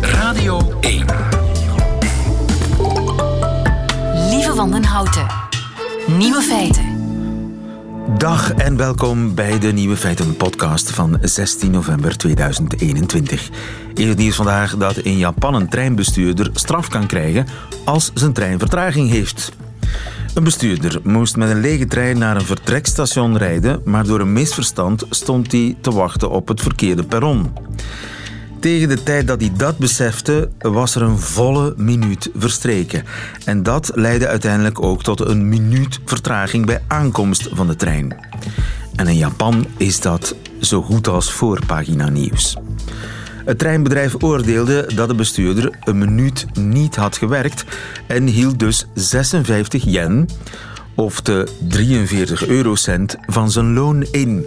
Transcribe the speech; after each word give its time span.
Radio 0.00 0.78
1. 0.80 1.06
Lieve 4.30 4.54
Wandenhouten. 4.54 5.26
Nieuwe 6.06 6.40
feiten. 6.40 6.84
Dag 8.18 8.52
en 8.52 8.76
welkom 8.76 9.34
bij 9.34 9.58
de 9.58 9.72
Nieuwe 9.72 9.96
Feiten 9.96 10.36
podcast 10.36 10.90
van 10.90 11.18
16 11.20 11.70
november 11.70 12.16
2021. 12.16 13.50
In 13.94 14.08
het 14.08 14.18
nieuws 14.18 14.36
vandaag 14.36 14.76
dat 14.76 14.96
in 14.96 15.18
Japan 15.18 15.54
een 15.54 15.68
treinbestuurder 15.68 16.50
straf 16.52 16.88
kan 16.88 17.06
krijgen 17.06 17.46
als 17.84 18.10
zijn 18.14 18.32
trein 18.32 18.58
vertraging 18.58 19.10
heeft. 19.10 19.52
Een 20.34 20.44
bestuurder 20.44 21.00
moest 21.02 21.36
met 21.36 21.50
een 21.50 21.60
lege 21.60 21.86
trein 21.86 22.18
naar 22.18 22.36
een 22.36 22.46
vertrekstation 22.46 23.36
rijden, 23.36 23.80
maar 23.84 24.04
door 24.04 24.20
een 24.20 24.32
misverstand 24.32 25.04
stond 25.10 25.52
hij 25.52 25.76
te 25.80 25.92
wachten 25.92 26.30
op 26.30 26.48
het 26.48 26.60
verkeerde 26.60 27.04
perron. 27.04 27.52
Tegen 28.64 28.88
de 28.88 29.02
tijd 29.02 29.26
dat 29.26 29.40
hij 29.40 29.52
dat 29.56 29.78
besefte, 29.78 30.48
was 30.58 30.94
er 30.94 31.02
een 31.02 31.18
volle 31.18 31.74
minuut 31.76 32.30
verstreken. 32.36 33.04
En 33.44 33.62
dat 33.62 33.90
leidde 33.94 34.26
uiteindelijk 34.26 34.82
ook 34.82 35.02
tot 35.02 35.20
een 35.20 35.48
minuut 35.48 36.00
vertraging 36.04 36.66
bij 36.66 36.82
aankomst 36.88 37.48
van 37.52 37.66
de 37.66 37.76
trein. 37.76 38.16
En 38.96 39.06
in 39.06 39.16
Japan 39.16 39.66
is 39.76 40.00
dat 40.00 40.34
zo 40.60 40.82
goed 40.82 41.08
als 41.08 41.32
voorpagina 41.32 42.08
nieuws. 42.08 42.56
Het 43.44 43.58
treinbedrijf 43.58 44.22
oordeelde 44.22 44.90
dat 44.94 45.08
de 45.08 45.14
bestuurder 45.14 45.78
een 45.80 45.98
minuut 45.98 46.46
niet 46.52 46.96
had 46.96 47.16
gewerkt 47.16 47.64
en 48.06 48.26
hield 48.26 48.58
dus 48.58 48.86
56 48.94 49.84
yen, 49.84 50.28
of 50.94 51.20
de 51.20 51.48
43 51.68 52.46
eurocent, 52.46 53.16
van 53.26 53.50
zijn 53.50 53.72
loon 53.72 54.02
in. 54.02 54.44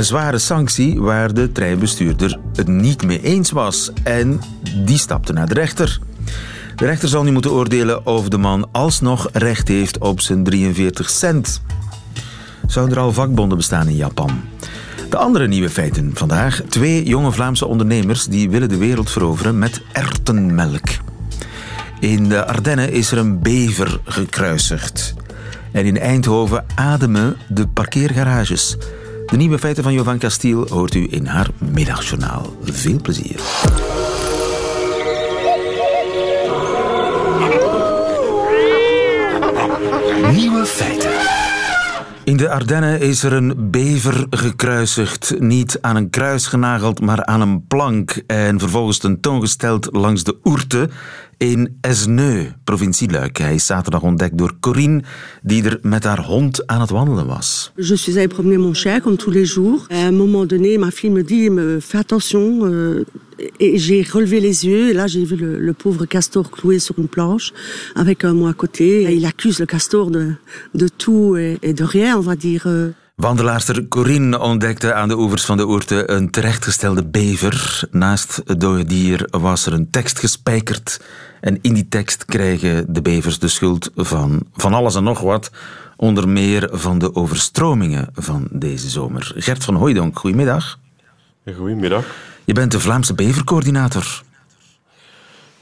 Een 0.00 0.06
zware 0.06 0.38
sanctie 0.38 1.00
waar 1.00 1.34
de 1.34 1.52
treinbestuurder 1.52 2.38
het 2.54 2.68
niet 2.68 3.02
mee 3.02 3.22
eens 3.22 3.50
was 3.50 3.90
en 4.02 4.40
die 4.84 4.98
stapte 4.98 5.32
naar 5.32 5.48
de 5.48 5.54
rechter. 5.54 5.98
De 6.76 6.84
rechter 6.84 7.08
zal 7.08 7.22
nu 7.22 7.32
moeten 7.32 7.50
oordelen 7.50 8.06
of 8.06 8.28
de 8.28 8.38
man 8.38 8.68
alsnog 8.72 9.28
recht 9.32 9.68
heeft 9.68 9.98
op 9.98 10.20
zijn 10.20 10.44
43 10.44 11.10
cent. 11.10 11.62
Zouden 12.66 12.96
er 12.96 13.02
al 13.02 13.12
vakbonden 13.12 13.56
bestaan 13.56 13.88
in 13.88 13.96
Japan? 13.96 14.40
De 15.10 15.16
andere 15.16 15.48
nieuwe 15.48 15.70
feiten 15.70 16.10
vandaag. 16.14 16.62
Twee 16.68 17.04
jonge 17.04 17.32
Vlaamse 17.32 17.66
ondernemers 17.66 18.24
die 18.24 18.50
willen 18.50 18.68
de 18.68 18.78
wereld 18.78 19.10
veroveren 19.10 19.58
met 19.58 19.82
ertenmelk. 19.92 20.88
In 21.98 22.28
de 22.28 22.46
Ardennen 22.46 22.92
is 22.92 23.12
er 23.12 23.18
een 23.18 23.40
bever 23.40 24.00
gekruisigd. 24.04 25.14
En 25.72 25.84
in 25.84 25.98
Eindhoven 25.98 26.64
ademen 26.74 27.36
de 27.48 27.66
parkeergarages. 27.66 28.76
De 29.30 29.36
nieuwe 29.36 29.58
feiten 29.58 29.82
van 29.82 29.92
Jovan 29.92 30.18
Castiel 30.18 30.68
hoort 30.68 30.94
u 30.94 31.06
in 31.10 31.26
haar 31.26 31.48
middagjournaal. 31.58 32.56
Veel 32.64 33.00
plezier. 33.00 33.40
Nieuwe 40.32 40.66
feiten. 40.66 41.10
In 42.24 42.36
de 42.36 42.50
Ardennen 42.50 43.00
is 43.00 43.22
er 43.22 43.32
een 43.32 43.70
bever 43.70 44.26
gekruisigd. 44.30 45.34
Niet 45.38 45.78
aan 45.80 45.96
een 45.96 46.10
kruis 46.10 46.46
genageld, 46.46 47.00
maar 47.00 47.24
aan 47.24 47.40
een 47.40 47.66
plank. 47.66 48.22
En 48.26 48.58
vervolgens 48.58 48.98
tentoongesteld 48.98 49.88
langs 49.92 50.24
de 50.24 50.36
Oerte 50.44 50.88
in 51.40 51.68
Esneu, 51.80 52.52
provincie 52.64 53.10
Luik. 53.10 53.38
Hij 53.38 53.54
is 53.54 53.66
zaterdag 53.66 54.02
ontdekt 54.02 54.38
door 54.38 54.52
Corine, 54.60 55.02
die 55.42 55.64
er 55.64 55.78
met 55.82 56.04
haar 56.04 56.20
hond 56.24 56.66
aan 56.66 56.80
het 56.80 56.90
wandelen 56.90 57.26
was. 57.26 57.72
Je 57.76 57.96
suis 57.96 58.16
allée 58.16 58.28
promener 58.28 58.58
mon 58.60 58.74
chien 58.74 59.00
comme 59.00 59.16
tous 59.16 59.32
les 59.34 59.46
jours. 59.52 59.86
À 59.88 60.06
un 60.06 60.16
moment 60.16 60.46
donné, 60.48 60.78
ma 60.78 60.90
fille 60.90 61.10
me 61.10 61.22
dit 61.22 61.50
me, 61.50 61.78
Fais 61.80 61.98
attention. 61.98 62.64
euh, 62.64 63.04
et 63.58 63.78
j'ai 63.78 64.02
relevé 64.02 64.38
les 64.40 64.66
yeux 64.66 64.90
et 64.90 64.92
là 64.92 65.06
j'ai 65.06 65.24
vu 65.24 65.34
le, 65.36 65.58
le 65.58 65.72
pauvre 65.72 66.04
castor 66.04 66.50
cloué 66.50 66.78
sur 66.78 66.98
une 66.98 67.08
planche 67.08 67.52
avec 67.94 68.22
un 68.24 68.34
mot 68.34 68.48
à 68.48 68.52
côté. 68.52 69.04
Et 69.04 69.14
il 69.14 69.24
accuse 69.24 69.58
le 69.60 69.66
castor 69.66 70.10
de, 70.10 70.32
de 70.74 70.88
tout 70.88 71.36
et, 71.38 71.58
et 71.62 71.72
de 71.72 71.84
rien, 71.84 72.18
on 72.18 72.20
va 72.20 72.36
dire. 72.36 72.66
Wandelaarster 73.20 73.88
Corine 73.88 74.38
ontdekte 74.38 74.94
aan 74.94 75.08
de 75.08 75.18
oevers 75.18 75.44
van 75.44 75.56
de 75.56 75.66
Oerte 75.68 76.10
een 76.10 76.30
terechtgestelde 76.30 77.04
bever. 77.04 77.82
Naast 77.90 78.42
het 78.44 78.60
dode 78.60 78.84
dier 78.84 79.28
was 79.30 79.66
er 79.66 79.72
een 79.72 79.90
tekst 79.90 80.18
gespijkerd. 80.18 81.00
En 81.40 81.58
in 81.62 81.74
die 81.74 81.88
tekst 81.88 82.24
krijgen 82.24 82.92
de 82.92 83.02
bevers 83.02 83.38
de 83.38 83.48
schuld 83.48 83.90
van 83.96 84.42
van 84.52 84.74
alles 84.74 84.94
en 84.94 85.04
nog 85.04 85.20
wat. 85.20 85.50
Onder 85.96 86.28
meer 86.28 86.68
van 86.72 86.98
de 86.98 87.14
overstromingen 87.14 88.08
van 88.14 88.48
deze 88.50 88.88
zomer. 88.88 89.32
Gert 89.36 89.64
van 89.64 89.74
Hooijdonk, 89.74 90.18
goedemiddag. 90.18 90.78
Goedemiddag. 91.56 92.04
Je 92.44 92.52
bent 92.52 92.72
de 92.72 92.80
Vlaamse 92.80 93.14
bevercoördinator 93.14 94.22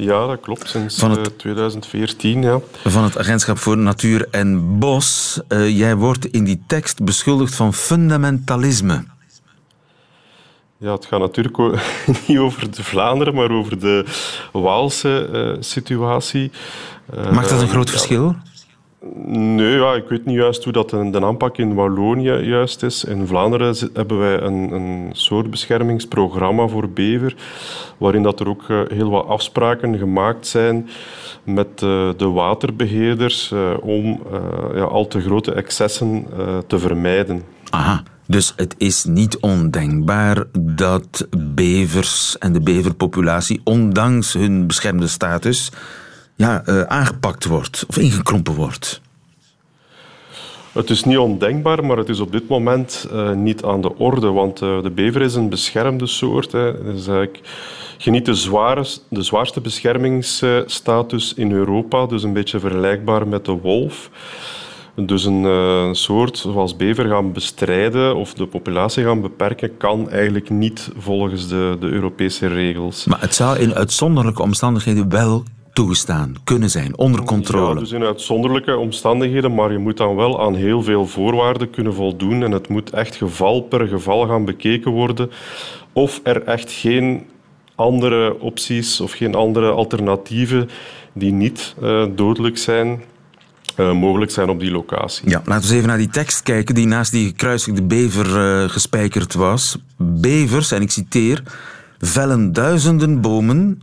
Ja, 0.00 0.26
dat 0.26 0.41
klopt. 0.41 0.69
Sinds 0.69 0.98
Van 0.98 1.10
het- 1.10 1.19
eh, 1.26 1.32
2014, 1.36 2.42
ja. 2.42 2.60
van 2.84 3.04
het 3.04 3.19
Agentschap 3.19 3.59
voor 3.59 3.78
Natuur 3.78 4.28
en 4.31 4.78
Bos. 4.78 5.41
Eh, 5.48 5.78
jij 5.78 5.97
wordt 5.97 6.26
in 6.26 6.44
die 6.44 6.62
tekst 6.66 7.04
beschuldigd 7.04 7.54
van 7.54 7.75
fundamentalisme. 7.75 9.04
Ja, 10.76 10.92
het 10.92 11.06
gaat 11.06 11.20
natuurlijk 11.20 11.56
niet 12.26 12.38
over 12.38 12.70
de 12.70 12.84
Vlaanderen, 12.84 13.34
maar 13.34 13.50
over 13.50 13.78
de 13.78 14.04
Waalse 14.53 15.28
eh, 15.32 15.62
situatie. 15.62 16.50
Maakt 17.32 17.48
dat 17.48 17.60
een 17.60 17.69
groot 17.69 17.87
ja, 17.87 17.92
verschil? 17.92 18.37
Nee, 19.24 19.76
ja, 19.76 19.94
ik 19.94 20.08
weet 20.08 20.24
niet 20.24 20.36
juist 20.36 20.64
hoe 20.64 20.72
dat 20.72 20.91
de, 20.91 21.10
de 21.10 21.20
aanpak 21.20 21.58
in 21.58 21.74
Wallonië 21.74 22.32
juist 22.32 22.82
is. 22.82 23.04
In 23.04 23.26
Vlaanderen 23.26 23.76
hebben 23.92 24.19
wij 24.19 24.41
een, 24.41 24.72
een 24.72 25.08
soort 25.12 25.50
beschermingsprogramma 25.50 26.66
voor 26.66 26.91
bever, 26.91 27.34
waarin 27.98 28.22
dat 28.22 28.41
er 28.41 28.48
ook 28.48 28.64
eh, 28.69 28.80
heel 28.88 29.10
wat 29.10 29.26
afspraken 29.26 29.98
gemaakt 29.98 30.46
zijn 30.46 30.88
met 31.44 31.69
eh, 31.74 32.08
de 32.16 32.28
waterbeheerders 32.28 33.52
eh, 33.52 33.70
om 33.80 34.22
ja, 34.74 34.82
al 34.82 35.06
te 35.06 35.20
grote 35.20 35.52
excessen 35.52 36.26
te 36.66 36.78
vermijden. 36.78 37.42
Aha, 37.70 38.02
dus 38.26 38.52
het 38.56 38.75
is 38.78 39.04
niet 39.04 39.38
ondenkbaar 39.38 40.44
dat 40.60 41.28
bevers 41.38 42.38
en 42.38 42.52
de 42.52 42.60
beverpopulatie, 42.60 43.60
ondanks 43.64 44.32
hun 44.32 44.66
beschermde 44.66 45.06
status, 45.06 45.72
ja, 46.38 46.62
eh, 46.65 46.82
aangepakt 46.82 47.44
wordt 47.44 47.84
of 47.88 47.99
ingekrompen 47.99 48.54
wordt. 48.54 49.00
Het 50.72 50.91
is 50.91 51.04
niet 51.04 51.19
ondenkbaar, 51.19 51.84
maar 51.84 51.97
het 51.97 52.09
is 52.09 52.21
op 52.21 52.32
dit 52.32 52.49
moment 52.49 53.09
eh, 53.12 53.32
niet 53.32 53.65
aan 53.65 53.81
de 53.81 53.97
orde. 53.97 54.31
Want 54.31 54.62
eh, 54.62 54.82
de 54.82 54.91
bever 54.91 55.22
is 55.22 55.34
een 55.34 55.49
beschermde 55.49 56.06
soort. 56.06 56.53
Hè. 56.53 56.59
Het 56.59 56.97
is 56.97 57.06
eigenlijk, 57.06 57.41
geniet 57.99 58.25
de, 58.25 58.34
zware, 58.34 58.87
de 59.09 59.22
zwaarste 59.22 59.60
beschermingsstatus 59.60 61.34
in 61.34 61.53
Europa. 61.53 62.06
Dus 62.06 62.22
een 62.22 62.32
beetje 62.32 62.60
vergelijkbaar 62.60 63.28
met 63.28 63.44
de 63.44 63.53
wolf. 63.53 64.10
Dus 64.94 65.25
een 65.25 65.94
soort 65.94 66.38
zoals 66.38 66.76
bever 66.76 67.09
gaan 67.09 67.32
bestrijden 67.32 68.16
of 68.16 68.34
de 68.34 68.47
populatie 68.47 69.05
gaan 69.05 69.20
beperken, 69.20 69.76
kan 69.76 70.10
eigenlijk 70.10 70.50
niet 70.50 70.91
volgens 70.99 71.49
de, 71.49 71.76
de 71.81 71.87
Europese 71.87 72.47
regels. 72.47 73.05
Maar 73.05 73.20
het 73.20 73.34
zou 73.34 73.59
in 73.59 73.75
uitzonderlijke 73.75 74.43
omstandigheden 74.43 75.09
wel 75.09 75.44
toegestaan 75.78 76.34
kunnen 76.44 76.71
zijn, 76.71 76.99
onder 76.99 77.25
controle. 77.25 77.75
Ja, 77.75 77.81
dus 77.81 77.93
in 77.93 78.03
uitzonderlijke 78.03 78.77
omstandigheden, 78.77 79.55
maar 79.55 79.72
je 79.72 79.78
moet 79.78 79.97
dan 79.97 80.16
wel 80.16 80.43
aan 80.43 80.55
heel 80.55 80.83
veel 80.83 81.06
voorwaarden 81.06 81.71
kunnen 81.71 81.94
voldoen 81.94 82.43
en 82.43 82.50
het 82.50 82.69
moet 82.69 82.91
echt 82.91 83.16
geval 83.16 83.61
per 83.61 83.88
geval 83.88 84.27
gaan 84.27 84.44
bekeken 84.44 84.91
worden 84.91 85.31
of 85.93 86.21
er 86.22 86.43
echt 86.43 86.72
geen 86.72 87.27
andere 87.75 88.41
opties 88.41 89.00
of 89.00 89.12
geen 89.12 89.34
andere 89.34 89.71
alternatieven 89.71 90.69
die 91.12 91.33
niet 91.33 91.75
eh, 91.83 92.05
dodelijk 92.15 92.59
zijn, 92.59 93.03
eh, 93.77 93.93
mogelijk 93.93 94.31
zijn 94.31 94.49
op 94.49 94.61
die 94.61 94.71
locatie. 94.71 95.28
Ja, 95.28 95.43
laten 95.44 95.53
we 95.55 95.55
eens 95.55 95.71
even 95.71 95.88
naar 95.88 95.99
die 95.99 96.11
tekst 96.11 96.43
kijken 96.43 96.75
die 96.75 96.87
naast 96.87 97.12
die 97.12 97.27
gekruisigde 97.27 97.83
bever 97.83 98.41
eh, 98.41 98.71
gespijkerd 98.71 99.34
was. 99.34 99.77
Bevers, 99.97 100.72
en 100.72 100.83
ik 100.83 100.91
citeer, 100.91 101.43
vellen 101.99 102.53
duizenden 102.53 103.21
bomen 103.21 103.79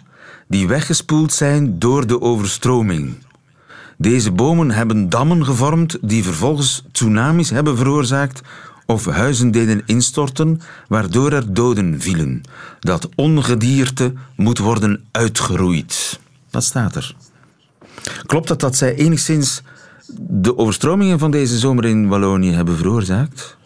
die 0.47 0.67
weggespoeld 0.67 1.33
zijn 1.33 1.79
door 1.79 2.07
de 2.07 2.21
overstroming. 2.21 3.15
Deze 3.97 4.31
bomen 4.31 4.71
hebben 4.71 5.09
dammen 5.09 5.45
gevormd 5.45 5.97
die 6.01 6.23
vervolgens 6.23 6.83
tsunamis 6.91 7.49
hebben 7.49 7.77
veroorzaakt 7.77 8.41
of 8.85 9.05
huizen 9.05 9.51
deden 9.51 9.81
instorten, 9.85 10.61
waardoor 10.87 11.31
er 11.31 11.53
doden 11.53 12.01
vielen. 12.01 12.41
Dat 12.79 13.09
ongedierte 13.15 14.13
moet 14.35 14.57
worden 14.57 15.05
uitgeroeid. 15.11 16.19
Dat 16.49 16.63
staat 16.63 16.95
er. 16.95 17.15
Klopt 18.25 18.49
het 18.49 18.59
dat 18.59 18.75
zij 18.75 18.95
enigszins 18.95 19.61
de 20.17 20.57
overstromingen 20.57 21.19
van 21.19 21.31
deze 21.31 21.57
zomer 21.57 21.85
in 21.85 22.07
Wallonië 22.07 22.51
hebben 22.51 22.77
veroorzaakt? 22.77 23.57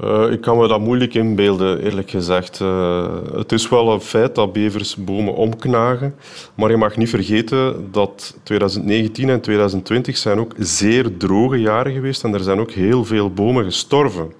Eh, 0.00 0.30
ik 0.30 0.40
kan 0.40 0.58
me 0.58 0.68
dat 0.68 0.80
moeilijk 0.80 1.14
inbeelden, 1.14 1.82
eerlijk 1.82 2.10
gezegd. 2.10 2.60
Eh, 2.60 3.06
het 3.34 3.52
is 3.52 3.68
wel 3.68 3.92
een 3.92 4.00
feit 4.00 4.34
dat 4.34 4.52
bevers 4.52 4.96
bomen 4.96 5.34
omknagen. 5.34 6.14
Maar 6.54 6.70
je 6.70 6.76
mag 6.76 6.96
niet 6.96 7.10
vergeten 7.10 7.88
dat 7.90 8.36
2019 8.42 9.28
en 9.28 9.40
2020 9.40 10.16
zijn 10.16 10.38
ook 10.38 10.52
zeer 10.58 11.16
droge 11.16 11.60
jaren 11.60 11.92
geweest. 11.92 12.24
En 12.24 12.34
er 12.34 12.40
zijn 12.40 12.60
ook 12.60 12.70
heel 12.70 13.04
veel 13.04 13.30
bomen 13.30 13.64
gestorven. 13.64 14.32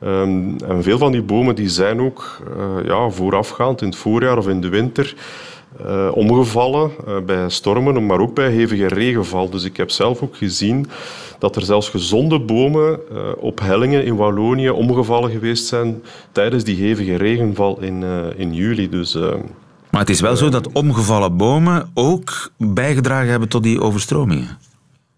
Ehm, 0.00 0.56
en 0.68 0.82
veel 0.82 0.98
van 0.98 1.12
die 1.12 1.22
bomen 1.22 1.54
die 1.54 1.68
zijn 1.68 2.00
ook 2.00 2.40
uh, 2.56 2.84
ja, 2.84 3.10
voorafgaand 3.10 3.80
in 3.80 3.86
het 3.86 3.96
voorjaar 3.96 4.38
of 4.38 4.48
in 4.48 4.60
de 4.60 4.68
winter 4.68 5.14
omgevallen 6.12 6.90
bij 7.26 7.48
stormen, 7.48 8.06
maar 8.06 8.20
ook 8.20 8.34
bij 8.34 8.50
hevige 8.50 8.86
regenval. 8.86 9.50
Dus 9.50 9.64
ik 9.64 9.76
heb 9.76 9.90
zelf 9.90 10.22
ook 10.22 10.36
gezien 10.36 10.86
dat 11.42 11.56
er 11.56 11.62
zelfs 11.62 11.88
gezonde 11.88 12.40
bomen 12.40 13.00
op 13.38 13.60
hellingen 13.60 14.04
in 14.04 14.16
Wallonië 14.16 14.70
omgevallen 14.70 15.30
geweest 15.30 15.66
zijn 15.66 16.02
tijdens 16.32 16.64
die 16.64 16.76
hevige 16.76 17.16
regenval 17.16 17.80
in, 17.80 18.02
in 18.36 18.54
juli. 18.54 18.88
Dus 18.88 19.16
maar 19.92 20.00
het 20.00 20.10
is 20.10 20.20
wel 20.20 20.36
zo 20.36 20.48
dat 20.48 20.72
omgevallen 20.72 21.36
bomen 21.36 21.90
ook 21.94 22.50
bijgedragen 22.56 23.30
hebben 23.30 23.48
tot 23.48 23.62
die 23.62 23.80
overstromingen. 23.80 24.58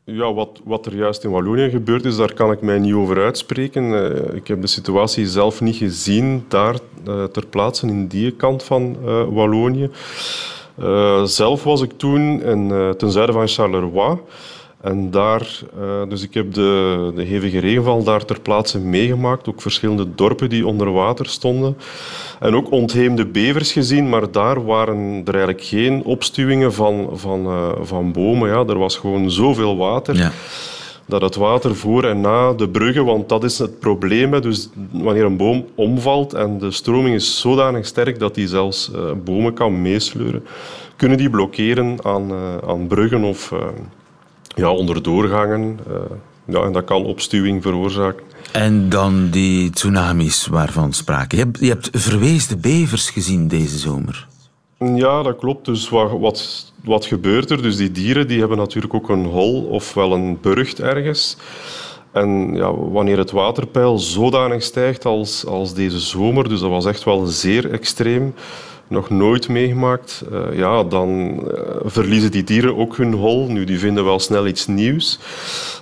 Ja, 0.04 0.32
wat, 0.32 0.60
wat 0.64 0.86
er 0.86 0.96
juist 0.96 1.24
in 1.24 1.30
Wallonië 1.30 1.70
gebeurd 1.70 2.04
is, 2.04 2.16
daar 2.16 2.34
kan 2.34 2.52
ik 2.52 2.60
mij 2.60 2.78
niet 2.78 2.94
over 2.94 3.24
uitspreken. 3.24 3.84
Uh, 3.84 4.34
ik 4.34 4.46
heb 4.46 4.60
de 4.60 4.66
situatie 4.66 5.26
zelf 5.26 5.60
niet 5.60 5.76
gezien 5.76 6.44
daar 6.48 6.74
uh, 7.08 7.24
ter 7.24 7.46
plaatse 7.46 7.86
in 7.86 8.06
die 8.06 8.30
kant 8.30 8.62
van 8.62 8.96
uh, 9.04 9.24
Wallonië. 9.28 9.90
zelf 11.24 11.64
was 11.64 11.82
ik 11.82 11.92
toen 11.96 12.42
in, 12.42 12.94
ten 12.96 13.10
zuiden 13.10 13.34
van 13.34 13.48
Charleroi. 13.48 14.18
En 14.84 15.10
daar, 15.10 15.60
uh, 15.81 16.02
dus 16.08 16.22
ik 16.22 16.34
heb 16.34 16.54
de, 16.54 17.12
de 17.14 17.22
hevige 17.22 17.58
regenval 17.58 18.02
daar 18.02 18.25
ter 18.25 18.40
plaatse 18.40 18.78
meegemaakt. 18.78 19.48
Ook 19.48 19.62
verschillende 19.62 20.14
dorpen 20.14 20.48
die 20.48 20.66
onder 20.66 20.92
water 20.92 21.26
stonden. 21.26 21.76
En 22.40 22.54
ook 22.54 22.70
ontheemde 22.70 23.26
bevers 23.26 23.72
gezien, 23.72 24.08
maar 24.08 24.31
daar 24.31 24.64
waren 24.64 25.22
er 25.25 25.34
eigenlijk 25.34 25.64
geen 25.64 26.04
opstuwingen 26.04 26.72
van, 26.72 27.08
van, 27.12 27.46
uh, 27.46 27.69
van 27.81 28.12
bomen. 28.12 28.48
Ja. 28.48 28.64
Er 28.64 28.78
was 28.78 28.96
gewoon 28.96 29.31
zoveel 29.31 29.76
water. 29.76 30.16
Ja. 30.16 30.32
Dat 31.06 31.22
het 31.22 31.36
water 31.36 31.76
voor 31.76 32.04
en 32.04 32.20
na 32.20 32.52
de 32.52 32.69
bruggen, 32.69 33.04
want 33.04 33.28
dat 33.28 33.44
is 33.44 33.58
het 33.58 33.78
probleem. 33.78 34.40
Dus 34.40 34.69
wanneer 34.90 35.25
een 35.25 35.36
boom 35.36 35.64
omvalt 35.75 36.32
en 36.32 36.58
de 36.58 36.70
stroming 36.70 37.14
is 37.14 37.40
zodanig 37.40 37.86
sterk 37.86 38.19
dat 38.19 38.34
die 38.34 38.48
zelfs 38.48 38.90
uh, 38.94 39.00
bomen 39.25 39.54
kan 39.54 39.82
meesleuren, 39.82 40.44
kunnen 40.96 41.19
die 41.19 41.31
blokkeren 41.31 41.98
aan, 42.02 42.32
aan 42.66 42.86
bruggen 42.86 43.25
of 43.25 43.52
ja, 44.54 44.70
onder 44.70 45.02
doorgangen. 45.02 45.78
Uh, 45.88 45.94
ja, 46.44 46.62
en 46.62 46.72
dat 46.72 46.84
kan 46.84 47.04
opstuwing 47.04 47.62
veroorzaken. 47.62 48.22
En 48.52 48.88
dan 48.88 49.28
die 49.30 49.70
tsunamis 49.70 50.46
waarvan 50.46 50.92
sprake. 50.92 51.36
Je 51.36 51.42
hebt, 51.42 51.58
je 51.60 51.68
hebt 51.68 51.88
verweesde 51.92 52.56
bevers 52.56 53.10
gezien 53.10 53.48
deze 53.48 53.78
zomer. 53.78 54.26
Ja, 54.78 55.22
dat 55.22 55.36
klopt. 55.38 55.64
Dus 55.64 55.88
wat, 55.88 56.10
wat, 56.18 56.72
wat 56.84 57.06
gebeurt 57.06 57.50
er? 57.50 57.62
Dus 57.62 57.76
die 57.76 57.90
dieren 57.90 58.28
die 58.28 58.38
hebben 58.38 58.58
natuurlijk 58.58 58.94
ook 58.94 59.08
een 59.08 59.24
hol 59.24 59.62
of 59.62 59.94
wel 59.94 60.12
een 60.12 60.38
burcht 60.40 60.80
ergens. 60.80 61.36
En 62.12 62.54
ja, 62.54 62.74
wanneer 62.74 63.18
het 63.18 63.30
waterpeil 63.30 63.98
zodanig 63.98 64.62
stijgt 64.62 65.04
als, 65.04 65.46
als 65.46 65.74
deze 65.74 66.00
zomer, 66.00 66.48
dus 66.48 66.60
dat 66.60 66.70
was 66.70 66.86
echt 66.86 67.04
wel 67.04 67.26
zeer 67.26 67.70
extreem, 67.70 68.34
nog 68.94 69.11
nooit 69.11 69.49
meegemaakt, 69.49 70.25
uh, 70.32 70.58
ja, 70.58 70.85
dan 70.85 71.08
uh, 71.11 71.61
verliezen 71.85 72.31
die 72.31 72.44
dieren 72.44 72.76
ook 72.76 72.96
hun 72.96 73.12
hol. 73.12 73.46
Nu, 73.46 73.64
die 73.64 73.79
vinden 73.79 74.05
wel 74.05 74.19
snel 74.19 74.46
iets 74.46 74.67
nieuws. 74.67 75.19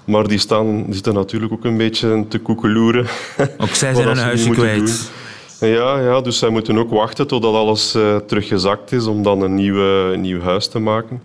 Maar 0.05 0.29
die, 0.29 0.39
staan, 0.39 0.87
zitten 0.91 1.15
natuurlijk 1.15 1.53
ook 1.53 1.65
een 1.65 1.77
beetje 1.77 2.25
te 2.29 2.39
koekeloeren. 2.39 3.07
Ook 3.59 3.75
zij 3.75 3.95
zijn 3.95 4.07
hun 4.17 4.19
huisje 4.19 4.51
kwijt. 4.51 5.11
Ja, 5.61 6.01
ja, 6.01 6.21
dus 6.21 6.39
zij 6.39 6.49
moeten 6.49 6.79
ook 6.79 6.91
wachten 6.91 7.27
totdat 7.27 7.55
alles 7.55 7.95
uh, 7.95 8.17
teruggezakt 8.17 8.93
is 8.93 9.07
om 9.07 9.23
dan 9.23 9.43
een, 9.43 9.55
nieuwe, 9.55 10.11
een 10.13 10.21
nieuw 10.21 10.41
huis 10.41 10.69
te 10.69 10.79
maken. 10.79 11.23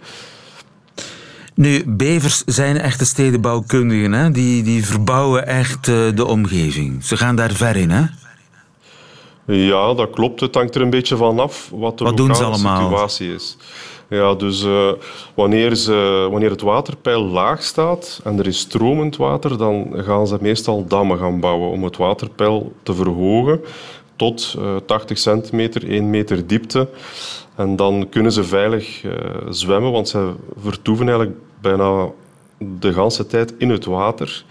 Nu, 1.53 1.83
bevers 1.85 2.43
zijn 2.45 2.77
echte 2.77 3.05
stedenbouwkundigen. 3.05 4.11
Hè? 4.11 4.31
Die, 4.31 4.63
die 4.63 4.85
verbouwen 4.85 5.47
echt 5.47 5.85
de 5.85 6.25
omgeving. 6.25 7.03
Ze 7.03 7.17
gaan 7.17 7.35
daar 7.35 7.51
ver 7.51 7.75
in, 7.75 7.89
hè? 7.89 8.03
Ja, 9.47 9.93
dat 9.93 10.09
klopt. 10.09 10.39
Het 10.39 10.55
hangt 10.55 10.75
er 10.75 10.81
een 10.81 10.89
beetje 10.89 11.17
van 11.17 11.39
af 11.39 11.69
wat 11.73 11.97
de 11.97 12.03
wat 12.03 12.19
lokale 12.19 12.55
situatie 12.55 13.33
is. 13.33 13.57
Ja, 14.09 14.33
dus 14.33 14.63
uh, 14.63 14.91
wanneer, 15.33 15.75
ze, 15.75 16.27
wanneer 16.31 16.49
het 16.49 16.61
waterpeil 16.61 17.23
laag 17.23 17.63
staat 17.63 18.21
en 18.23 18.39
er 18.39 18.47
is 18.47 18.59
stromend 18.59 19.17
water, 19.17 19.57
dan 19.57 19.93
gaan 19.95 20.27
ze 20.27 20.37
meestal 20.41 20.85
dammen 20.87 21.17
gaan 21.17 21.39
bouwen 21.39 21.69
om 21.69 21.83
het 21.83 21.97
waterpeil 21.97 22.71
te 22.83 22.93
verhogen 22.93 23.61
tot 24.15 24.55
uh, 24.59 24.75
80 24.85 25.17
centimeter, 25.17 25.89
1 25.89 26.09
meter 26.09 26.47
diepte. 26.47 26.87
En 27.55 27.75
dan 27.75 28.07
kunnen 28.09 28.31
ze 28.31 28.43
veilig 28.43 29.03
uh, 29.03 29.11
zwemmen, 29.49 29.91
want 29.91 30.09
ze 30.09 30.31
vertoeven 30.59 31.07
eigenlijk 31.07 31.37
bijna 31.61 32.07
de 32.57 32.93
hele 32.93 33.27
tijd 33.27 33.53
in 33.57 33.69
het 33.69 33.85
water. 33.85 34.45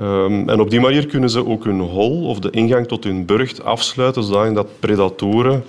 Um, 0.00 0.48
en 0.48 0.60
op 0.60 0.70
die 0.70 0.80
manier 0.80 1.06
kunnen 1.06 1.30
ze 1.30 1.46
ook 1.46 1.64
hun 1.64 1.80
hol 1.80 2.24
of 2.26 2.38
de 2.38 2.50
ingang 2.50 2.88
tot 2.88 3.04
hun 3.04 3.24
burcht 3.26 3.64
afsluiten, 3.64 4.24
zodat 4.24 4.66
predatoren, 4.80 5.64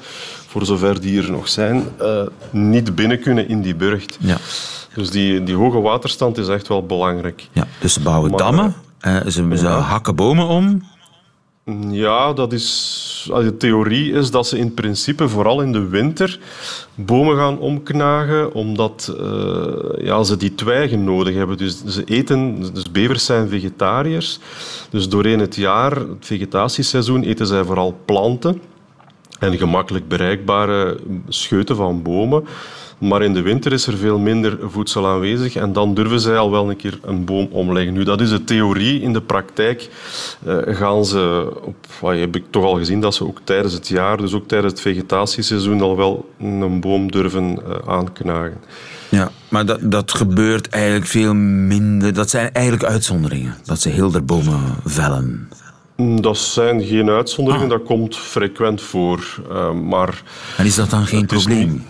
voor 0.48 0.66
zover 0.66 1.01
die 1.01 1.22
er 1.22 1.31
nog 1.31 1.48
zijn, 1.48 1.83
uh, 2.01 2.22
niet 2.50 2.95
binnen 2.95 3.19
kunnen 3.19 3.48
in 3.48 3.62
die 3.62 3.75
burcht. 3.75 4.18
Ja. 4.19 4.38
Dus 4.95 5.10
die, 5.10 5.44
die 5.44 5.56
hoge 5.56 5.80
waterstand 5.81 6.38
is 6.38 6.48
echt 6.48 6.68
wel 6.68 6.86
belangrijk. 6.86 7.48
Ja, 7.51 7.68
dus 7.80 7.94
ze 7.94 8.00
bouwen 8.01 8.30
maar, 8.30 8.39
dammen, 8.39 8.75
uh, 9.07 9.22
ze, 9.22 9.31
ze 9.31 9.66
ja. 9.66 9.80
hakken 9.80 10.16
bomen 10.16 10.48
om, 10.48 10.83
ja, 11.90 12.34
dat 12.34 12.54
is, 12.54 13.30
de 13.34 13.58
theorie 13.58 14.13
is 14.13 14.31
dat 14.31 14.48
ze 14.48 14.58
in 14.58 14.74
principe 14.74 15.30
vooral 15.30 15.62
in 15.62 15.72
de 15.72 15.88
winter 15.88 16.40
bomen 16.96 17.38
gaan 17.38 17.60
omknagen, 17.60 18.54
omdat 18.54 19.16
uh, 19.19 20.06
ja, 20.06 20.24
ze 20.24 20.38
die 20.38 20.56
twijgen 20.56 21.04
nodig 21.04 21.36
hebben. 21.36 21.58
Dus 21.58 21.86
ze 21.86 22.04
eten, 22.04 22.74
dus 22.74 22.92
bevers 22.92 23.25
zijn 23.25 23.48
vegetariërs. 23.50 24.40
Dus 24.90 25.10
doorheen 25.10 25.40
het 25.40 25.56
jaar, 25.56 25.96
het 25.96 26.25
vegetatieseizoen, 26.25 27.24
eten 27.24 27.48
zij 27.48 27.64
vooral 27.64 27.98
planten 28.06 28.62
en 29.40 29.57
gemakkelijk 29.57 30.07
bereikbare 30.07 31.00
scheuten 31.28 31.75
van 31.75 32.02
bomen. 32.02 32.46
Maar 33.01 33.21
in 33.21 33.33
de 33.33 33.42
winter 33.42 33.71
is 33.74 33.88
er 33.88 33.98
veel 33.98 34.19
minder 34.19 34.57
voedsel 34.62 35.07
aanwezig 35.07 35.56
en 35.56 35.74
dan 35.74 35.94
durven 35.94 36.19
zij 36.19 36.38
al 36.38 36.51
wel 36.51 36.69
een 36.69 36.75
keer 36.75 37.00
een 37.01 37.25
boom 37.25 37.48
omleggen. 37.51 37.94
Nu, 37.94 38.03
dat 38.03 38.21
is 38.21 38.30
de 38.30 38.44
theorie. 38.44 39.01
In 39.01 39.13
de 39.13 39.21
praktijk 39.21 39.89
uh, 40.48 40.57
gaan 40.65 41.06
ze, 41.06 41.51
op, 41.62 41.75
wat 42.00 42.15
heb 42.15 42.36
ik 42.36 42.44
toch 42.50 42.63
al 42.63 42.77
gezien, 42.77 43.01
dat 43.01 43.15
ze 43.15 43.27
ook 43.27 43.39
tijdens 43.44 43.74
het 43.74 43.88
jaar, 43.88 44.18
dus 44.18 44.33
ook 44.33 44.48
tijdens 44.48 44.71
het 44.71 44.81
vegetatieseizoen, 44.81 45.81
al 45.81 45.98
wel 45.98 46.30
een 46.39 46.80
boom 46.80 47.12
durven 47.12 47.59
uh, 47.68 47.75
aanknagen. 47.88 48.57
Ja, 49.09 49.31
maar 49.50 49.65
dat, 49.65 49.92
dat 49.92 50.12
gebeurt 50.12 50.69
eigenlijk 50.69 51.06
veel 51.06 51.33
minder. 51.33 52.13
Dat 52.13 52.30
zijn 52.30 52.54
eigenlijk 52.54 52.86
uitzonderingen, 52.86 53.56
dat 53.65 53.80
ze 53.80 53.89
heel 53.89 54.12
de 54.12 54.21
bomen 54.21 54.75
vellen. 54.86 55.50
Dat 56.21 56.38
zijn 56.38 56.83
geen 56.83 57.09
uitzonderingen, 57.09 57.71
ah. 57.71 57.77
dat 57.77 57.88
komt 57.88 58.18
frequent 58.18 58.81
voor. 58.81 59.42
Uh, 59.51 59.71
maar 59.71 60.24
en 60.57 60.65
is 60.65 60.75
dat 60.75 60.89
dan 60.89 61.06
geen 61.06 61.25
probleem? 61.25 61.86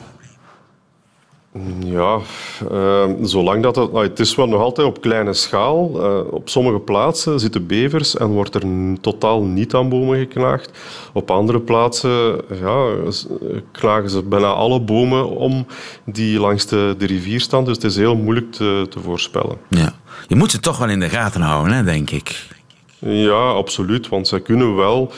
Ja, 1.84 2.20
uh, 2.72 3.06
zolang 3.22 3.64
dat 3.64 3.76
het... 3.76 3.92
Nou, 3.92 4.08
het 4.08 4.20
is 4.20 4.36
wel 4.36 4.48
nog 4.48 4.62
altijd 4.62 4.88
op 4.88 5.02
kleine 5.02 5.34
schaal. 5.34 5.92
Uh, 5.96 6.34
op 6.34 6.50
sommige 6.50 6.80
plaatsen 6.80 7.40
zitten 7.40 7.68
bevers 7.68 8.18
en 8.18 8.28
wordt 8.28 8.56
er 8.56 8.64
totaal 9.02 9.44
niet 9.44 9.74
aan 9.74 9.90
bomen 9.90 10.18
geknaagd. 10.18 10.72
Op 11.14 11.32
andere 11.32 11.60
plaatsen 11.60 12.42
ja, 12.62 12.90
knagen 13.72 14.10
ze 14.10 14.24
bijna 14.24 14.48
alle 14.48 14.82
bomen 14.82 15.30
om 15.30 15.66
die 16.06 16.40
langs 16.40 16.66
de, 16.66 16.96
de 16.98 17.06
rivier 17.06 17.42
staan. 17.42 17.66
Dus 17.66 17.76
het 17.76 17.84
is 17.84 17.96
heel 17.96 18.16
moeilijk 18.16 18.52
te, 18.52 18.86
te 18.90 19.00
voorspellen. 19.00 19.58
Ja. 19.70 19.94
Je 20.28 20.36
moet 20.36 20.52
ze 20.52 20.60
toch 20.60 20.78
wel 20.78 20.90
in 20.90 21.00
de 21.00 21.10
gaten 21.10 21.42
houden, 21.42 21.74
hè, 21.74 21.84
denk 21.84 22.10
ik. 22.10 22.48
Ja, 23.00 23.50
absoluut. 23.50 24.10
Want 24.10 24.28
zij 24.28 24.40
kunnen 24.40 24.76
wel 24.76 25.12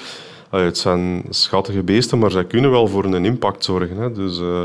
het 0.62 0.78
zijn 0.78 1.24
schattige 1.30 1.84
beesten, 1.84 2.20
maar 2.20 2.32
zij 2.32 2.46
kunnen 2.46 2.72
wel 2.72 2.88
voor 2.88 3.06
een 3.06 3.26
impact 3.26 3.64
zorgen. 3.64 3.98
Hè. 3.98 4.12
Dus, 4.12 4.40
uh, 4.40 4.62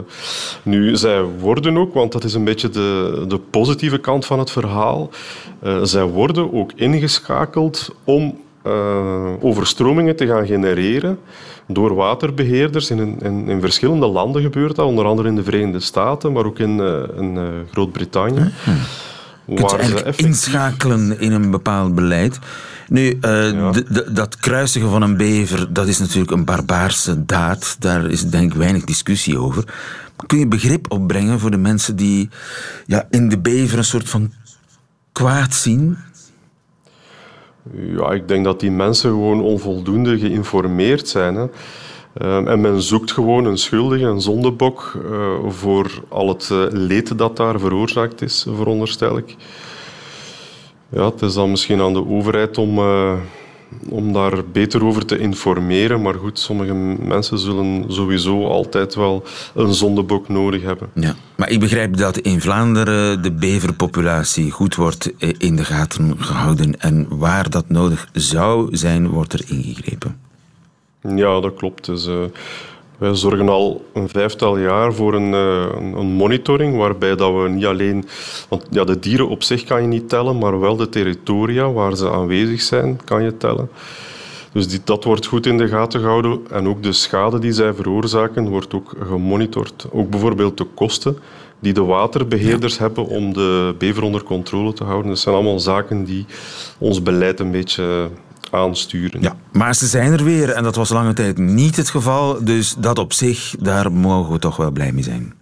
nu, 0.63 0.97
zij 0.97 1.23
worden 1.23 1.77
ook, 1.77 1.95
want 1.95 2.13
dat 2.13 2.25
is 2.25 2.35
een 2.35 2.45
beetje 2.45 2.69
de, 2.69 3.25
de 3.29 3.39
positieve 3.39 3.99
kant 3.99 4.27
van 4.27 4.39
het 4.39 4.51
verhaal, 4.51 5.11
uh, 5.63 5.79
zij 5.83 6.05
worden 6.05 6.53
ook 6.53 6.73
ingeschakeld 6.75 7.95
om 8.05 8.39
uh, 8.67 9.33
overstromingen 9.41 10.17
te 10.17 10.27
gaan 10.27 10.47
genereren 10.47 11.19
door 11.67 11.95
waterbeheerders. 11.95 12.91
In, 12.91 13.19
in, 13.23 13.49
in, 13.49 13.61
verschillende 13.61 14.07
landen 14.07 14.43
gebeurt 14.43 14.77
dat, 14.77 14.87
onder 14.87 15.05
andere 15.05 15.29
in 15.29 15.37
de 15.37 15.43
Verenigde 15.43 15.81
Staten, 15.81 16.33
maar 16.33 16.47
ook 16.47 16.59
in, 16.59 16.81
in 17.17 17.39
Groot-Brittannië. 17.71 18.53
Kunt 19.55 19.73
eigenlijk 19.73 20.17
inschakelen 20.17 21.21
in 21.21 21.33
een 21.33 21.51
bepaald 21.51 21.95
beleid. 21.95 22.39
Nu, 22.89 23.19
uh, 23.21 23.73
dat 24.13 24.37
kruisigen 24.37 24.91
van 24.91 25.03
een 25.03 25.17
bever, 25.17 25.73
dat 25.73 25.87
is 25.87 25.99
natuurlijk 25.99 26.31
een 26.31 26.45
barbaarse 26.45 27.25
daad. 27.25 27.77
Daar 27.79 28.11
is 28.11 28.31
denk 28.31 28.53
ik 28.53 28.59
weinig 28.59 28.85
discussie 28.85 29.39
over. 29.39 29.65
Kun 30.27 30.39
je 30.39 30.47
begrip 30.47 30.93
opbrengen 30.93 31.39
voor 31.39 31.51
de 31.51 31.57
mensen 31.57 31.97
die 31.97 32.29
ja, 32.87 33.07
in 33.11 33.29
de 33.29 33.39
bever 33.39 33.79
een 33.79 33.85
soort 33.85 34.09
van 34.09 34.33
kwaad 35.13 35.55
zien? 35.55 35.97
Ja, 37.73 38.11
ik 38.11 38.29
denk 38.29 38.45
dat 38.45 38.61
die 38.61 38.71
mensen 38.71 39.11
gewoon 39.11 39.41
onvoldoende 39.41 40.19
geïnformeerd 40.19 41.09
zijn. 41.09 41.35
Hè. 41.35 41.47
Uh, 42.23 42.49
en 42.49 42.61
men 42.61 42.83
zoekt 42.83 43.13
gewoon 43.13 43.45
een 43.45 43.59
schuldige, 43.59 44.05
een 44.05 44.21
zondebok, 44.21 45.01
uh, 45.11 45.29
voor 45.49 46.03
al 46.09 46.29
het 46.29 46.49
uh, 46.53 46.65
leed 46.71 47.19
dat 47.19 47.37
daar 47.37 47.61
veroorzaakt 47.61 48.23
is, 48.23 48.47
veronderstel 48.55 49.17
ik. 49.17 49.37
Ja, 50.89 51.05
het 51.05 51.23
is 51.23 51.35
dan 51.35 51.51
misschien 51.51 51.81
aan 51.81 51.93
de 51.93 52.07
overheid 52.07 52.59
om, 52.59 52.79
uh, 52.79 53.13
om 53.89 54.13
daar 54.13 54.45
beter 54.53 54.85
over 54.85 55.07
te 55.07 55.19
informeren. 55.19 56.03
Maar 56.03 56.15
goed, 56.15 56.39
sommige 56.39 56.75
mensen 56.75 57.39
zullen 57.39 57.85
sowieso 57.89 58.47
altijd 58.47 58.95
wel 58.95 59.25
een 59.55 59.75
zondebok 59.75 60.29
nodig 60.29 60.63
hebben. 60.63 60.91
Ja. 60.95 61.15
Maar 61.37 61.51
ik 61.51 61.61
begrijp 61.61 61.97
dat 61.97 62.19
in 62.19 62.41
Vlaanderen 62.41 63.23
de 63.23 63.33
beverpopulatie 63.33 64.51
goed 64.51 64.75
wordt 64.75 65.13
eh, 65.19 65.31
in 65.39 65.57
de 65.57 65.65
gaten 65.65 66.15
gehouden. 66.19 66.81
En 66.81 67.07
waar 67.09 67.51
dat 67.51 67.69
nodig 67.69 68.09
zou 68.13 68.77
zijn, 68.77 69.09
wordt 69.09 69.33
er 69.33 69.45
ingegrepen. 69.47 70.28
Ja, 71.03 71.41
dat 71.41 71.55
klopt. 71.55 71.85
Dus, 71.87 72.07
uh, 72.07 72.17
wij 72.99 73.15
zorgen 73.15 73.49
al 73.49 73.85
een 73.93 74.09
vijftal 74.09 74.59
jaar 74.59 74.95
voor 74.95 75.15
een, 75.15 75.33
uh, 75.33 75.67
een, 75.97 76.07
monitoring 76.07 76.77
waarbij 76.77 77.17
dat 77.17 77.33
we 77.33 77.49
niet 77.49 77.67
alleen... 77.67 78.05
Want 78.49 78.67
ja, 78.71 78.85
de 78.85 78.99
dieren 78.99 79.29
op 79.29 79.43
zich 79.43 79.65
kan 79.65 79.83
je 79.83 79.89
niet 79.89 80.09
tellen, 80.09 80.39
maar 80.39 80.61
wel 80.61 80.77
de 80.77 80.89
territoria 80.89 81.73
waar 81.73 81.97
ze 81.97 82.11
aanwezig 82.11 82.61
zijn, 82.61 83.01
kan 83.05 83.23
je 83.23 83.37
tellen. 83.37 83.71
Dus 84.53 84.69
die, 84.69 84.81
dat 84.85 85.05
wordt 85.05 85.27
goed 85.27 85.47
in 85.47 85.59
de 85.59 85.69
gaten 85.69 86.01
gehouden. 86.01 86.41
En 86.51 86.69
ook 86.69 86.83
de 86.83 86.93
schade 86.93 87.39
die 87.39 87.53
zij 87.53 87.75
veroorzaken 87.75 88.49
wordt 88.49 88.75
ook 88.75 88.93
gemonitord. 89.09 89.87
Ook 89.91 90.11
bijvoorbeeld 90.11 90.57
de 90.57 90.67
kosten 90.75 91.19
die 91.59 91.73
de 91.73 91.85
waterbeheerders 91.85 92.79
hebben 92.79 93.07
om 93.07 93.33
de 93.33 93.75
bever 93.79 94.03
onder 94.03 94.23
controle 94.23 94.73
te 94.73 94.85
houden. 94.85 95.09
Dat 95.09 95.19
zijn 95.19 95.35
allemaal 95.35 95.61
zaken 95.61 96.05
die 96.05 96.27
ons 96.79 97.03
beleid 97.03 97.41
een 97.41 97.51
beetje 97.51 98.11
aansturen. 98.51 99.23
Ja, 99.23 99.37
maar 99.53 99.75
ze 99.75 99.87
zijn 99.87 100.13
er 100.13 100.25
weer 100.25 100.51
en 100.51 100.63
dat 100.63 100.75
was 100.77 100.89
lange 100.89 101.13
tijd 101.13 101.39
niet 101.39 101.77
het 101.77 101.91
geval. 101.91 102.45
Dus 102.45 102.75
dat 102.79 102.99
op 102.99 103.13
zich, 103.13 103.55
daar 103.59 103.93
mogen 103.93 104.33
we 104.33 104.39
toch 104.39 104.57
wel 104.57 104.71
blij 104.71 104.93
mee 104.93 105.03
zijn. 105.03 105.35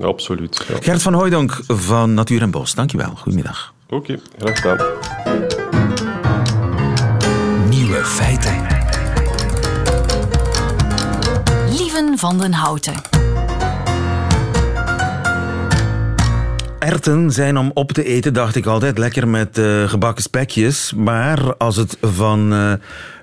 absoluut. 0.00 0.64
Ja. 0.68 0.74
Gert 0.80 1.02
van 1.02 1.14
Hooydonk 1.14 1.60
van 1.66 2.14
Natuur 2.14 2.42
en 2.42 2.50
Bos, 2.50 2.74
dankjewel. 2.74 3.14
Goedemiddag. 3.16 3.74
Oké, 3.88 4.18
graag 4.38 4.60
gedaan. 4.60 4.86
Nieuwe 7.68 8.04
feiten. 8.04 8.66
Lieven 11.70 12.18
van 12.18 12.38
den 12.38 12.52
Houten. 12.52 12.94
Erten 16.78 17.32
zijn 17.32 17.56
om 17.56 17.70
op 17.74 17.92
te 17.92 18.04
eten, 18.04 18.34
dacht 18.34 18.56
ik 18.56 18.66
altijd, 18.66 18.98
lekker 18.98 19.28
met 19.28 19.58
uh, 19.58 19.88
gebakken 19.88 20.22
spekjes. 20.22 20.92
Maar 20.92 21.56
als 21.56 21.76
het 21.76 21.96
van 22.00 22.52
uh, 22.52 22.72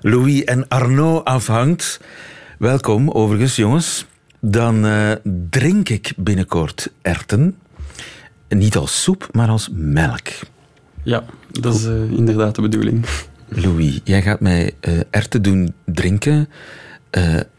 Louis 0.00 0.44
en 0.44 0.68
Arnaud 0.68 1.24
afhangt, 1.24 2.00
welkom 2.58 3.10
overigens 3.10 3.56
jongens, 3.56 4.06
dan 4.40 4.86
uh, 4.86 5.10
drink 5.50 5.88
ik 5.88 6.12
binnenkort 6.16 6.92
erten. 7.02 7.56
Niet 8.48 8.76
als 8.76 9.02
soep, 9.02 9.28
maar 9.32 9.48
als 9.48 9.68
melk. 9.72 10.28
Ja, 11.02 11.24
dat 11.50 11.74
is 11.74 11.84
inderdaad 12.10 12.54
de 12.54 12.62
bedoeling. 12.62 13.04
Louis, 13.48 14.00
jij 14.04 14.22
gaat 14.22 14.40
mij 14.40 14.74
erten 15.10 15.42
doen 15.42 15.74
drinken. 15.84 16.48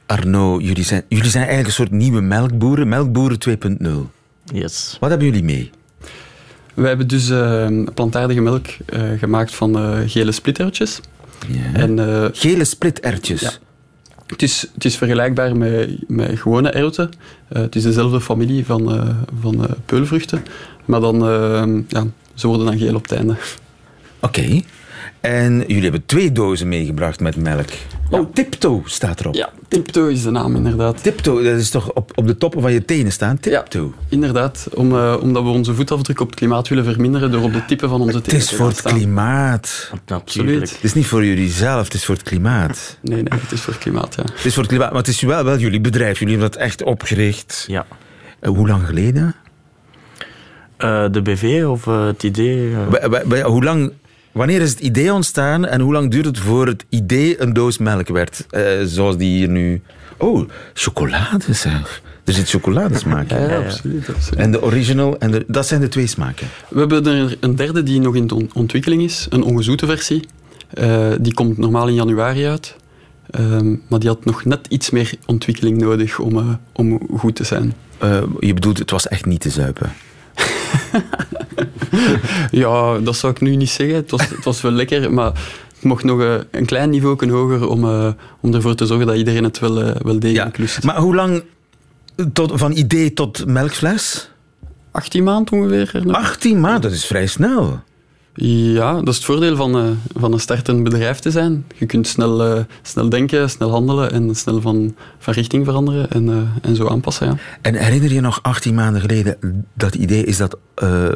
Arnaud, 0.06 0.64
jullie 0.64 0.84
zijn, 0.84 1.04
jullie 1.08 1.30
zijn 1.30 1.44
eigenlijk 1.44 1.68
een 1.68 1.86
soort 1.86 1.92
nieuwe 1.92 2.22
melkboeren, 2.22 2.88
melkboeren 2.88 3.38
2.0. 3.50 3.90
Yes. 4.54 4.98
Wat 5.00 5.10
hebben 5.10 5.28
jullie 5.28 5.44
mee? 5.44 5.72
We 6.76 6.88
hebben 6.88 7.08
dus 7.08 7.30
uh, 7.30 7.68
plantaardige 7.94 8.42
melk 8.42 8.66
uh, 8.94 9.20
gemaakt 9.20 9.56
van 9.56 9.78
uh, 9.78 10.00
gele 10.06 10.32
splittertjes. 10.32 11.00
Ja. 11.48 11.74
En, 11.74 12.00
gele 12.34 12.64
splittertjes? 12.64 13.42
Ja. 13.42 13.52
Het 14.26 14.42
is, 14.42 14.70
het 14.74 14.86
is 14.86 14.98
vergelijkbaar 14.98 15.58
met, 15.58 15.90
met 16.08 16.40
gewone 16.40 16.70
erwten. 16.70 17.10
het 17.48 17.76
is 17.76 17.84
dezelfde 17.84 18.22
familie 18.22 18.66
van, 18.66 19.16
van 19.42 19.68
peulvruchten. 19.86 20.46
Maar 20.86 21.00
dan, 21.00 21.18
ja, 21.88 22.06
ze 22.34 22.48
worden 22.48 22.66
dan 22.66 22.78
geel 22.78 22.96
op 22.96 23.02
het 23.02 23.12
einde. 23.12 23.36
Oké. 24.20 24.40
Okay. 24.40 24.66
En 25.20 25.64
jullie 25.68 25.84
hebben 25.84 26.06
twee 26.06 26.32
dozen 26.32 26.68
meegebracht 26.68 27.20
met 27.20 27.36
melk. 27.36 27.70
Ja. 28.10 28.20
Oh, 28.20 28.34
Tipto 28.34 28.82
staat 28.86 29.20
erop. 29.20 29.36
Ja, 29.36 29.50
Tipto 29.68 30.08
is 30.08 30.24
de 30.24 30.32
naam, 30.32 30.56
inderdaad. 30.56 31.04
Tipto, 31.04 31.44
dat 31.44 31.60
is 31.60 31.70
toch 31.70 31.94
op, 31.94 32.12
op 32.16 32.28
de 32.28 32.38
toppen 32.38 32.62
van 32.62 32.74
je 32.74 32.86
tenen 32.86 33.12
staan? 33.12 33.40
Tipto. 33.40 33.94
Ja, 33.98 34.06
inderdaad. 34.10 34.68
Om, 34.74 34.92
uh, 34.92 35.18
omdat 35.22 35.44
we 35.44 35.50
onze 35.50 35.76
voetafdruk 35.76 36.20
op 36.20 36.28
het 36.28 36.36
klimaat 36.36 36.68
willen 36.68 36.84
verminderen 36.84 37.32
door 37.32 37.44
op 37.44 37.54
de 37.54 37.66
tippen 37.66 37.90
van 37.90 38.02
onze 38.02 38.22
tenen 38.22 38.40
te 38.40 38.46
staan. 38.46 38.68
Het 38.68 38.76
is 38.78 38.82
voor 38.82 38.92
het 38.92 39.00
klimaat. 39.00 39.92
Absoluut. 40.08 40.70
Het 40.72 40.84
is 40.84 40.94
niet 40.94 41.06
voor 41.06 41.26
jullie 41.26 41.50
zelf, 41.50 41.84
het 41.84 41.94
is 41.94 42.06
voor 42.06 42.16
het 42.16 42.24
klimaat. 42.24 42.98
Nee, 43.02 43.24
nee, 43.24 43.40
het 43.40 43.52
is 43.52 43.62
voor 43.62 43.74
het 43.74 43.82
klimaat, 43.82 44.16
ja. 44.16 44.24
Het 44.24 44.46
is 44.46 44.54
voor 44.54 44.64
het 44.64 44.72
klimaat, 44.72 44.90
maar 44.90 45.00
het 45.00 45.08
is 45.08 45.22
wel, 45.22 45.44
wel 45.44 45.58
jullie 45.58 45.82
bedrijf. 45.82 46.20
Jullie 46.20 46.34
hebben 46.34 46.52
dat 46.52 46.62
echt 46.62 46.84
opgericht. 46.84 47.66
Ja. 47.68 47.86
Uh, 48.42 48.50
hoe 48.50 48.68
lang 48.68 48.86
geleden? 48.86 49.36
Uh, 50.80 51.06
de 51.12 51.22
BV 51.22 51.64
of 51.68 51.86
het 51.86 52.24
idee? 52.24 52.74
Hoe 53.44 53.64
lang 53.64 53.92
Wanneer 54.36 54.62
is 54.62 54.70
het 54.70 54.80
idee 54.80 55.14
ontstaan 55.14 55.66
en 55.66 55.82
hoe 55.82 55.94
lang 55.94 56.12
duurt 56.12 56.26
het 56.26 56.40
voor 56.40 56.68
het 56.68 56.86
idee 56.90 57.42
een 57.42 57.54
doos 57.54 57.78
melk 57.78 58.08
werd? 58.08 58.46
Uh, 58.52 58.62
zoals 58.84 59.18
die 59.18 59.38
hier 59.38 59.50
nu. 59.50 59.82
Oh, 60.18 60.50
chocolade 60.74 61.54
zeg. 61.54 62.02
Er 62.24 62.34
zit 62.34 62.50
chocoladesmaak 62.50 63.30
in. 63.30 63.42
Ja, 63.42 63.50
ja, 63.50 63.58
absoluut, 63.58 64.10
absoluut. 64.10 64.40
En 64.40 64.52
de 64.52 64.62
original, 64.62 65.18
en 65.18 65.32
de, 65.32 65.46
dat 65.48 65.68
zijn 65.68 65.82
de 65.82 65.88
twee 65.88 66.08
smaken. 66.08 66.48
We 66.70 66.80
hebben 66.80 67.06
er 67.06 67.38
een 67.40 67.56
derde 67.56 67.84
die 67.84 68.00
nog 68.00 68.16
in 68.16 68.50
ontwikkeling 68.54 69.04
is, 69.04 69.28
een 69.30 69.44
ongezoete 69.44 69.86
versie. 69.86 70.28
Uh, 70.74 71.08
die 71.20 71.34
komt 71.34 71.58
normaal 71.58 71.88
in 71.88 71.94
januari 71.94 72.46
uit. 72.46 72.76
Uh, 73.40 73.62
maar 73.88 74.00
die 74.00 74.10
had 74.10 74.26
nog 74.26 74.46
net 74.46 74.68
iets 74.70 74.90
meer 74.90 75.14
ontwikkeling 75.26 75.78
nodig 75.78 76.20
om, 76.20 76.38
uh, 76.38 76.50
om 76.74 77.00
goed 77.18 77.36
te 77.36 77.44
zijn. 77.44 77.74
je 78.40 78.54
bedoelt, 78.54 78.80
het 78.80 78.92
was 78.92 79.08
echt 79.08 79.26
niet 79.26 79.42
te 79.42 79.50
zuipen? 79.50 79.92
ja, 82.62 83.00
dat 83.00 83.16
zou 83.16 83.34
ik 83.34 83.42
nu 83.42 83.56
niet 83.56 83.70
zeggen. 83.70 83.96
Het 83.96 84.12
was, 84.12 84.30
het 84.30 84.44
was 84.44 84.62
wel 84.62 84.72
lekker, 84.72 85.14
maar 85.14 85.32
het 85.76 85.84
mocht 85.84 86.04
nog 86.04 86.20
uh, 86.20 86.36
een 86.52 86.66
klein 86.66 86.90
niveau 86.90 87.32
hoger 87.32 87.68
om, 87.68 87.86
uh, 87.86 88.12
om 88.40 88.54
ervoor 88.54 88.76
te 88.76 88.86
zorgen 88.86 89.08
dat 89.08 89.16
iedereen 89.16 89.44
het 89.44 89.60
wel, 89.60 89.82
uh, 89.82 89.96
wel 90.02 90.20
degelijk 90.20 90.58
ja. 90.58 90.64
lust. 90.64 90.84
Maar 90.84 90.98
hoe 90.98 91.16
lang 91.16 91.44
tot, 92.34 92.52
van 92.56 92.72
idee 92.72 93.14
tot 93.14 93.46
melkfles? 93.46 94.30
18 94.92 95.24
maanden 95.24 95.54
ongeveer. 95.54 96.04
18 96.12 96.60
maanden, 96.60 96.82
dat 96.82 96.92
is 96.92 97.06
vrij 97.06 97.28
snel. 97.28 97.80
Ja, 98.38 98.94
dat 98.94 99.08
is 99.08 99.16
het 99.16 99.26
voordeel 99.26 99.56
van, 99.56 99.78
uh, 99.78 99.90
van 100.16 100.34
een 100.34 100.40
startend 100.40 100.84
bedrijf 100.84 101.20
te 101.20 101.32
zijn. 101.32 101.66
Je 101.76 101.86
kunt 101.86 102.08
snel, 102.08 102.58
uh, 102.58 102.64
snel 102.82 103.10
denken, 103.10 103.50
snel 103.50 103.70
handelen 103.70 104.12
en 104.12 104.36
snel 104.36 104.62
van, 104.62 104.96
van 105.20 105.34
richting 105.34 105.66
veranderen 105.66 106.12
en, 106.12 106.28
uh, 106.28 106.38
en 106.62 106.76
zo 106.76 106.88
aanpassen. 106.88 107.28
Ja. 107.28 107.38
En 107.62 107.76
herinner 107.76 108.14
je 108.14 108.22
nog 108.22 108.40
18 108.42 108.76
maanden 108.76 109.02
geleden 109.02 109.66
dat 109.74 109.96
idee, 109.96 110.24
is 110.24 110.38
dat 110.38 110.58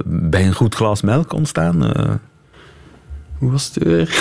bij 0.05 0.45
een 0.45 0.53
goed 0.53 0.75
glas 0.75 1.01
melk 1.01 1.33
ontstaan? 1.33 1.91
Hoe 3.37 3.51
was 3.51 3.71
het 3.73 3.83
weer? 3.83 4.09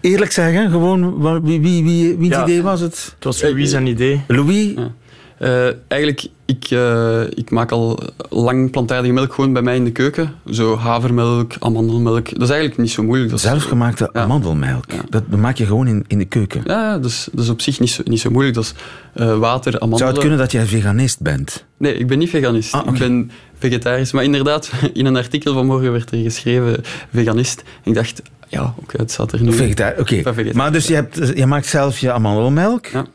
Eerlijk 0.00 0.32
zeggen, 0.32 0.70
gewoon 0.70 1.22
wie, 1.42 1.60
wie, 1.60 1.84
wie, 1.84 2.16
wie 2.16 2.30
ja, 2.30 2.42
idee 2.42 2.62
was 2.62 2.80
het? 2.80 3.12
Het 3.14 3.24
was 3.24 3.42
Louis 3.42 3.70
zijn 3.70 3.86
idee. 3.86 4.20
Louis? 4.26 4.72
Ja. 4.76 4.92
Uh, 5.42 5.66
eigenlijk, 5.88 6.26
ik, 6.44 6.70
uh, 6.70 7.22
ik 7.30 7.50
maak 7.50 7.70
al 7.70 7.98
lang 8.28 8.70
plantaardige 8.70 9.12
melk 9.12 9.34
gewoon 9.34 9.52
bij 9.52 9.62
mij 9.62 9.76
in 9.76 9.84
de 9.84 9.92
keuken. 9.92 10.34
Zo 10.50 10.76
havermelk, 10.76 11.52
amandelmelk. 11.58 12.24
Dat 12.24 12.42
is 12.42 12.48
eigenlijk 12.48 12.80
niet 12.80 12.90
zo 12.90 13.02
moeilijk. 13.02 13.30
Dat 13.30 13.40
Zelfgemaakte 13.40 14.10
ja. 14.12 14.20
amandelmelk. 14.20 14.92
Ja. 14.92 15.00
Dat 15.08 15.28
maak 15.28 15.56
je 15.56 15.66
gewoon 15.66 15.86
in, 15.86 16.04
in 16.06 16.18
de 16.18 16.24
keuken. 16.24 16.62
Ja, 16.64 16.98
dat 16.98 17.10
is, 17.10 17.28
dat 17.32 17.44
is 17.44 17.50
op 17.50 17.60
zich 17.60 17.80
niet 17.80 17.90
zo, 17.90 18.02
niet 18.04 18.20
zo 18.20 18.30
moeilijk. 18.30 18.54
Dat 18.54 18.64
is 18.64 18.74
uh, 19.22 19.38
water, 19.38 19.72
amandelen. 19.72 19.98
Zou 19.98 20.10
het 20.10 20.20
kunnen 20.20 20.38
dat 20.38 20.52
jij 20.52 20.66
veganist 20.66 21.20
bent? 21.20 21.64
Nee, 21.76 21.94
ik 21.94 22.06
ben 22.06 22.18
niet 22.18 22.30
veganist. 22.30 22.74
Ah, 22.74 22.80
okay. 22.80 22.92
Ik 22.92 22.98
ben 22.98 23.30
vegetarisch. 23.58 24.12
Maar 24.12 24.24
inderdaad, 24.24 24.70
in 24.92 25.06
een 25.06 25.16
artikel 25.16 25.52
van 25.52 25.66
morgen 25.66 25.92
werd 25.92 26.10
er 26.10 26.18
geschreven 26.18 26.80
veganist. 27.12 27.62
Ik 27.84 27.94
dacht, 27.94 28.22
ja, 28.48 28.62
oké, 28.62 28.72
okay, 28.80 29.00
het 29.00 29.10
staat 29.10 29.32
er 29.32 29.42
nu. 29.42 29.52
Vegetarisch, 29.52 30.00
oké. 30.00 30.28
Okay. 30.28 30.52
Maar 30.52 30.72
dus 30.72 30.86
je, 30.86 30.94
hebt, 30.94 31.32
je 31.34 31.46
maakt 31.46 31.66
zelf 31.66 31.98
je 31.98 32.12
amandelmelk? 32.12 32.86
Ja. 32.86 33.06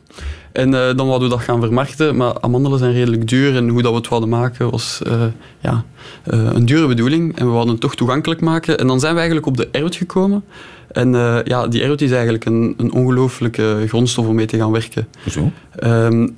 En 0.56 0.68
uh, 0.68 0.86
dan 0.96 1.06
wouden 1.06 1.28
we 1.28 1.34
dat 1.34 1.44
gaan 1.44 1.60
vermarkten, 1.60 2.16
maar 2.16 2.40
amandelen 2.40 2.78
zijn 2.78 2.92
redelijk 2.92 3.28
duur 3.28 3.56
en 3.56 3.68
hoe 3.68 3.82
dat 3.82 3.92
we 3.92 3.98
het 3.98 4.08
wilden 4.08 4.28
maken 4.28 4.70
was 4.70 5.00
uh, 5.06 5.22
ja, 5.60 5.84
uh, 6.32 6.50
een 6.52 6.66
dure 6.66 6.86
bedoeling. 6.86 7.38
En 7.38 7.46
we 7.46 7.52
wilden 7.52 7.70
het 7.70 7.80
toch 7.80 7.94
toegankelijk 7.94 8.40
maken. 8.40 8.78
En 8.78 8.86
dan 8.86 9.00
zijn 9.00 9.12
we 9.12 9.18
eigenlijk 9.18 9.48
op 9.48 9.56
de 9.56 9.68
erwt 9.70 9.96
gekomen. 9.96 10.44
En 10.92 11.12
ja, 11.44 11.66
die 11.66 11.82
erwt 11.82 12.00
is 12.00 12.10
eigenlijk 12.10 12.44
een, 12.44 12.74
een 12.76 12.92
ongelooflijke 12.92 13.84
grondstof 13.88 14.26
om 14.26 14.34
mee 14.34 14.46
te 14.46 14.56
gaan 14.56 14.70
werken. 14.70 15.08
Zo? 15.30 15.52
Um, 15.84 16.36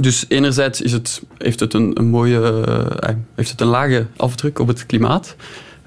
dus 0.00 0.24
enerzijds 0.28 0.80
is 0.80 0.92
het, 0.92 1.22
heeft, 1.38 1.60
het 1.60 1.74
een, 1.74 1.90
een 1.94 2.08
mooie, 2.08 2.40
heeft 3.34 3.50
het 3.50 3.60
een 3.60 3.66
lage 3.66 4.06
afdruk 4.16 4.58
op 4.58 4.68
het 4.68 4.86
klimaat. 4.86 5.36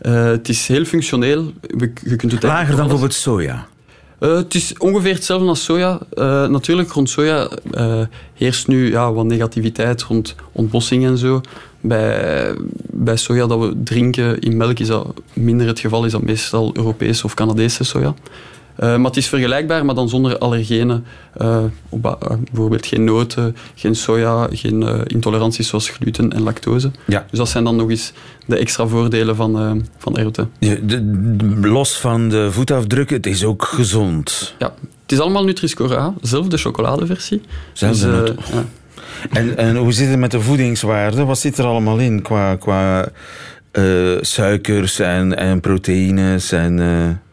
het 0.02 0.50
is 0.50 0.68
heel 0.68 0.86
functioneel. 0.86 1.54
Je 2.04 2.16
kunt 2.16 2.32
het 2.32 2.44
Lager 2.44 2.76
dan 2.76 2.88
bijvoorbeeld 2.88 3.14
soja? 3.14 3.68
Uh, 4.22 4.36
het 4.36 4.56
is 4.56 4.78
ongeveer 4.78 5.14
hetzelfde 5.14 5.48
als 5.48 5.64
soja. 5.64 6.00
Uh, 6.14 6.48
natuurlijk, 6.48 6.92
rond 6.92 7.10
soja 7.10 7.50
uh, 7.72 8.02
heerst 8.34 8.68
nu 8.68 8.92
ja, 8.92 9.14
wat 9.14 9.26
negativiteit 9.26 10.02
rond 10.02 10.36
ontbossing 10.52 11.06
en 11.06 11.18
zo. 11.18 11.42
Bij, 11.80 12.54
bij 12.90 13.18
soja 13.18 13.48
dat 13.48 13.60
we 13.60 13.76
drinken 13.84 14.40
in 14.40 14.58
melk 14.58 14.80
is 14.80 14.88
dat 14.88 15.14
minder 15.34 15.68
het 15.68 15.80
geval, 15.80 16.06
is 16.06 16.12
dat 16.12 16.22
meestal 16.22 16.72
Europese 16.74 17.26
of 17.26 17.34
Canadese 17.34 17.84
soja. 17.84 18.14
Uh, 18.80 18.96
maar 18.96 19.06
het 19.06 19.18
is 19.18 19.28
vergelijkbaar, 19.28 19.86
maar 19.86 19.96
dan 19.96 20.10
zonder 20.10 20.38
allergenen. 20.38 21.06
Uh, 21.42 21.64
bijvoorbeeld 21.90 22.86
geen 22.86 23.04
noten, 23.04 23.56
geen 23.76 23.96
soja, 23.96 24.48
geen 24.52 24.82
uh, 24.82 25.00
intoleranties 25.06 25.68
zoals 25.68 25.90
gluten 25.90 26.34
en 26.34 26.42
lactose. 26.42 26.92
Ja. 27.06 27.26
Dus 27.30 27.40
dat 27.40 27.50
zijn 27.50 27.64
dan 27.64 27.76
nog 27.76 27.90
eens 27.90 28.14
de 28.46 28.58
extra 28.58 28.88
voordelen 28.88 29.36
van, 29.36 29.86
van 29.98 30.18
erwten. 30.18 30.52
los 31.62 32.00
van 32.00 32.30
de 32.30 32.52
voetafdruk, 32.52 33.10
het 33.10 33.26
is 33.26 33.44
ook 33.44 33.64
gezond. 33.64 34.56
Ja, 34.60 34.74
het 35.02 35.12
is 35.12 35.20
allemaal 35.20 35.44
Nutri-Score 35.44 35.98
A, 35.98 36.14
zelf 36.22 36.48
de 36.48 36.58
chocoladeversie. 36.58 37.42
Zelfde 37.74 38.34
dus, 38.36 38.46
ja. 38.52 38.66
en, 39.32 39.58
en 39.58 39.76
hoe 39.78 39.92
zit 39.92 40.10
het 40.10 40.20
met 40.20 40.32
de 40.32 40.42
voedingswaarde? 40.42 41.26
Wat 41.26 41.40
zit 41.40 41.58
er 41.58 41.66
allemaal 41.66 41.98
in 41.98 42.22
qua, 42.22 42.56
qua 42.56 43.08
suikers 44.22 45.00
en, 45.00 45.38
en 45.38 45.60
proteïnes 45.60 46.52
en... 46.52 46.80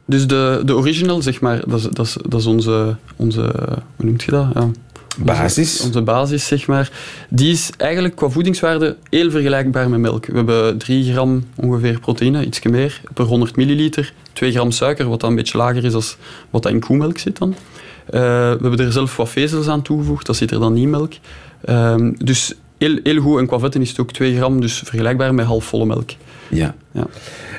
Dus 0.09 0.27
de, 0.27 0.63
de 0.65 0.77
original, 0.77 1.23
zeg 1.23 1.41
maar, 1.41 1.63
dat 1.67 1.79
is, 1.79 1.83
dat 1.83 2.07
is, 2.07 2.17
dat 2.29 2.41
is 2.41 2.47
onze, 2.47 2.97
onze, 3.17 3.41
hoe 3.97 4.07
noemt 4.07 4.23
je 4.23 4.31
dat? 4.31 4.47
Ja. 4.55 4.71
Basis? 5.19 5.81
Onze, 5.81 6.03
basis, 6.03 6.47
zeg 6.47 6.67
maar. 6.67 6.91
Die 7.29 7.53
is 7.53 7.71
eigenlijk 7.77 8.17
qua 8.17 8.29
voedingswaarde 8.29 8.97
heel 9.11 9.31
vergelijkbaar 9.31 9.91
met 9.91 10.01
melk. 10.01 10.27
We 10.27 10.37
hebben 10.37 10.79
3 10.79 11.13
gram 11.13 11.45
ongeveer 11.57 12.01
proteïne, 12.01 12.45
iets 12.45 12.63
meer, 12.63 13.01
per 13.15 13.25
100 13.25 13.57
milliliter. 13.57 14.13
2 14.33 14.51
gram 14.51 14.71
suiker, 14.71 15.09
wat 15.09 15.21
dan 15.21 15.31
een 15.31 15.37
beetje 15.37 15.59
lager 15.59 15.85
is 15.85 15.93
dan 15.93 16.03
wat 16.51 16.63
dat 16.63 16.73
in 16.73 16.81
koemelk 16.81 17.19
zit 17.19 17.39
dan. 17.39 17.49
Uh, 17.49 17.55
we 18.11 18.59
hebben 18.61 18.79
er 18.79 18.93
zelf 18.93 19.17
wat 19.17 19.29
vezels 19.29 19.69
aan 19.69 19.83
toegevoegd, 19.83 20.27
dat 20.27 20.37
zit 20.37 20.51
er 20.51 20.61
dan 20.61 20.73
niet 20.73 20.83
in 20.83 20.91
melk. 20.91 21.13
Uh, 21.65 21.95
dus 22.19 22.55
heel, 22.79 22.99
heel 23.03 23.21
goed. 23.21 23.39
En 23.39 23.47
qua 23.47 23.59
vetten 23.59 23.81
is 23.81 23.89
het 23.89 24.01
ook 24.01 24.13
2 24.13 24.37
gram, 24.37 24.61
dus 24.61 24.79
vergelijkbaar 24.79 25.35
met 25.35 25.47
halfvolle 25.47 25.87
melk. 25.87 26.11
Ja. 26.49 26.75
ja. 26.93 27.07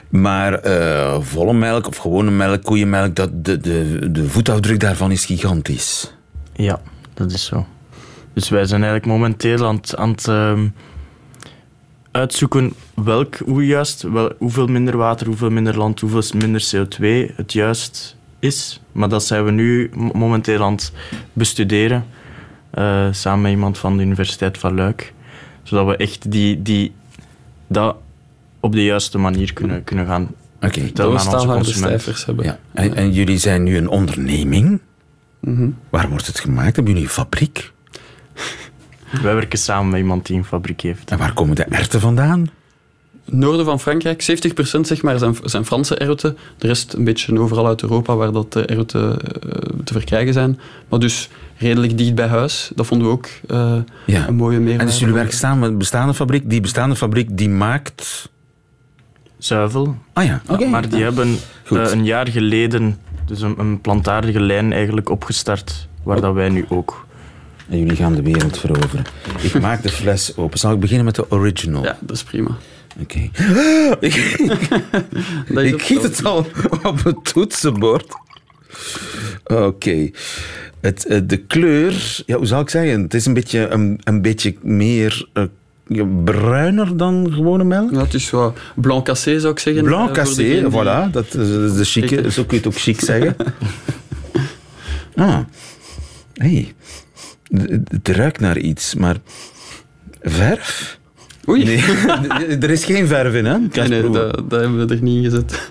Maar 0.10 0.66
uh, 0.66 1.22
volle 1.22 1.54
melk 1.54 1.88
of 1.88 1.98
gewone 1.98 2.32
melk, 2.32 2.64
koeienmelk, 2.64 3.16
dat, 3.16 3.46
de, 3.46 3.58
de, 3.58 4.12
de 4.12 4.30
voetafdruk 4.30 4.80
daarvan 4.80 5.12
is 5.12 5.26
gigantisch. 5.26 6.14
Ja, 6.54 6.82
dat 7.14 7.32
is 7.32 7.46
zo. 7.46 7.66
Dus 8.34 8.50
wij 8.50 8.66
zijn 8.66 8.84
eigenlijk 8.84 9.12
momenteel 9.12 9.66
aan 9.66 9.76
het, 9.76 9.96
aan 9.96 10.10
het 10.10 10.28
uh, 10.28 10.60
uitzoeken 12.12 12.74
welk, 12.94 13.36
hoe 13.36 13.66
juist, 13.66 14.02
wel, 14.02 14.32
hoeveel 14.38 14.68
minder 14.68 14.98
water, 14.98 15.28
hoeveel 15.28 15.50
minder 15.50 15.78
land, 15.78 16.00
hoeveel 16.00 16.24
minder 16.36 16.70
CO2 16.76 17.36
het 17.36 17.54
juist 17.54 18.18
is. 18.40 18.82
Maar 18.92 19.10
dat 19.10 19.24
zijn 19.24 19.46
we 19.46 19.52
nu 19.52 19.92
momenteel 20.14 20.64
aan 20.64 20.72
het 20.72 20.92
bestuderen. 21.34 22.06
Uh, 22.74 23.08
samen 23.12 23.42
met 23.42 23.52
iemand 23.52 23.78
van 23.78 23.98
de 23.98 24.04
Universiteit 24.04 24.58
van 24.58 24.76
Luik. 24.76 25.14
Zodat 25.64 25.86
we 25.86 25.96
echt 25.96 26.32
die, 26.32 26.62
die, 26.62 26.94
dat 27.68 27.96
op 28.60 28.72
de 28.72 28.84
juiste 28.84 29.18
manier 29.18 29.54
kunnen, 29.54 29.84
kunnen 29.84 30.06
gaan 30.06 30.28
okay. 30.56 30.84
vertellen 30.84 31.20
aan 31.20 31.34
onze 31.34 31.48
consumenten. 31.48 32.14
hebben. 32.26 32.46
Ja. 32.46 32.60
En, 32.74 32.96
en, 32.96 33.12
jullie 33.12 33.38
zijn 33.38 33.64
nu 33.64 33.78
een 33.78 33.90
onderneming. 33.90 34.80
Mm 35.40 35.78
Waar 35.90 36.10
wordt 36.10 36.28
het 36.28 36.40
gemaakt? 36.40 36.76
Hebben 36.76 36.94
jullie 36.94 37.08
een 37.08 37.14
fabriek? 37.14 37.72
Wij 39.22 39.34
werken 39.34 39.60
samen 39.60 39.90
met 39.90 40.00
iemand 40.00 40.26
die 40.26 40.38
een 40.38 40.46
fabriek 40.46 40.82
heeft. 40.82 41.12
En 41.12 41.18
waar 41.18 41.34
komen 41.34 41.56
de 41.56 41.64
erten 41.64 42.00
vandaan? 42.00 42.50
Noorden 43.32 43.66
van 43.66 43.80
Frankrijk, 43.80 44.42
70% 44.78 44.80
zeg 44.82 45.02
maar 45.02 45.20
zijn, 45.20 45.36
zijn 45.44 45.66
Franse 45.66 45.96
erwten. 45.96 46.38
De 46.58 46.68
rest 46.68 46.94
een 46.94 47.04
beetje 47.04 47.40
overal 47.40 47.68
uit 47.68 47.82
Europa 47.82 48.16
waar 48.16 48.32
dat 48.32 48.54
de 48.54 48.66
erwten 48.66 49.10
uh, 49.10 49.52
te 49.84 49.94
verkrijgen 49.94 50.34
zijn. 50.34 50.60
Maar 50.90 51.00
dus 51.00 51.30
redelijk 51.58 51.98
dicht 51.98 52.16
bij 52.16 52.28
huis. 52.28 52.72
Dat 52.76 52.86
vonden 52.86 53.08
we 53.08 53.14
ook 53.14 53.28
uh, 53.48 53.76
ja. 54.06 54.28
een 54.28 54.36
mooie 54.36 54.58
meerwaarde. 54.58 54.80
En 54.80 54.86
dus 54.86 55.00
jullie 55.00 55.14
werken 55.14 55.38
samen 55.38 55.60
met 55.60 55.70
een 55.70 55.78
bestaande 55.78 56.14
fabriek. 56.14 56.50
Die 56.50 56.62
bestaande 56.62 56.96
fabriek 56.96 57.38
die 57.38 57.50
maakt... 57.50 58.30
Zuivel. 59.40 59.98
Ah 60.14 60.26
ja, 60.26 60.42
oké. 60.44 60.54
Okay. 60.54 60.68
Maar 60.68 60.90
die 60.90 61.04
hebben 61.04 61.38
uh, 61.72 61.92
een 61.92 62.06
jaar 62.06 62.28
geleden 62.28 62.98
dus 63.26 63.42
een, 63.42 63.60
een, 63.60 63.82
plantaardige 63.82 64.40
lijn 64.40 64.74
eigenlijk 64.74 65.10
opgestart, 65.10 65.88
waar 66.04 66.16
oh. 66.16 66.22
dat 66.22 66.34
wij 66.34 66.50
nu 66.50 66.66
ook... 66.70 67.08
En 67.70 67.80
jullie 67.80 67.96
gaan 67.96 68.16
de 68.16 68.22
wereld 68.22 68.58
veroveren. 68.58 69.06
Ik 69.42 69.62
maak 69.62 69.82
de 69.82 69.90
fles 69.90 70.38
open. 70.38 70.60
Zal 70.60 70.74
ik 70.74 70.80
beginnen 70.80 71.06
met 71.06 71.16
de 71.16 71.32
original? 71.32 71.84
Ja, 71.84 71.98
dat 72.02 72.16
is 72.16 72.24
prima. 72.24 72.58
Oké. 73.02 73.30
Okay. 73.92 75.66
ik 75.66 75.74
ik 75.74 75.82
giet 75.82 76.02
het 76.02 76.26
al 76.26 76.46
op 76.84 77.04
het 77.04 77.34
toetsenbord. 77.34 78.14
Oké. 79.44 79.64
Okay. 79.64 80.14
Het, 80.82 81.06
eh, 81.06 81.20
de 81.24 81.38
kleur, 81.38 82.24
ja, 82.26 82.38
hoe 82.38 82.46
zal 82.46 82.62
ik 82.62 82.70
zeggen? 82.70 83.02
Het 83.02 83.14
is 83.14 83.26
een 83.26 83.34
beetje, 83.34 83.68
een, 83.68 84.00
een 84.04 84.22
beetje 84.22 84.56
meer 84.62 85.28
uh, 85.34 85.44
ja, 85.44 85.50
bruiner 86.24 86.98
dan 86.98 87.34
gewone 87.34 87.64
melk. 87.64 87.92
Ja, 87.92 88.00
het 88.00 88.14
is 88.14 88.26
zo 88.26 88.54
blanc 88.76 89.06
cassé 89.06 89.40
zou 89.40 89.54
ik 89.54 89.60
zeggen. 89.60 89.84
Blanc 89.84 90.14
cassé, 90.14 90.70
voilà. 90.72 91.12
Dat 91.12 91.26
is 91.36 91.76
de 91.76 91.84
chique, 91.84 92.32
zo 92.32 92.44
kun 92.44 92.58
je 92.58 92.64
het 92.64 92.74
ook 92.74 92.80
chic 92.80 93.00
zeggen. 93.00 93.36
ah, 95.16 95.40
hey. 96.34 96.74
Het 97.90 98.08
ruikt 98.08 98.40
naar 98.40 98.58
iets, 98.58 98.96
maar 98.96 99.16
verf? 100.22 101.00
Oei. 101.50 101.64
Nee, 101.64 101.84
er 102.64 102.70
is 102.70 102.86
geen 102.86 103.08
verf 103.08 103.34
in, 103.34 103.46
hè? 103.46 103.58
Nee, 103.58 103.88
nee 103.88 104.02
dat, 104.02 104.50
dat, 104.50 104.62
hebben 104.62 104.88
we 104.88 104.96
er 104.96 105.02
niet 105.02 105.16
in 105.16 105.24
gezet. 105.24 105.70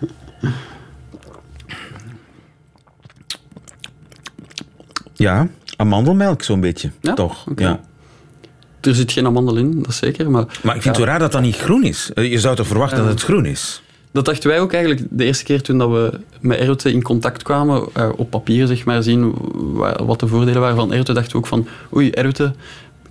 Ja, 5.15 5.49
amandelmelk 5.77 6.43
zo'n 6.43 6.61
beetje, 6.61 6.91
ja? 7.01 7.15
toch? 7.15 7.47
Okay. 7.47 7.67
Ja. 7.67 7.81
Er 8.81 8.95
zit 8.95 9.13
geen 9.13 9.27
amandel 9.27 9.57
in, 9.57 9.83
dat 9.83 9.95
zeker. 9.95 10.31
Maar, 10.31 10.45
maar 10.63 10.77
ik 10.77 10.83
vind 10.83 10.97
het 10.97 11.05
raar 11.05 11.19
dat 11.19 11.33
dat 11.33 11.43
niet 11.43 11.57
groen 11.57 11.85
is. 11.85 12.11
Je 12.15 12.41
zou 12.41 12.57
toch 12.57 12.67
verwachten 12.67 12.99
dat 12.99 13.09
het 13.09 13.23
groen 13.23 13.47
is? 13.47 13.83
Dat 14.13 14.25
dachten 14.25 14.51
wij 14.51 14.61
ook 14.61 14.73
eigenlijk 14.73 15.07
de 15.11 15.25
eerste 15.25 15.45
keer 15.45 15.63
toen 15.63 15.79
dat 15.79 15.91
we 15.91 16.21
met 16.41 16.59
erwten 16.59 16.93
in 16.93 17.03
contact 17.03 17.43
kwamen. 17.43 17.85
Uh, 17.97 18.09
op 18.17 18.31
papier 18.31 18.67
zeg 18.67 18.85
maar 18.85 19.03
zien 19.03 19.35
wat 20.07 20.21
de 20.21 20.27
voordelen 20.27 20.61
waren 20.61 20.77
van 20.77 20.93
erwten. 20.93 21.15
Dachten 21.15 21.33
we 21.33 21.39
ook 21.39 21.47
van, 21.47 21.67
oei, 21.95 22.11
erwten 22.11 22.57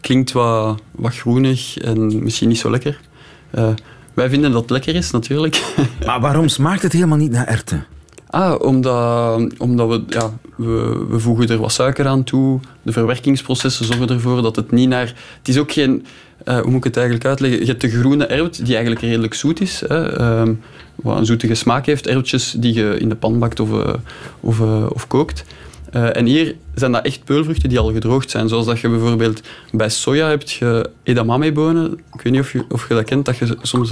klinkt 0.01 0.31
wat, 0.31 0.81
wat 0.91 1.15
groenig 1.15 1.77
en 1.77 2.23
misschien 2.23 2.47
niet 2.47 2.57
zo 2.57 2.69
lekker. 2.69 2.99
Uh, 3.55 3.69
wij 4.13 4.29
vinden 4.29 4.51
dat 4.51 4.61
het 4.61 4.69
lekker 4.69 4.95
is, 4.95 5.11
natuurlijk. 5.11 5.61
Maar 6.05 6.19
waarom 6.19 6.47
smaakt 6.47 6.81
het 6.81 6.93
helemaal 6.93 7.17
niet 7.17 7.31
naar 7.31 7.47
erwten? 7.47 7.85
Ah, 8.29 8.61
omdat, 8.61 9.89
we, 9.89 10.03
ja, 10.07 10.31
we, 10.55 11.19
voegen 11.19 11.49
er 11.49 11.57
wat 11.57 11.71
suiker 11.71 12.07
aan 12.07 12.23
toe. 12.23 12.59
De 12.81 12.91
verwerkingsprocessen 12.91 13.85
zorgen 13.85 14.09
ervoor 14.09 14.41
dat 14.41 14.55
het 14.55 14.71
niet 14.71 14.89
naar... 14.89 15.13
Het 15.37 15.47
is 15.47 15.57
ook 15.57 15.71
geen... 15.71 16.05
Uh, 16.45 16.59
hoe 16.59 16.69
moet 16.69 16.77
ik 16.77 16.83
het 16.83 16.97
eigenlijk 16.97 17.25
uitleggen? 17.25 17.59
Je 17.59 17.65
hebt 17.65 17.81
de 17.81 17.89
groene 17.89 18.25
erwt, 18.25 18.65
die 18.65 18.75
eigenlijk 18.75 19.01
redelijk 19.01 19.33
zoet 19.33 19.61
is. 19.61 19.83
Hè, 19.87 20.21
um, 20.39 20.59
wat 20.95 21.17
een 21.17 21.25
zoetige 21.25 21.55
smaak 21.55 21.85
heeft. 21.85 22.07
Erwtjes 22.07 22.55
die 22.57 22.73
je 22.73 22.97
in 22.99 23.09
de 23.09 23.15
pan 23.15 23.39
bakt 23.39 23.59
of, 23.59 23.69
uh, 23.69 23.93
of, 24.39 24.59
uh, 24.59 24.85
of 24.89 25.07
kookt. 25.07 25.43
En 25.91 26.25
hier 26.25 26.55
zijn 26.75 26.91
dat 26.91 27.05
echt 27.05 27.23
peulvruchten 27.23 27.69
die 27.69 27.79
al 27.79 27.93
gedroogd 27.93 28.29
zijn. 28.29 28.49
Zoals 28.49 28.65
dat 28.65 28.79
je 28.79 28.89
bijvoorbeeld 28.89 29.41
bij 29.71 29.89
soja 29.89 30.27
hebt 30.27 30.51
je 30.51 30.89
edamame-bonen. 31.03 31.91
Ik 32.13 32.21
weet 32.21 32.33
niet 32.33 32.41
of 32.41 32.51
je, 32.51 32.65
of 32.69 32.87
je 32.87 32.93
dat 32.93 33.03
kent, 33.03 33.25
dat 33.25 33.37
je 33.37 33.57
soms 33.61 33.91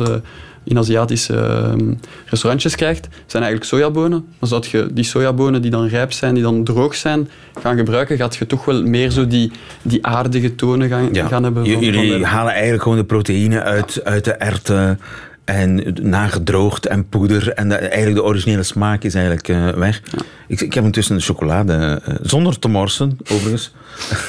in 0.65 0.77
Aziatische 0.77 1.33
uh, 1.77 1.93
restaurantjes 2.25 2.75
krijgt. 2.75 3.07
zijn 3.25 3.43
eigenlijk 3.43 3.71
sojabonen. 3.71 4.25
Maar 4.39 4.49
zodat 4.49 4.65
je 4.65 4.87
die 4.91 5.03
sojabonen 5.03 5.61
die 5.61 5.71
dan 5.71 5.87
rijp 5.87 6.11
zijn, 6.11 6.33
die 6.33 6.43
dan 6.43 6.63
droog 6.63 6.95
zijn, 6.95 7.29
gaan 7.61 7.77
gebruiken, 7.77 8.17
gaat 8.17 8.35
je 8.35 8.45
toch 8.45 8.65
wel 8.65 8.83
meer 8.83 9.09
zo 9.09 9.27
die, 9.27 9.51
die 9.81 10.05
aardige 10.05 10.55
tonen 10.55 10.89
gaan, 10.89 11.09
ja. 11.13 11.27
gaan 11.27 11.43
hebben. 11.43 11.65
Van, 11.65 11.79
Jullie 11.79 12.09
van 12.09 12.19
de... 12.19 12.25
halen 12.25 12.53
eigenlijk 12.53 12.83
gewoon 12.83 12.97
de 12.97 13.03
proteïne 13.03 13.61
uit, 13.61 14.03
uit 14.03 14.23
de 14.23 14.33
erwten 14.33 14.99
en 15.45 15.95
nagedroogd 16.01 16.85
en 16.85 17.09
poeder. 17.09 17.53
En 17.53 17.69
de, 17.69 17.75
eigenlijk 17.75 18.15
de 18.15 18.23
originele 18.23 18.63
smaak 18.63 19.03
is 19.03 19.13
eigenlijk 19.13 19.47
uh, 19.47 19.69
weg. 19.69 20.01
Ja. 20.11 20.21
Ik, 20.47 20.61
ik, 20.61 20.73
heb 20.73 20.83
intussen 20.83 21.21
chocolade, 21.21 22.01
uh, 22.09 22.15
zonder 22.21 22.59
te 22.59 22.67
morsen, 22.67 23.17
overigens. 23.31 23.73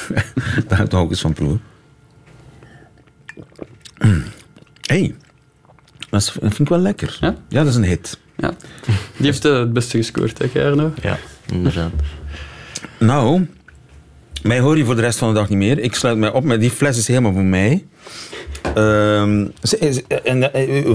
Daar 0.67 0.85
nog 0.89 1.01
ook 1.01 1.09
eens 1.09 1.21
van 1.21 1.33
proeven. 1.33 1.61
Mm. 3.97 4.23
hey, 4.81 5.15
dat, 6.09 6.21
is, 6.21 6.25
dat, 6.25 6.41
vind 6.41 6.59
ik 6.59 6.69
wel 6.69 6.79
lekker. 6.79 7.17
Ja? 7.21 7.35
ja, 7.49 7.59
dat 7.59 7.67
is 7.67 7.75
een 7.75 7.83
hit. 7.83 8.19
Ja. 8.37 8.53
Die 9.17 9.25
heeft 9.25 9.45
uh, 9.45 9.59
het 9.59 9.73
beste 9.73 9.97
gescoord, 9.97 10.53
hè, 10.53 10.65
Arno? 10.65 10.93
Ja, 11.01 11.17
inderdaad. 11.51 11.91
nou, 12.99 13.47
mij 14.43 14.59
hoor 14.59 14.77
je 14.77 14.85
voor 14.85 14.95
de 14.95 15.01
rest 15.01 15.19
van 15.19 15.27
de 15.27 15.33
dag 15.33 15.49
niet 15.49 15.57
meer. 15.57 15.79
Ik 15.79 15.95
sluit 15.95 16.17
mij 16.17 16.31
op, 16.31 16.43
maar 16.43 16.59
die 16.59 16.71
fles 16.71 16.97
is 16.97 17.07
helemaal 17.07 17.33
voor 17.33 17.43
mij. 17.43 17.85
Uh, 18.77 19.45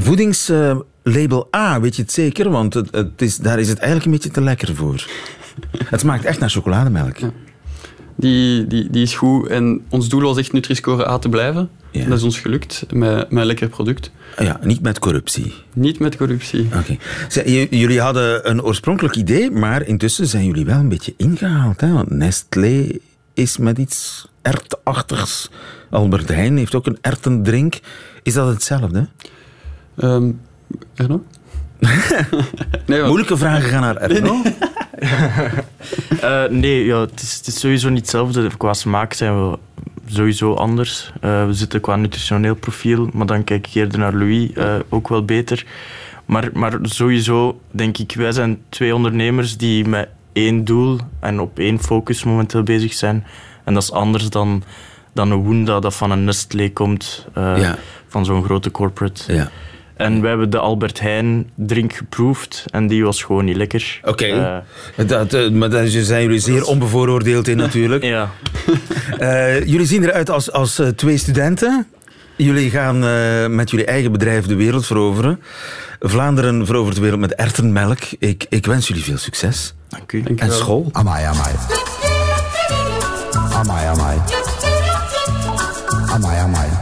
voedingslabel 0.00 1.48
A, 1.56 1.80
weet 1.80 1.96
je 1.96 2.02
het 2.02 2.12
zeker? 2.12 2.50
Want 2.50 2.74
het, 2.74 2.94
het 2.94 3.22
is, 3.22 3.36
daar 3.36 3.58
is 3.58 3.68
het 3.68 3.78
eigenlijk 3.78 4.06
een 4.06 4.12
beetje 4.12 4.30
te 4.30 4.40
lekker 4.40 4.74
voor. 4.74 5.06
het 5.84 6.00
smaakt 6.00 6.24
echt 6.24 6.38
naar 6.38 6.50
chocolademelk. 6.50 7.16
Ja. 7.16 7.32
Die, 8.16 8.66
die, 8.66 8.90
die 8.90 9.02
is 9.02 9.14
goed. 9.14 9.48
En 9.48 9.82
ons 9.88 10.08
doel 10.08 10.20
was 10.20 10.36
echt 10.36 10.52
Nutri-Score 10.52 11.08
A 11.08 11.18
te 11.18 11.28
blijven. 11.28 11.70
Ja. 11.90 12.04
Dat 12.04 12.18
is 12.18 12.24
ons 12.24 12.38
gelukt 12.38 12.84
met, 12.92 13.30
met 13.30 13.40
een 13.40 13.46
lekker 13.46 13.68
product. 13.68 14.10
Ja, 14.38 14.60
niet 14.62 14.80
met 14.80 14.98
corruptie. 14.98 15.54
Niet 15.72 15.98
met 15.98 16.16
corruptie. 16.16 16.66
Oké. 16.78 16.96
Okay. 17.28 17.66
Jullie 17.70 18.00
hadden 18.00 18.50
een 18.50 18.62
oorspronkelijk 18.62 19.16
idee, 19.16 19.50
maar 19.50 19.86
intussen 19.86 20.26
zijn 20.26 20.46
jullie 20.46 20.64
wel 20.64 20.78
een 20.78 20.88
beetje 20.88 21.14
ingehaald. 21.16 21.80
Hè? 21.80 21.92
Want 21.92 22.10
Nestlé 22.10 22.86
is 23.34 23.56
met 23.56 23.78
iets 23.78 24.28
ertachtigs. 24.42 25.50
Albert 25.90 26.28
Heijn 26.28 26.56
heeft 26.56 26.74
ook 26.74 26.86
een 26.86 26.98
ertendrink. 27.00 27.80
Is 28.22 28.34
dat 28.34 28.48
hetzelfde? 28.48 29.08
Um, 29.96 30.40
Erno? 30.94 31.24
nee, 32.86 33.02
Moeilijke 33.02 33.36
vragen 33.36 33.68
gaan 33.68 33.80
naar 33.80 33.96
Erno. 33.96 34.42
Nee, 34.42 34.54
Uh, 35.02 36.48
nee, 36.62 36.84
ja, 36.84 37.00
het, 37.00 37.20
is, 37.22 37.36
het 37.36 37.46
is 37.46 37.60
sowieso 37.60 37.88
niet 37.88 38.00
hetzelfde. 38.00 38.50
Qua 38.56 38.74
smaak 38.74 39.12
zijn 39.12 39.50
we 39.50 39.58
sowieso 40.06 40.54
anders. 40.54 41.12
Uh, 41.24 41.46
we 41.46 41.52
zitten 41.52 41.80
qua 41.80 41.96
nutritioneel 41.96 42.54
profiel, 42.54 43.08
maar 43.12 43.26
dan 43.26 43.44
kijk 43.44 43.66
ik 43.66 43.74
eerder 43.74 43.98
naar 43.98 44.14
Louis, 44.14 44.50
uh, 44.54 44.74
ook 44.88 45.08
wel 45.08 45.24
beter. 45.24 45.66
Maar, 46.24 46.50
maar 46.52 46.78
sowieso 46.82 47.60
denk 47.70 47.98
ik, 47.98 48.12
wij 48.16 48.32
zijn 48.32 48.62
twee 48.68 48.94
ondernemers 48.94 49.56
die 49.56 49.88
met 49.88 50.08
één 50.32 50.64
doel 50.64 50.98
en 51.20 51.40
op 51.40 51.58
één 51.58 51.80
focus 51.80 52.24
momenteel 52.24 52.62
bezig 52.62 52.92
zijn. 52.92 53.24
En 53.64 53.74
dat 53.74 53.82
is 53.82 53.92
anders 53.92 54.30
dan, 54.30 54.62
dan 55.12 55.30
een 55.30 55.42
Woenda 55.42 55.80
dat 55.80 55.94
van 55.94 56.10
een 56.10 56.24
Nestlé 56.24 56.70
komt, 56.70 57.26
ja. 57.34 57.76
van 58.08 58.24
zo'n 58.24 58.44
grote 58.44 58.70
corporate. 58.70 59.34
Ja. 59.34 59.50
En 59.96 60.20
we 60.20 60.28
hebben 60.28 60.50
de 60.50 60.58
Albert 60.58 61.00
Heijn 61.00 61.50
drink 61.54 61.92
geproefd 61.92 62.64
en 62.70 62.86
die 62.86 63.04
was 63.04 63.22
gewoon 63.22 63.44
niet 63.44 63.56
lekker. 63.56 64.00
Oké, 64.04 64.10
okay. 64.10 64.62
uh, 64.96 65.08
dat, 65.08 65.34
uh, 65.34 65.50
maar 65.50 65.70
daar 65.70 65.86
zijn 65.86 66.22
jullie 66.22 66.38
zeer 66.38 66.64
onbevooroordeeld 66.64 67.48
in 67.48 67.56
natuurlijk. 67.56 68.02
ja. 68.14 68.30
uh, 69.20 69.66
jullie 69.66 69.86
zien 69.86 70.02
eruit 70.02 70.30
als, 70.30 70.52
als 70.52 70.82
twee 70.96 71.16
studenten. 71.16 71.86
Jullie 72.36 72.70
gaan 72.70 72.98
met 73.56 73.70
jullie 73.70 73.86
eigen 73.86 74.12
bedrijf 74.12 74.46
de 74.46 74.54
wereld 74.54 74.86
veroveren. 74.86 75.40
Vlaanderen 76.00 76.66
verovert 76.66 76.94
de 76.94 77.02
wereld 77.02 77.20
met 77.20 77.34
ertenmelk. 77.34 77.98
Ik, 78.18 78.46
ik 78.48 78.66
wens 78.66 78.88
jullie 78.88 79.04
veel 79.04 79.18
succes. 79.18 79.74
Dank 79.88 80.12
u. 80.12 80.22
en 80.36 80.52
school. 80.52 80.88
Amai, 80.92 81.24
amai. 81.24 81.52
Amai, 83.52 83.86
amai. 83.86 84.18
Amai, 86.06 86.38
amai. 86.38 86.81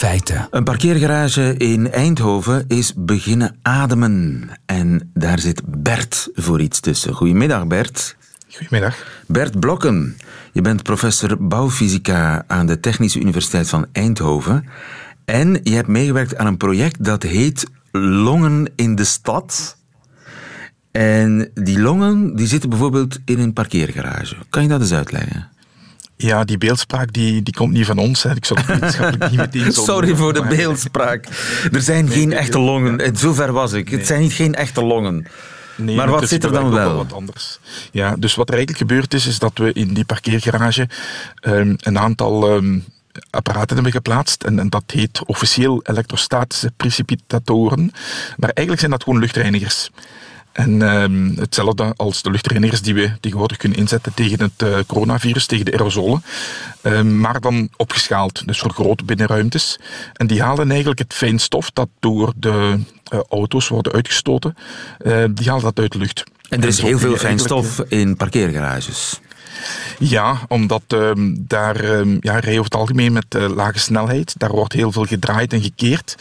Feiten. 0.00 0.48
Een 0.50 0.64
parkeergarage 0.64 1.54
in 1.56 1.92
Eindhoven 1.92 2.64
is 2.68 2.92
beginnen 2.96 3.56
ademen. 3.62 4.48
En 4.66 5.10
daar 5.14 5.38
zit 5.38 5.62
Bert 5.66 6.28
voor 6.34 6.60
iets 6.60 6.80
tussen. 6.80 7.14
Goedemiddag, 7.14 7.66
Bert. 7.66 8.16
Goedemiddag. 8.48 9.22
Bert 9.26 9.60
Blokken. 9.60 10.16
Je 10.52 10.62
bent 10.62 10.82
professor 10.82 11.46
bouwfysica 11.46 12.44
aan 12.46 12.66
de 12.66 12.80
Technische 12.80 13.20
Universiteit 13.20 13.68
van 13.68 13.86
Eindhoven. 13.92 14.68
En 15.24 15.60
je 15.62 15.74
hebt 15.74 15.88
meegewerkt 15.88 16.36
aan 16.36 16.46
een 16.46 16.56
project 16.56 17.04
dat 17.04 17.22
heet 17.22 17.66
Longen 17.92 18.72
in 18.76 18.94
de 18.94 19.04
Stad. 19.04 19.76
En 20.90 21.50
die 21.54 21.80
longen 21.80 22.36
die 22.36 22.46
zitten 22.46 22.70
bijvoorbeeld 22.70 23.18
in 23.24 23.38
een 23.38 23.52
parkeergarage. 23.52 24.36
Kan 24.50 24.62
je 24.62 24.68
dat 24.68 24.80
eens 24.80 24.92
uitleggen? 24.92 25.48
Ja, 26.22 26.44
die 26.44 26.58
beeldspraak 26.58 27.12
die, 27.12 27.42
die 27.42 27.54
komt 27.54 27.72
niet 27.72 27.86
van 27.86 27.98
ons. 27.98 28.22
Hè. 28.22 28.34
Ik 28.34 28.44
zou 28.44 28.60
het 28.60 28.68
wetenschappelijk 28.68 29.30
niet 29.30 29.40
meteen 29.40 29.72
Sorry 29.90 30.16
voor 30.16 30.32
de 30.32 30.44
beeldspraak. 30.44 31.26
Er 31.72 31.82
zijn 31.82 32.04
nee, 32.04 32.14
geen 32.14 32.32
echte 32.32 32.58
longen. 32.58 33.16
Zover 33.16 33.52
was 33.52 33.72
ik. 33.72 33.90
Nee. 33.90 33.98
Het 33.98 34.06
zijn 34.06 34.20
niet 34.20 34.32
geen 34.32 34.54
echte 34.54 34.84
longen. 34.84 35.26
Nee, 35.76 35.96
maar 35.96 36.10
wat 36.10 36.28
zit 36.28 36.44
er 36.44 36.52
dan 36.52 36.70
wel? 36.70 36.96
Wat 36.96 37.12
anders. 37.12 37.58
Ja, 37.90 38.16
dus 38.18 38.34
wat 38.34 38.48
er 38.48 38.54
eigenlijk 38.54 38.88
gebeurd 38.88 39.14
is, 39.14 39.26
is 39.26 39.38
dat 39.38 39.58
we 39.58 39.72
in 39.72 39.94
die 39.94 40.04
parkeergarage 40.04 40.88
um, 41.42 41.76
een 41.78 41.98
aantal 41.98 42.56
um, 42.56 42.84
apparaten 43.30 43.74
hebben 43.74 43.92
geplaatst. 43.92 44.42
En, 44.42 44.58
en, 44.58 44.68
dat 44.68 44.84
heet 44.86 45.24
officieel 45.26 45.80
elektrostatische 45.82 46.72
precipitatoren. 46.76 47.92
Maar 48.36 48.50
eigenlijk 48.50 48.78
zijn 48.78 48.90
dat 48.90 49.02
gewoon 49.02 49.20
luchtreinigers. 49.20 49.90
En 50.52 50.82
um, 50.82 51.34
hetzelfde 51.38 51.92
als 51.96 52.22
de 52.22 52.30
luchtreinigers 52.30 52.82
die 52.82 52.94
we 52.94 53.12
tegenwoordig 53.20 53.56
kunnen 53.56 53.78
inzetten 53.78 54.14
tegen 54.14 54.40
het 54.40 54.62
uh, 54.68 54.78
coronavirus, 54.86 55.46
tegen 55.46 55.64
de 55.64 55.72
aerosolen. 55.72 56.22
Um, 56.82 57.20
maar 57.20 57.40
dan 57.40 57.68
opgeschaald, 57.76 58.46
dus 58.46 58.58
voor 58.58 58.70
grote 58.70 59.04
binnenruimtes. 59.04 59.78
En 60.12 60.26
die 60.26 60.42
halen 60.42 60.70
eigenlijk 60.70 60.98
het 60.98 61.14
fijnstof 61.14 61.70
dat 61.70 61.88
door 62.00 62.32
de 62.36 62.78
uh, 63.12 63.20
auto's 63.28 63.68
worden 63.68 63.92
uitgestoten, 63.92 64.56
uh, 65.06 65.24
die 65.30 65.48
halen 65.48 65.64
dat 65.64 65.78
uit 65.78 65.92
de 65.92 65.98
lucht. 65.98 66.24
En 66.48 66.62
er 66.62 66.68
is 66.68 66.78
en 66.78 66.86
heel 66.86 66.98
veel 66.98 67.16
fijnstof 67.16 67.80
in 67.88 68.16
parkeergarages. 68.16 69.20
Ja, 69.98 70.38
omdat 70.48 70.82
um, 70.88 71.44
daar 71.48 71.84
um, 71.84 72.16
ja, 72.20 72.32
rijden 72.32 72.50
over 72.50 72.64
het 72.64 72.74
algemeen 72.74 73.12
met 73.12 73.34
uh, 73.36 73.48
lage 73.48 73.78
snelheid. 73.78 74.34
Daar 74.38 74.50
wordt 74.50 74.72
heel 74.72 74.92
veel 74.92 75.04
gedraaid 75.04 75.52
en 75.52 75.62
gekeerd. 75.62 76.14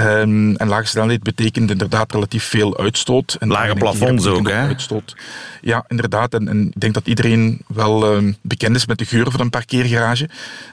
Um, 0.00 0.56
en 0.56 0.68
lage 0.68 0.86
snelheid 0.86 1.22
betekent 1.22 1.70
inderdaad 1.70 2.12
relatief 2.12 2.44
veel 2.44 2.78
uitstoot. 2.78 3.36
En 3.38 3.48
lage 3.48 3.74
plafonds 3.74 4.26
ook, 4.26 4.48
hè? 4.48 4.54
Uitstoot. 4.66 5.16
Ja, 5.60 5.84
inderdaad. 5.88 6.34
En, 6.34 6.48
en, 6.48 6.66
ik 6.66 6.80
denk 6.80 6.94
dat 6.94 7.06
iedereen 7.06 7.60
wel 7.66 8.14
um, 8.14 8.36
bekend 8.42 8.76
is 8.76 8.86
met 8.86 8.98
de 8.98 9.04
geur 9.04 9.30
van 9.30 9.40
een 9.40 9.50
parkeergarage. 9.50 10.28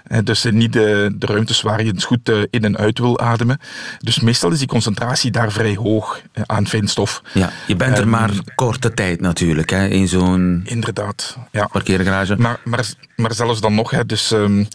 Uh, 0.07 0.17
dus 0.23 0.45
uh, 0.45 0.53
niet 0.53 0.73
de, 0.73 1.15
de, 1.15 1.25
ruimtes 1.25 1.61
waar 1.61 1.83
je 1.83 1.91
het 1.91 2.03
goed 2.03 2.29
uh, 2.29 2.43
in 2.49 2.63
en 2.63 2.77
uit 2.77 2.99
wil 2.99 3.19
ademen. 3.19 3.59
Dus 3.99 4.19
meestal 4.19 4.51
is 4.51 4.59
die 4.59 4.67
concentratie 4.67 5.31
daar 5.31 5.51
vrij 5.51 5.75
hoog 5.75 6.21
aan 6.45 6.67
fijnstof. 6.67 7.21
Ja, 7.33 7.51
je 7.67 7.75
bent 7.75 7.97
er 7.97 8.03
um, 8.03 8.09
maar 8.09 8.31
korte 8.55 8.93
tijd 8.93 9.21
natuurlijk, 9.21 9.69
hè, 9.69 9.87
in 9.87 10.07
zo'n 10.07 10.61
inderdaad, 10.65 11.37
ja. 11.51 11.67
parkeergarage. 11.67 12.35
Maar, 12.35 12.59
maar, 12.63 12.85
maar 13.15 13.33
zelfs 13.33 13.61
dan 13.61 13.75
nog, 13.75 13.91
hè, 13.91 14.05
dus 14.05 14.29
we 14.29 14.67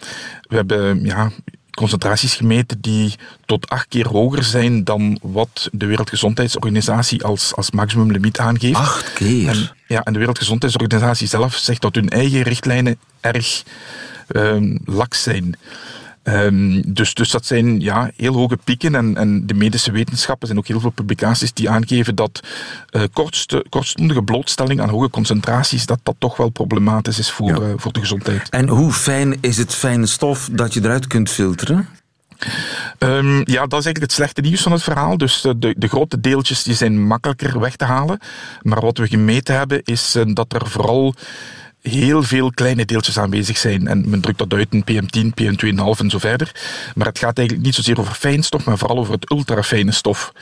hebben... 0.48 1.04
Ja, 1.04 1.30
concentraties 1.74 2.34
gemeten 2.34 2.80
die 2.80 3.14
tot 3.46 3.68
acht 3.68 3.88
keer 3.88 4.08
hoger 4.08 4.44
zijn 4.44 4.84
dan 4.84 5.18
wat 5.22 5.68
de 5.72 5.86
Wereldgezondheidsorganisatie 5.86 7.24
als, 7.24 7.54
als 7.54 7.70
maximumlimiet 7.70 8.38
aangeeft. 8.38 8.76
Acht 8.76 9.12
keer? 9.12 9.48
En, 9.48 9.70
ja, 9.86 10.02
en 10.02 10.12
de 10.12 10.18
Wereldgezondheidsorganisatie 10.18 11.28
zelf 11.28 11.54
zegt 11.54 11.82
dat 11.82 11.94
hun 11.94 12.08
eigen 12.08 12.42
richtlijnen 12.42 12.98
erg 13.20 13.62
um, 14.28 14.78
laks 14.84 15.22
zijn. 15.22 15.56
Um, 16.24 16.94
dus, 16.94 17.14
dus 17.14 17.30
dat 17.30 17.46
zijn 17.46 17.80
ja, 17.80 18.10
heel 18.16 18.34
hoge 18.34 18.58
pieken 18.64 18.94
en, 18.94 19.16
en 19.16 19.46
de 19.46 19.54
medische 19.54 19.92
wetenschappen 19.92 20.46
zijn 20.46 20.58
ook 20.58 20.66
heel 20.66 20.80
veel 20.80 20.90
publicaties 20.90 21.52
die 21.52 21.70
aangeven 21.70 22.14
dat 22.14 22.40
uh, 22.90 23.02
kortste, 23.12 23.66
kortstondige 23.68 24.22
blootstelling 24.22 24.80
aan 24.80 24.88
hoge 24.88 25.10
concentraties 25.10 25.86
dat 25.86 25.98
dat 26.02 26.14
toch 26.18 26.36
wel 26.36 26.48
problematisch 26.48 27.18
is 27.18 27.30
voor, 27.30 27.48
ja. 27.48 27.60
uh, 27.60 27.72
voor 27.76 27.92
de 27.92 28.00
gezondheid. 28.00 28.48
En 28.48 28.68
hoe 28.68 28.92
fijn 28.92 29.36
is 29.40 29.56
het 29.56 29.74
fijne 29.74 30.06
stof 30.06 30.48
dat 30.52 30.74
je 30.74 30.80
eruit 30.82 31.06
kunt 31.06 31.30
filteren? 31.30 31.88
Um, 32.98 33.36
ja, 33.36 33.66
dat 33.66 33.78
is 33.78 33.84
eigenlijk 33.84 34.00
het 34.00 34.12
slechte 34.12 34.40
nieuws 34.40 34.62
van 34.62 34.72
het 34.72 34.82
verhaal. 34.82 35.16
Dus 35.16 35.40
de, 35.40 35.74
de 35.78 35.88
grote 35.88 36.20
deeltjes 36.20 36.62
die 36.62 36.74
zijn 36.74 37.06
makkelijker 37.06 37.60
weg 37.60 37.76
te 37.76 37.84
halen. 37.84 38.18
Maar 38.62 38.80
wat 38.80 38.98
we 38.98 39.08
gemeten 39.08 39.56
hebben 39.56 39.80
is 39.84 40.16
dat 40.24 40.52
er 40.52 40.66
vooral 40.66 41.14
heel 41.82 42.22
veel 42.22 42.50
kleine 42.50 42.84
deeltjes 42.84 43.18
aanwezig 43.18 43.58
zijn. 43.58 43.86
En 43.86 44.10
men 44.10 44.20
drukt 44.20 44.38
dat 44.38 44.52
uit 44.52 44.68
in 44.70 44.84
PM10, 44.84 45.42
PM2,5 45.42 45.98
en 45.98 46.10
zo 46.10 46.18
verder. 46.18 46.52
Maar 46.94 47.06
het 47.06 47.18
gaat 47.18 47.38
eigenlijk 47.38 47.66
niet 47.66 47.74
zozeer 47.74 48.00
over 48.00 48.14
fijnstof, 48.14 48.64
maar 48.64 48.78
vooral 48.78 48.98
over 48.98 49.12
het 49.12 49.30
ultrafijne 49.30 49.92
stof. 49.92 50.32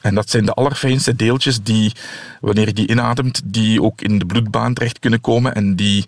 En 0.00 0.14
dat 0.14 0.30
zijn 0.30 0.44
de 0.44 0.52
allerfijnste 0.52 1.16
deeltjes 1.16 1.62
die, 1.62 1.92
wanneer 2.40 2.66
je 2.66 2.72
die 2.72 2.88
inademt, 2.88 3.40
die 3.44 3.82
ook 3.82 4.00
in 4.00 4.18
de 4.18 4.26
bloedbaan 4.26 4.74
terecht 4.74 4.98
kunnen 4.98 5.20
komen 5.20 5.54
en 5.54 5.76
die 5.76 6.04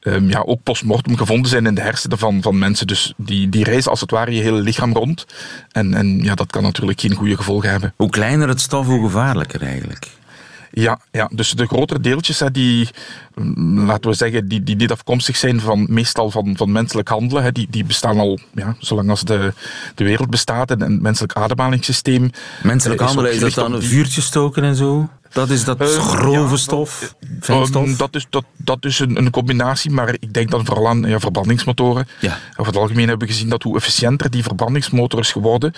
um, 0.00 0.28
ja, 0.30 0.42
ook 0.46 0.62
postmortem 0.62 1.16
gevonden 1.16 1.50
zijn 1.50 1.66
in 1.66 1.74
de 1.74 1.80
hersenen 1.80 2.18
van, 2.18 2.42
van 2.42 2.58
mensen. 2.58 2.86
Dus 2.86 3.12
die, 3.16 3.48
die 3.48 3.64
reizen 3.64 3.90
als 3.90 4.00
het 4.00 4.10
ware 4.10 4.34
je 4.34 4.42
hele 4.42 4.60
lichaam 4.60 4.92
rond. 4.92 5.26
En, 5.70 5.94
en 5.94 6.22
ja, 6.22 6.34
dat 6.34 6.50
kan 6.50 6.62
natuurlijk 6.62 7.00
geen 7.00 7.14
goede 7.14 7.36
gevolgen 7.36 7.70
hebben. 7.70 7.92
Hoe 7.96 8.10
kleiner 8.10 8.48
het 8.48 8.60
stof, 8.60 8.86
hoe 8.86 9.06
gevaarlijker 9.06 9.62
eigenlijk. 9.62 10.08
Ja, 10.78 10.98
ja, 11.10 11.30
dus 11.32 11.50
de 11.50 11.66
grotere 11.66 12.00
deeltjes 12.00 12.40
hè, 12.40 12.50
die, 12.50 12.88
laten 13.64 14.10
we 14.10 14.16
zeggen, 14.16 14.48
die, 14.48 14.62
die 14.62 14.76
niet 14.76 14.90
afkomstig 14.90 15.36
zijn 15.36 15.60
van 15.60 15.86
meestal 15.90 16.30
van, 16.30 16.56
van 16.56 16.72
menselijk 16.72 17.08
handelen, 17.08 17.42
hè, 17.42 17.52
die, 17.52 17.66
die 17.70 17.84
bestaan 17.84 18.18
al 18.18 18.38
ja, 18.54 18.76
zolang 18.78 19.10
als 19.10 19.22
de, 19.22 19.52
de 19.94 20.04
wereld 20.04 20.30
bestaat 20.30 20.70
en 20.70 20.80
het 20.80 21.00
menselijk 21.00 21.32
ademhalingssysteem. 21.32 22.30
Menselijk 22.62 23.00
uh, 23.00 23.06
handelen, 23.06 23.32
is 23.32 23.40
dat 23.40 23.54
dan 23.54 23.72
een 23.72 23.82
vuurtje 23.82 24.20
stoken 24.20 24.62
en 24.62 24.76
zo? 24.76 25.08
Dat 25.32 25.50
is 25.50 25.64
dat 25.64 25.80
uh, 25.80 25.86
grove 25.86 26.50
ja, 26.50 26.56
stof? 26.56 27.14
Um, 27.50 27.96
dat 27.96 28.14
is, 28.14 28.26
dat, 28.30 28.44
dat 28.56 28.84
is 28.84 28.98
een, 28.98 29.16
een, 29.16 29.30
combinatie, 29.30 29.90
maar 29.90 30.08
ik 30.08 30.32
denk 30.32 30.50
dan 30.50 30.66
vooral 30.66 30.88
aan 30.88 31.02
ja, 31.02 31.20
verbrandingsmotoren. 31.20 32.08
Ja. 32.20 32.38
Over 32.50 32.72
het 32.72 32.76
algemeen 32.76 33.08
hebben 33.08 33.26
we 33.26 33.32
gezien 33.32 33.48
dat 33.48 33.62
hoe 33.62 33.76
efficiënter 33.76 34.30
die 34.30 34.42
verbrandingsmotor 34.42 35.20
is 35.20 35.32
geworden, 35.32 35.72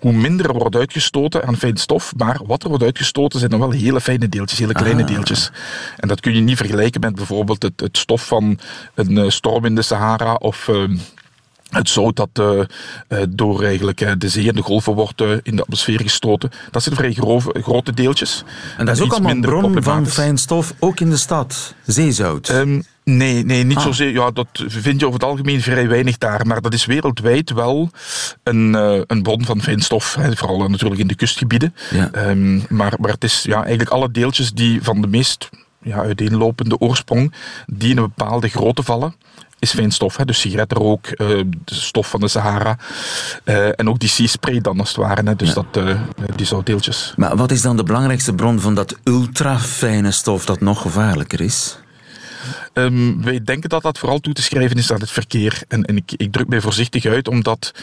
hoe 0.00 0.12
minder 0.12 0.46
er 0.46 0.52
wordt 0.52 0.76
uitgestoten 0.76 1.44
aan 1.44 1.56
fijn 1.56 1.76
stof. 1.76 2.12
Maar 2.16 2.40
wat 2.46 2.62
er 2.62 2.68
wordt 2.68 2.84
uitgestoten 2.84 3.38
zijn 3.38 3.50
dan 3.50 3.60
wel 3.60 3.70
hele 3.70 4.00
fijne 4.00 4.28
deeltjes, 4.28 4.58
hele 4.58 4.72
kleine 4.72 5.02
ah. 5.02 5.08
deeltjes. 5.08 5.50
En 5.96 6.08
dat 6.08 6.20
kun 6.20 6.34
je 6.34 6.40
niet 6.40 6.56
vergelijken 6.56 7.00
met 7.00 7.14
bijvoorbeeld 7.14 7.62
het, 7.62 7.80
het 7.80 7.98
stof 7.98 8.26
van 8.26 8.58
een 8.94 9.12
uh, 9.12 9.30
storm 9.30 9.64
in 9.64 9.74
de 9.74 9.82
Sahara 9.82 10.34
of... 10.34 10.68
Uh, 10.68 10.98
het 11.70 11.88
zout 11.88 12.16
dat 12.16 12.28
uh, 12.40 13.22
door 13.28 13.62
eigenlijk, 13.62 14.00
uh, 14.00 14.12
de 14.18 14.28
zee 14.28 14.48
en 14.48 14.54
de 14.54 14.62
golven 14.62 14.94
wordt 14.94 15.20
in 15.42 15.56
de 15.56 15.62
atmosfeer 15.62 16.00
gestoten. 16.00 16.50
Dat 16.70 16.82
zijn 16.82 16.94
vrij 16.94 17.12
grove, 17.12 17.54
grote 17.62 17.92
deeltjes. 17.92 18.44
En 18.76 18.86
dat 18.86 18.96
is 18.96 19.02
ook 19.02 19.12
allemaal 19.12 19.30
een 19.30 19.40
bron 19.40 19.82
van 19.82 20.06
fijn 20.06 20.38
stof, 20.38 20.74
ook 20.78 21.00
in 21.00 21.10
de 21.10 21.16
stad, 21.16 21.74
zeezout. 21.86 22.48
Um, 22.48 22.82
Nee, 23.16 23.44
nee 23.44 23.64
niet 23.64 23.76
ah. 23.76 23.82
zozeer. 23.82 24.10
Ja, 24.10 24.30
dat 24.30 24.48
vind 24.66 25.00
je 25.00 25.06
over 25.06 25.20
het 25.20 25.28
algemeen 25.28 25.62
vrij 25.62 25.88
weinig 25.88 26.18
daar. 26.18 26.46
Maar 26.46 26.60
dat 26.60 26.74
is 26.74 26.86
wereldwijd 26.86 27.50
wel 27.50 27.90
een, 28.42 28.74
uh, 28.74 29.00
een 29.06 29.22
bron 29.22 29.44
van 29.44 29.62
fijn 29.62 29.80
stof. 29.80 30.14
Hè. 30.14 30.36
Vooral 30.36 30.68
natuurlijk 30.68 31.00
in 31.00 31.06
de 31.06 31.14
kustgebieden. 31.14 31.74
Ja. 31.90 32.28
Um, 32.28 32.64
maar, 32.68 32.94
maar 33.00 33.10
het 33.10 33.24
is 33.24 33.42
ja, 33.42 33.58
eigenlijk 33.58 33.90
alle 33.90 34.10
deeltjes 34.10 34.52
die 34.52 34.82
van 34.82 35.00
de 35.00 35.06
meest 35.06 35.48
ja, 35.82 35.96
uiteenlopende 35.96 36.78
oorsprong 36.78 37.34
die 37.66 37.90
in 37.90 37.96
een 37.96 38.12
bepaalde 38.16 38.48
grootte 38.48 38.82
vallen 38.82 39.14
is 39.58 39.74
fijnstof. 39.74 40.16
Hè? 40.16 40.24
Dus 40.24 40.40
sigarettenrook, 40.40 41.06
uh, 41.06 41.16
de 41.64 41.74
stof 41.74 42.08
van 42.10 42.20
de 42.20 42.28
Sahara. 42.28 42.76
Uh, 43.44 43.66
en 43.80 43.88
ook 43.88 43.98
die 43.98 44.08
sea-spray 44.08 44.60
dan 44.60 44.78
als 44.78 44.88
het 44.88 44.96
ware. 44.96 45.22
Hè? 45.24 45.36
Dus 45.36 45.48
Ja. 45.48 45.54
dat, 45.54 45.84
uh, 45.84 46.00
die 46.36 46.46
zoutdeeltjes. 46.46 47.12
Maar 47.16 47.36
wat 47.36 47.50
is 47.50 47.62
dan 47.62 47.76
de 47.76 47.82
belangrijkste 47.82 48.32
bron 48.34 48.60
van 48.60 48.74
dat 48.74 48.96
ultrafijne 49.04 50.10
stof 50.10 50.44
dat 50.44 50.60
nog 50.60 50.82
gevaarlijker 50.82 51.40
is? 51.40 51.78
Um, 52.72 53.22
wij 53.22 53.44
denken 53.44 53.68
dat 53.68 53.82
dat 53.82 53.98
vooral 53.98 54.18
toe 54.18 54.32
te 54.32 54.42
schrijven 54.42 54.76
is 54.76 54.92
aan 54.92 55.00
het 55.00 55.10
verkeer. 55.10 55.62
En, 55.68 55.84
en 55.84 55.96
ik, 55.96 56.12
ik, 56.16 56.32
druk 56.32 56.48
mij 56.48 56.60
voorzichtig 56.60 57.04
uit, 57.04 57.28
omdat 57.28 57.74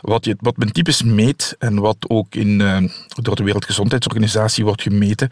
wat, 0.00 0.24
je, 0.24 0.36
wat 0.40 0.56
men 0.56 0.72
typisch 0.72 1.02
meet 1.02 1.56
en 1.58 1.80
wat 1.80 1.96
ook 2.08 2.34
in, 2.34 2.60
uh, 2.60 2.76
door 3.22 3.36
de 3.36 3.44
Wereldgezondheidsorganisatie 3.44 4.64
wordt 4.64 4.82
gemeten, 4.82 5.28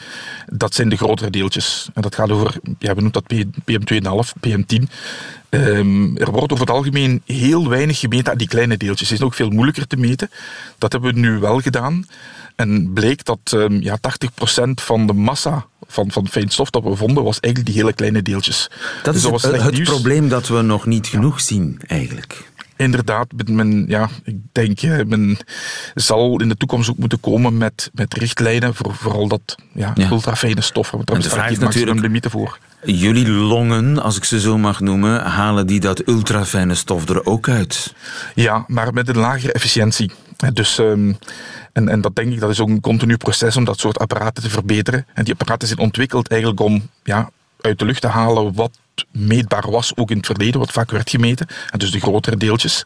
dat 0.46 0.74
zijn 0.74 0.88
de 0.88 0.96
grotere 0.96 1.31
deeltjes. 1.31 1.88
En 1.94 2.02
dat 2.02 2.14
gaat 2.14 2.31
over, 2.31 2.55
we 2.78 2.87
noemen 2.87 3.12
dat 3.12 3.33
PM2,5, 3.70 4.33
PM10. 4.46 4.83
Um, 5.55 6.16
er 6.16 6.31
wordt 6.31 6.52
over 6.52 6.66
het 6.66 6.74
algemeen 6.74 7.22
heel 7.26 7.68
weinig 7.68 7.98
gemeten 7.98 8.33
aan 8.33 8.38
die 8.38 8.48
kleine 8.48 8.76
deeltjes. 8.76 9.09
Het 9.09 9.18
is 9.18 9.24
ook 9.24 9.35
veel 9.35 9.50
moeilijker 9.50 9.87
te 9.87 9.96
meten. 9.96 10.31
Dat 10.78 10.92
hebben 10.92 11.14
we 11.14 11.20
nu 11.20 11.38
wel 11.38 11.61
gedaan. 11.61 12.05
En 12.62 12.92
bleek 12.92 13.25
dat 13.25 13.53
um, 13.55 13.81
ja, 13.81 13.98
80% 13.98 14.70
van 14.75 15.07
de 15.07 15.12
massa 15.12 15.66
van, 15.87 16.11
van 16.11 16.29
fijn 16.29 16.48
stof 16.48 16.70
dat 16.70 16.83
we 16.83 16.96
vonden, 16.96 17.25
was 17.25 17.40
eigenlijk 17.40 17.75
die 17.75 17.83
hele 17.83 17.94
kleine 17.94 18.22
deeltjes. 18.22 18.70
Dat 19.03 19.14
dus 19.14 19.25
is 19.25 19.42
het, 19.42 19.83
probleem 19.83 20.29
dat 20.29 20.48
we 20.48 20.62
nog 20.62 20.87
niet 20.87 21.07
genoeg 21.07 21.40
zien, 21.40 21.81
eigenlijk. 21.87 22.51
Inderdaad, 22.83 23.27
men, 23.47 23.85
ja, 23.88 24.09
ik 24.25 24.37
denk, 24.53 24.81
eh, 24.81 25.05
men 25.07 25.37
zal 25.95 26.40
in 26.40 26.49
de 26.49 26.57
toekomst 26.57 26.90
ook 26.90 26.99
moeten 26.99 27.21
komen 27.21 27.57
met, 27.57 27.90
met 27.95 28.14
richtlijnen 28.14 28.75
voor 28.75 28.95
vooral 28.95 29.29
dat 29.29 29.57
ja, 29.75 29.92
Ja. 29.95 30.11
ultrafijne 30.11 30.61
stoffen. 30.61 30.97
Want 30.97 31.09
daar 31.09 31.21
de 31.21 31.29
vraag 31.29 31.51
is 31.51 31.59
natuurlijk- 31.59 32.01
limieten 32.01 32.31
voor. 32.31 32.59
Jullie 32.85 33.29
longen, 33.29 34.03
als 34.03 34.16
ik 34.16 34.25
ze 34.25 34.40
zo 34.40 34.59
mag 34.59 34.81
noemen, 34.81 35.21
halen 35.25 35.66
die 35.66 35.81
dat 35.81 36.09
ultrafijne 36.09 36.75
stof 36.75 37.09
er 37.09 37.27
ook 37.27 37.49
uit? 37.49 37.95
Ja, 38.35 38.64
maar 38.66 38.92
met 38.92 39.09
een 39.09 39.16
lagere 39.18 39.53
efficiëntie. 39.53 40.11
Dus, 40.53 40.79
ehm, 40.79 41.12
en, 41.73 41.88
en 41.88 42.01
dat 42.01 42.16
denk 42.16 42.33
ik, 42.33 42.40
dat 42.40 42.51
is 42.51 42.61
ook 42.61 42.68
een 42.68 42.81
continu 42.81 43.16
proces 43.16 43.57
om 43.57 43.64
dat 43.64 43.79
soort 43.79 43.99
apparaten 43.99 44.42
te 44.42 44.51
verbeteren. 44.51 45.07
En 45.14 45.25
die 45.25 45.33
apparaten 45.33 45.68
zijn 45.68 45.81
ontwikkeld 45.81 46.29
eigenlijk 46.29 46.61
om 46.61 46.88
ja, 47.05 47.31
uit 47.61 47.79
de 47.79 47.85
lucht 47.85 48.01
te 48.01 48.07
halen 48.07 48.55
wat 48.55 48.79
meetbaar 49.11 49.70
was, 49.70 49.96
ook 49.96 50.11
in 50.11 50.16
het 50.16 50.26
verleden, 50.26 50.61
wat 50.61 50.72
vaak 50.72 50.90
werd 50.90 51.11
gemeten. 51.11 51.46
En 51.70 51.78
dus 51.78 51.90
de 51.90 52.00
grotere 52.00 52.37
deeltjes, 52.37 52.83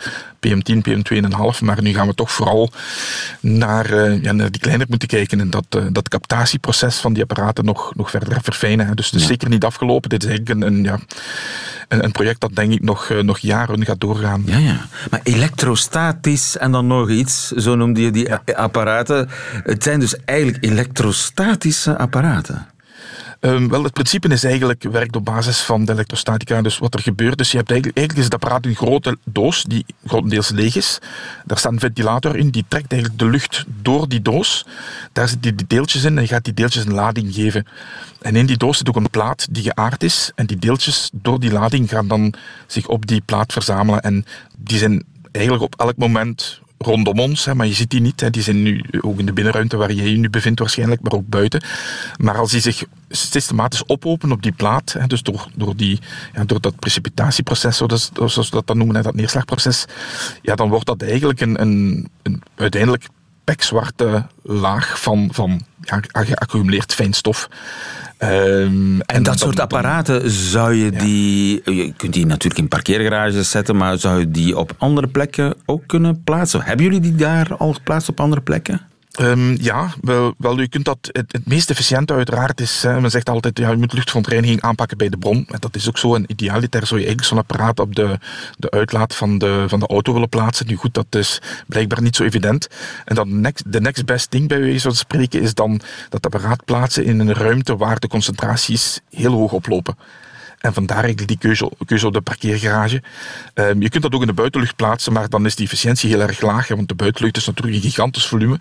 PM10, 0.47 0.81
PM2,5. 0.88 1.61
Maar 1.61 1.83
nu 1.83 1.95
gaan 1.95 2.07
we 2.07 2.14
toch 2.14 2.33
vooral 2.33 2.71
naar, 3.40 3.90
eh, 3.92 4.23
ja, 4.23 4.33
naar 4.33 4.51
die 4.51 4.61
kleiner 4.61 4.87
moeten 4.88 5.09
kijken 5.09 5.40
en 5.40 5.51
dat, 5.51 5.64
eh, 5.69 5.83
dat 5.92 6.09
captatieproces 6.09 6.97
van 6.97 7.12
die 7.12 7.23
apparaten 7.23 7.64
nog, 7.64 7.95
nog 7.95 8.11
verder 8.11 8.38
verfijnen. 8.42 8.97
Dus 8.97 9.07
het 9.07 9.14
is 9.14 9.21
Ja. 9.21 9.27
zeker 9.27 9.49
niet 9.49 9.64
afgelopen. 9.64 10.09
Dit 10.11 10.23
is 10.23 10.29
eigenlijk 10.29 10.61
een, 10.61 10.66
een, 10.73 10.85
ja, 10.85 10.99
een, 11.88 12.05
een 12.05 12.12
project 12.12 12.40
dat 12.40 12.55
denk 12.55 12.73
ik 12.73 12.83
nog, 12.83 13.09
eh, 13.11 13.19
nog 13.23 13.38
jaren 13.38 13.85
gaat 13.85 14.01
doorgaan. 14.01 14.42
Ja, 14.47 14.59
ja. 14.59 14.87
Maar 15.11 15.21
elektrostatisch 15.23 16.57
en 16.57 16.73
dan 16.73 16.87
nog 16.87 17.11
iets, 17.11 17.51
zo 17.51 17.75
noemde 17.77 18.01
je 18.01 18.11
die 18.11 18.35
apparaten. 18.55 19.29
Het 19.64 19.83
zijn 19.83 20.01
dus 20.01 20.16
eigenlijk 20.25 20.64
elektrostatische 20.64 21.99
apparaten. 21.99 22.66
Um, 23.47 23.69
wel, 23.69 23.83
het 23.83 23.93
principe 23.93 24.29
is 24.29 24.45
eigenlijk, 24.45 24.83
werkt 24.83 25.17
op 25.17 25.25
basis 25.25 25.61
van 25.61 25.85
de 25.85 25.93
elektrostatica. 25.93 26.63
Dus 26.63 26.79
wat 26.79 26.95
er 26.95 27.01
gebeurt, 27.01 27.39
dus 27.39 27.51
je 27.51 27.57
hebt 27.57 27.71
eigenlijk, 27.71 27.99
eigenlijk 27.99 28.29
is 28.29 28.35
het 28.35 28.43
apparaat 28.43 28.67
een 28.67 28.75
grote 28.75 29.19
doos 29.25 29.63
die 29.63 29.87
grotendeels 30.07 30.49
leeg 30.49 30.77
is. 30.77 30.99
Daar 31.45 31.59
staat 31.59 31.73
een 31.73 31.81
ventilator 31.81 32.37
in, 32.37 32.51
die 32.51 32.65
trekt 32.69 32.93
eigenlijk 32.93 33.21
de 33.21 33.31
lucht 33.31 33.65
door 33.83 34.09
die 34.09 34.23
doos. 34.23 34.67
Daar 35.13 35.29
zitten 35.29 35.57
die 35.57 35.67
deeltjes 35.67 36.05
in 36.05 36.17
en 36.17 36.23
je 36.23 36.29
gaat 36.29 36.45
die 36.45 36.55
deeltjes 36.55 36.85
een 36.85 36.93
lading 36.93 37.35
geven. 37.35 37.67
En 38.21 38.37
in 38.37 38.47
die 38.47 38.57
doos 38.57 38.79
zit 38.79 38.89
ook 38.89 38.97
een 38.97 39.11
plaat 39.11 39.47
die 39.51 39.63
geaard 39.63 40.03
is. 40.03 40.33
En 40.35 40.47
die 40.47 40.59
deeltjes 40.59 41.11
door 41.13 41.41
die 41.41 41.53
lading 41.53 41.89
gaan 41.89 42.09
dan 42.09 42.35
zich 42.67 42.87
op 42.87 43.07
die 43.07 43.21
plaat 43.21 43.53
verzamelen. 43.53 44.03
En 44.03 44.25
die 44.57 44.79
zijn 44.79 45.05
eigenlijk 45.33 45.65
op 45.65 45.81
elk 45.81 45.97
moment 45.97 46.61
rondom 46.79 47.21
ons, 47.21 47.45
hè, 47.45 47.55
maar 47.55 47.67
je 47.67 47.73
ziet 47.73 47.91
die 47.91 48.01
niet. 48.01 48.21
Hè. 48.21 48.31
Die 48.31 48.43
zijn 48.43 48.62
nu 48.62 48.85
ook 49.01 49.19
in 49.19 49.27
de 49.27 49.33
binnenruimte 49.33 49.77
waar 49.77 49.93
jij 49.93 50.11
je 50.11 50.19
nu 50.19 50.31
bevindt 50.31 50.61
waarschijnlijk, 50.61 51.03
maar 51.03 51.12
ook 51.12 51.29
buiten. 51.29 51.62
Maar 52.17 52.39
als 52.39 52.51
die 52.51 52.61
zich 52.61 52.85
systematisch 53.09 53.85
ophopen 53.85 54.33
op 54.33 54.43
die 54.43 54.53
plaat, 54.53 54.93
hè, 54.93 55.07
dus 55.07 55.23
door, 55.23 55.49
door, 55.55 55.77
die, 55.77 56.01
ja, 56.35 56.45
door 56.45 56.61
dat 56.61 56.79
precipitatieproces, 56.79 57.77
zoals, 57.77 58.11
zoals 58.15 58.49
we 58.49 58.62
dat 58.65 58.77
noemen, 58.77 59.03
dat 59.03 59.15
neerslagproces, 59.15 59.85
ja, 60.43 60.55
dan 60.55 60.69
wordt 60.69 60.87
dat 60.87 61.03
eigenlijk 61.03 61.41
een, 61.41 61.61
een, 61.61 62.09
een 62.23 62.43
uiteindelijk 62.55 63.07
pekzwarte 63.45 64.27
laag 64.43 65.01
van, 65.01 65.29
van 65.33 65.61
ja, 65.81 66.01
geaccumuleerd 66.12 66.95
fijnstof. 66.95 67.49
Um, 68.18 69.00
En 69.00 69.22
dat 69.22 69.38
soort 69.38 69.61
apparaten, 69.61 70.31
zou 70.31 70.74
je 70.74 70.90
die... 70.90 71.61
Je 71.64 71.92
kunt 71.96 72.12
die 72.12 72.26
natuurlijk 72.26 72.61
in 72.61 72.68
parkeergarages 72.68 73.50
zetten, 73.50 73.76
maar 73.76 73.98
zou 73.98 74.18
je 74.18 74.31
die 74.31 74.59
op 74.59 74.72
andere 74.79 75.07
plekken 75.07 75.55
ook 75.64 75.83
kunnen 75.87 76.22
plaatsen? 76.22 76.62
Hebben 76.62 76.85
jullie 76.85 77.00
die 77.00 77.14
daar 77.14 77.57
al 77.57 77.72
geplaatst 77.72 78.09
op 78.09 78.20
andere 78.20 78.40
plekken? 78.40 78.81
Um, 79.20 79.57
ja, 79.61 79.92
wel, 80.00 80.35
wel, 80.38 80.59
u 80.59 80.66
kunt 80.66 80.85
dat, 80.85 80.98
het, 81.12 81.46
meest 81.46 81.70
efficiënte 81.70 82.12
uiteraard 82.12 82.61
is, 82.61 82.83
men 82.83 83.11
zegt 83.11 83.29
altijd, 83.29 83.59
ja, 83.59 83.70
je 83.70 83.76
moet 83.76 83.92
luchtverontreiniging 83.92 84.61
aanpakken 84.61 84.96
bij 84.96 85.09
de 85.09 85.16
bron. 85.16 85.46
En 85.48 85.61
dat 85.61 85.76
is 85.76 85.88
ook 85.88 85.98
zo, 85.98 86.14
en 86.14 86.24
idealiter 86.26 86.87
zou 86.87 87.00
je 87.00 87.07
eigenlijk 87.07 87.26
zo'n 87.26 87.38
apparaat 87.38 87.81
op 87.81 87.94
de, 87.94 88.18
de 88.59 88.70
uitlaat 88.70 89.14
van 89.14 89.38
de, 89.38 89.64
van 89.68 89.81
de 89.81 89.87
auto 89.87 90.12
willen 90.12 90.29
plaatsen. 90.29 90.66
Nu 90.66 90.76
goed, 90.76 90.94
dat 90.94 91.14
is 91.14 91.40
blijkbaar 91.66 92.02
niet 92.02 92.16
zo 92.16 92.24
evident. 92.24 92.68
En 93.05 93.14
dan 93.14 93.40
next, 93.40 93.72
de 93.72 93.81
next 93.81 94.05
best 94.05 94.31
thing 94.31 94.48
bij 94.48 94.61
wijze 94.61 94.81
van 94.81 94.94
spreken 94.94 95.40
is 95.40 95.55
dan 95.55 95.81
dat 96.09 96.24
apparaat 96.24 96.64
plaatsen 96.64 97.05
in 97.05 97.20
een 97.20 97.35
ruimte 97.35 97.76
waar 97.76 97.98
de 97.98 98.09
concentraties 98.09 99.00
heel 99.11 99.33
hoog 99.33 99.52
oplopen. 99.52 99.96
En 100.61 100.73
vandaar 100.73 101.05
eigenlijk 101.05 101.29
die 101.29 101.38
keuze, 101.38 101.73
keuze 101.87 102.07
op 102.07 102.12
de 102.12 102.21
parkeergarage. 102.21 103.03
Um, 103.55 103.83
je 103.83 103.88
kunt 103.88 104.03
dat 104.03 104.14
ook 104.14 104.21
in 104.21 104.27
de 104.27 104.33
buitenlucht 104.33 104.77
plaatsen, 104.77 105.12
maar 105.12 105.29
dan 105.29 105.47
is 105.47 105.55
die 105.55 105.64
efficiëntie 105.64 106.11
heel 106.11 106.21
erg 106.21 106.40
laag. 106.40 106.69
Hè, 106.69 106.77
want 106.77 106.88
de 106.88 106.95
buitenlucht 106.95 107.37
is 107.37 107.47
natuurlijk 107.47 107.77
een 107.77 107.83
gigantisch 107.83 108.27
volume. 108.27 108.59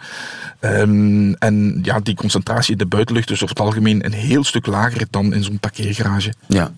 Um, 0.62 1.34
en 1.34 1.80
ja, 1.82 2.00
die 2.00 2.16
concentratie 2.16 2.72
in 2.72 2.78
de 2.78 2.86
buitenlucht 2.86 3.30
is 3.32 3.44
over 3.44 3.56
het 3.56 3.66
algemeen 3.66 4.06
een 4.06 4.14
heel 4.14 4.44
stuk 4.44 4.66
lager 4.66 5.08
dan 5.10 5.34
in 5.34 5.44
zo'n 5.44 5.60
parkeergarage. 5.60 6.34
Ja, 6.48 6.72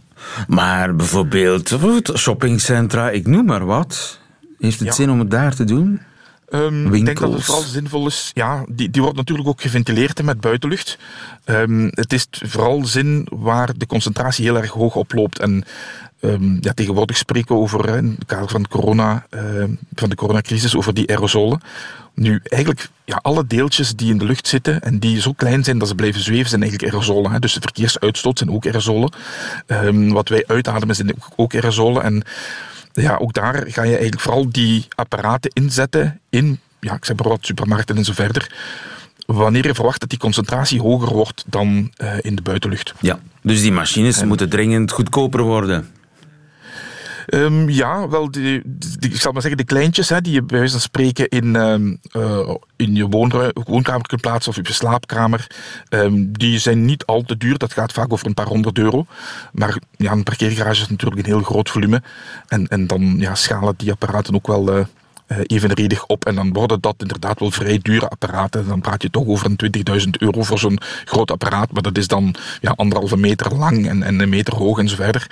maar 0.48 0.96
bijvoorbeeld 0.96 2.14
shoppingcentra, 2.18 3.10
ik 3.10 3.28
noem 3.28 3.46
maar 3.46 3.66
wat. 3.66 4.20
Heeft 4.60 4.80
het 4.80 4.88
Ja. 4.88 4.94
zin 4.94 5.10
om 5.10 5.20
het 5.20 5.32
daar 5.32 5.56
te 5.56 5.64
doen? 5.64 6.02
Um, 6.50 6.94
ik 6.94 7.06
denk 7.06 7.20
dat 7.20 7.34
het 7.34 7.44
vooral 7.44 7.64
zinvol 7.64 8.08
is. 8.08 8.32
Ja, 8.34 8.66
die, 8.70 8.90
die 8.90 9.02
wordt 9.02 9.18
natuurlijk 9.18 9.48
ook 9.48 9.62
geventileerd 9.62 10.24
met 10.24 10.42
buitenlucht. 10.42 10.98
Um, 11.46 11.88
het 11.92 12.14
is 12.14 12.28
vooral 12.30 12.86
zin 12.86 13.28
waar 13.30 13.78
de 13.78 13.86
concentratie 13.86 14.46
heel 14.46 14.58
erg 14.58 14.72
hoog 14.72 14.96
oploopt. 14.96 15.40
En 15.40 15.64
um, 16.22 16.58
ja, 16.62 16.74
tegenwoordig 16.74 17.18
spreken 17.18 17.56
we 17.56 17.62
over, 17.62 17.96
in 17.96 18.16
het 18.20 18.28
kader 18.28 18.50
van 18.50 18.62
de, 18.62 18.70
corona, 18.70 19.26
uh, 19.36 19.64
van 19.96 20.10
de 20.10 20.16
coronacrisis, 20.16 20.76
over 20.76 20.94
die 20.94 21.10
aerosolen. 21.10 21.62
Nu, 22.14 22.40
eigenlijk, 22.44 22.90
ja, 23.06 23.20
alle 23.22 23.48
deeltjes 23.48 23.96
die 23.96 24.12
in 24.12 24.18
de 24.18 24.26
lucht 24.26 24.48
zitten 24.48 24.82
en 24.82 25.00
die 25.00 25.22
zo 25.22 25.34
klein 25.34 25.64
zijn 25.64 25.78
dat 25.78 25.88
ze 25.88 25.96
blijven 25.96 26.22
zweven, 26.22 26.50
zijn 26.50 26.62
eigenlijk 26.62 26.94
aerosolen. 26.94 27.32
Hè. 27.32 27.40
Dus 27.40 27.54
de 27.54 27.62
verkeersuitstoot 27.62 28.38
zijn 28.38 28.52
ook 28.52 28.66
aerosolen. 28.66 29.12
wat 30.14 30.30
wij 30.30 30.44
uitademen 30.48 30.96
zijn 30.96 31.14
ook 31.36 31.56
aerosolen. 31.56 32.04
En 32.04 32.24
ja, 33.02 33.18
ook 33.18 33.34
daar 33.34 33.64
ga 33.68 33.84
je 33.84 33.92
eigenlijk 33.92 34.22
vooral 34.22 34.50
die 34.50 34.88
apparaten 34.96 35.52
inzetten 35.54 36.20
in, 36.30 36.60
ja, 36.80 36.94
ik 36.94 37.06
zeg 37.06 37.18
maar 37.18 37.28
wat, 37.28 37.46
supermarkten 37.46 37.98
en 37.98 38.04
zo 38.04 38.14
verder. 38.14 38.52
Wanneer 39.26 39.66
je 39.66 39.76
verwacht 39.76 40.00
dat 40.00 40.10
die 40.10 40.20
concentratie 40.20 40.82
hoger 40.82 41.14
wordt 41.14 41.44
dan 41.48 41.92
uh, 41.98 42.14
in 42.22 42.36
de 42.36 42.42
buitenlucht. 42.42 42.94
Ja, 43.00 43.20
dus 43.42 43.62
die 43.62 43.72
machines 43.72 44.22
en, 44.22 44.28
moeten 44.28 44.50
dringend 44.50 44.92
goedkoper 44.92 45.42
worden. 45.42 45.92
Um, 47.30 47.70
ja, 47.70 48.10
wel, 48.10 48.32
die, 48.32 48.62
die, 48.66 49.12
ik 49.12 49.22
zal 49.22 49.32
maar 49.32 49.42
zeggen, 49.42 49.60
de 49.60 49.66
kleintjes 49.66 50.10
hè, 50.10 50.22
die 50.22 50.34
je 50.34 50.44
bij 50.44 50.58
wijze 50.58 50.72
van 50.72 50.82
spreken 50.82 51.28
in, 51.28 51.56
um, 51.56 52.00
uh, 52.14 52.56
in 52.76 52.96
je 52.96 53.08
woonkamer 53.66 54.08
kunt 54.08 54.22
plaatsen 54.22 54.52
of 54.52 54.58
op 54.58 54.68
je 54.68 54.74
slaapkamer, 54.74 55.48
um, 55.90 56.38
die 56.38 56.60
zijn 56.60 56.86
niet 56.86 57.06
al 57.06 57.22
te 57.22 57.38
duur. 57.38 57.58
Dat 57.58 57.74
gaat 57.74 57.94
vaak 57.94 58.14
over 58.14 58.28
een 58.28 58.34
paar 58.34 58.48
honderd 58.48 58.78
euro. 58.78 59.06
Maar 59.52 59.78
ja, 59.98 60.12
een 60.12 60.24
parkeergarage 60.24 60.82
is 60.82 60.90
natuurlijk 60.90 61.20
een 61.20 61.34
heel 61.34 61.44
groot 61.44 61.70
volume. 61.70 62.02
En, 62.48 62.68
en 62.68 62.88
dan 62.88 63.16
ja, 63.20 63.36
schalen 63.36 63.74
die 63.78 63.92
apparaten 63.92 64.36
ook 64.36 64.48
wel... 64.48 64.78
Uh, 64.78 64.86
uh, 65.28 65.38
evenredig 65.44 66.06
op. 66.06 66.26
En 66.26 66.36
dan 66.36 66.54
worden 66.54 66.82
dat 66.82 66.96
inderdaad 66.98 67.40
wel 67.40 67.52
vrij 67.52 67.80
dure 67.82 68.08
apparaten. 68.08 68.68
Dan 68.68 68.82
praat 68.82 69.02
je 69.02 69.10
toch 69.10 69.28
over 69.28 69.46
een 69.46 70.06
20.000 70.06 70.10
euro 70.12 70.44
voor 70.44 70.60
zo'n 70.60 70.80
groot 71.06 71.32
apparaat. 71.32 71.72
Maar 71.72 71.82
dat 71.82 71.98
is 71.98 72.08
dan 72.08 72.36
ja, 72.62 72.74
anderhalve 72.76 73.18
meter 73.18 73.56
lang 73.56 73.88
en, 73.88 74.04
en 74.04 74.20
een 74.20 74.30
meter 74.30 74.56
hoog 74.56 74.80
en 74.80 74.90
zo 74.90 74.96
verder. 74.96 75.28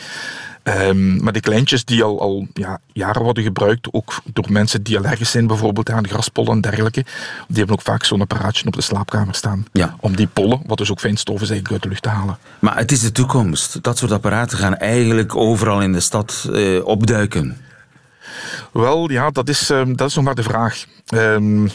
Um, 0.68 1.24
maar 1.24 1.34
de 1.34 1.40
kleintjes 1.40 1.86
die 1.86 2.04
al, 2.04 2.22
al 2.22 2.48
ja, 2.54 2.80
jaren 2.94 3.24
worden 3.24 3.44
gebruikt, 3.44 3.88
ook 3.92 4.14
door 4.34 4.52
mensen 4.52 4.84
die 4.84 4.98
allergisch 4.98 5.32
zijn 5.32 5.48
bijvoorbeeld 5.48 5.90
aan 5.90 6.08
graspollen 6.08 6.52
en 6.52 6.62
dergelijke, 6.62 7.04
die 7.48 7.58
hebben 7.58 7.76
ook 7.76 7.82
vaak 7.82 8.04
zo'n 8.04 8.22
apparaatje 8.22 8.66
op 8.66 8.74
de 8.74 8.82
slaapkamer 8.82 9.36
staan. 9.36 9.66
Ja. 9.72 9.96
Om 10.00 10.16
die 10.16 10.28
pollen, 10.28 10.62
wat 10.66 10.78
dus 10.78 10.92
ook 10.92 11.00
fijnstof 11.00 11.42
is, 11.42 11.50
eigenlijk 11.50 11.72
uit 11.72 11.82
de 11.82 11.90
lucht 11.90 12.02
te 12.02 12.10
halen. 12.10 12.38
Maar 12.60 12.78
het 12.78 12.92
is 12.92 13.02
de 13.02 13.12
toekomst. 13.12 13.84
Dat 13.84 13.98
soort 13.98 14.12
apparaten 14.12 14.58
gaan 14.58 14.76
eigenlijk 14.76 15.36
overal 15.36 15.82
in 15.82 15.94
de 15.94 16.00
stad 16.00 16.48
uh, 16.50 16.86
opduiken. 16.86 17.58
Wel, 18.74 19.12
ja, 19.12 19.30
dat 19.30 19.50
is, 19.50 19.70
ehm, 19.70 19.96
dat 19.96 20.10
is 20.10 20.16
nog 20.16 20.24
maar 20.24 20.36
de 20.36 20.44
vraag. 20.44 20.86
Ehm, 21.06 21.66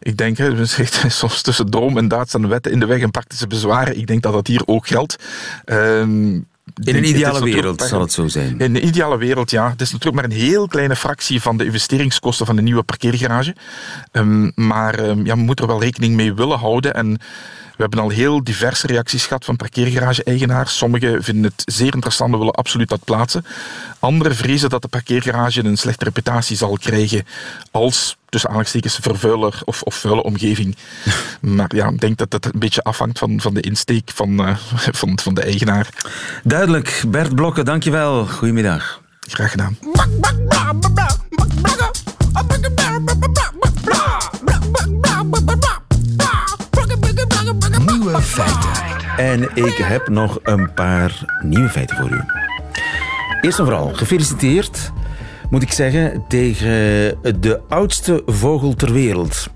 ik 0.00 0.16
denk, 0.16 0.36
hè, 0.36 0.66
soms 1.08 1.42
tussen 1.42 1.70
droom 1.70 1.98
en 1.98 2.08
daad 2.08 2.28
staan 2.28 2.48
wetten 2.48 2.72
in 2.72 2.80
de 2.80 2.86
weg 2.86 3.00
en 3.00 3.10
praktische 3.10 3.46
bezwaren. 3.46 3.98
Ik 3.98 4.06
denk 4.06 4.22
dat 4.22 4.32
dat 4.32 4.46
hier 4.46 4.62
ook 4.66 4.86
geldt. 4.86 5.16
Ehm, 5.64 6.40
in 6.82 6.96
een 6.96 7.08
ideale 7.08 7.44
wereld 7.44 7.82
zal 7.82 8.00
het 8.00 8.12
zo 8.12 8.28
zijn. 8.28 8.60
In 8.60 8.74
een 8.74 8.86
ideale 8.86 9.18
wereld, 9.18 9.50
ja. 9.50 9.70
Het 9.70 9.80
is 9.80 9.92
natuurlijk 9.92 10.22
maar 10.22 10.30
een 10.30 10.44
heel 10.46 10.66
kleine 10.66 10.96
fractie 10.96 11.40
van 11.40 11.56
de 11.56 11.64
investeringskosten 11.64 12.46
van 12.46 12.56
de 12.56 12.62
nieuwe 12.62 12.82
parkeergarage. 12.82 13.54
maar 14.54 15.06
ja, 15.06 15.34
we 15.34 15.42
moeten 15.42 15.64
er 15.64 15.70
wel 15.70 15.80
rekening 15.80 16.14
mee 16.14 16.34
willen 16.34 16.58
houden. 16.58 16.94
En 16.94 17.18
we 17.76 17.82
hebben 17.82 17.98
al 17.98 18.08
heel 18.08 18.44
diverse 18.44 18.86
reacties 18.86 19.26
gehad 19.26 19.44
van 19.44 19.56
parkeergarage-eigenaars. 19.56 20.76
Sommigen 20.76 21.22
vinden 21.22 21.52
het 21.56 21.74
zeer 21.74 21.94
interessant 21.94 22.32
en 22.32 22.38
willen 22.38 22.54
absoluut 22.54 22.88
dat 22.88 23.04
plaatsen. 23.04 23.44
Anderen 23.98 24.36
vrezen 24.36 24.68
dat 24.68 24.82
de 24.82 24.88
parkeergarage 24.88 25.64
een 25.64 25.76
slechte 25.76 26.04
reputatie 26.04 26.56
zal 26.56 26.78
krijgen 26.78 27.26
als, 27.70 28.16
tussen 28.28 28.48
aanhalingstekens, 28.48 28.98
vervuiler 29.00 29.62
of, 29.64 29.82
of 29.82 29.94
vuile 29.94 30.22
omgeving. 30.22 30.76
maar 31.40 31.74
ja, 31.76 31.88
ik 31.88 32.00
denk 32.00 32.18
dat 32.18 32.30
dat 32.30 32.44
een 32.44 32.58
beetje 32.58 32.82
afhangt 32.82 33.18
van, 33.18 33.40
van 33.40 33.54
de 33.54 33.60
insteek 33.60 34.10
van, 34.14 34.48
uh, 34.48 34.56
van, 35.00 35.18
van 35.22 35.34
de 35.34 35.42
eigenaar. 35.42 35.88
Duidelijk. 36.42 37.02
Bert 37.08 37.34
Blokken, 37.34 37.64
dankjewel. 37.64 38.26
Goedemiddag. 38.26 39.02
Graag 39.20 39.50
gedaan. 39.50 39.78
Feiten. 48.12 48.70
En 49.16 49.42
ik 49.54 49.76
heb 49.76 50.08
nog 50.08 50.38
een 50.42 50.72
paar 50.74 51.24
nieuwe 51.42 51.68
feiten 51.68 51.96
voor 51.96 52.10
u. 52.10 52.20
Eerst 53.40 53.58
en 53.58 53.64
vooral, 53.64 53.92
gefeliciteerd, 53.92 54.92
moet 55.50 55.62
ik 55.62 55.72
zeggen, 55.72 56.24
tegen 56.28 56.70
de 57.40 57.60
oudste 57.68 58.22
vogel 58.26 58.74
ter 58.74 58.92
wereld. 58.92 59.48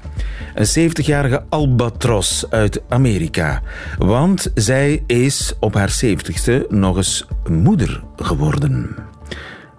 Een 0.55 0.91
70-jarige 0.91 1.45
albatros 1.49 2.45
uit 2.51 2.83
Amerika. 2.89 3.63
Want 3.99 4.51
zij 4.55 5.03
is 5.07 5.53
op 5.61 5.75
haar 5.75 6.01
70ste 6.05 6.69
nog 6.69 6.97
eens 6.97 7.27
moeder 7.51 8.03
geworden. 8.17 8.97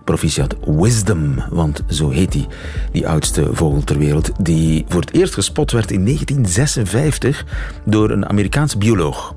Proficiat 0.10 0.56
Wisdom, 0.66 1.44
want 1.50 1.84
zo 1.88 2.10
heet 2.10 2.32
die, 2.32 2.48
die 2.92 3.08
oudste 3.08 3.50
vogel 3.54 3.84
ter 3.84 3.98
wereld, 3.98 4.32
die 4.40 4.86
voor 4.88 5.02
het 5.02 5.14
eerst 5.14 5.34
gespot 5.34 5.72
werd 5.72 5.92
in 5.92 6.06
1956 6.06 7.46
door 7.86 8.10
een 8.10 8.30
Amerikaanse 8.30 8.78
bioloog. 8.78 9.36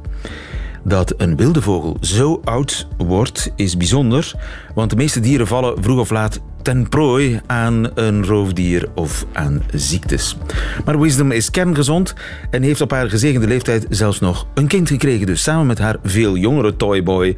Dat 0.84 1.14
een 1.16 1.36
wilde 1.36 1.62
vogel 1.62 1.96
zo 2.00 2.40
oud 2.44 2.88
wordt 2.96 3.52
is 3.56 3.76
bijzonder, 3.76 4.32
want 4.74 4.90
de 4.90 4.96
meeste 4.96 5.20
dieren 5.20 5.46
vallen 5.46 5.82
vroeg 5.82 6.00
of 6.00 6.10
laat 6.10 6.40
ten 6.62 6.88
prooi 6.88 7.40
aan 7.46 7.90
een 7.94 8.24
roofdier 8.26 8.88
of 8.94 9.26
aan 9.32 9.62
ziektes. 9.74 10.36
Maar 10.84 11.00
Wisdom 11.00 11.30
is 11.30 11.50
kerngezond 11.50 12.14
en 12.50 12.62
heeft 12.62 12.80
op 12.80 12.90
haar 12.90 13.10
gezegende 13.10 13.46
leeftijd 13.46 13.86
zelfs 13.88 14.20
nog 14.20 14.46
een 14.54 14.66
kind 14.66 14.88
gekregen. 14.88 15.26
Dus 15.26 15.42
samen 15.42 15.66
met 15.66 15.78
haar 15.78 15.96
veel 16.02 16.36
jongere 16.36 16.76
toyboy 16.76 17.36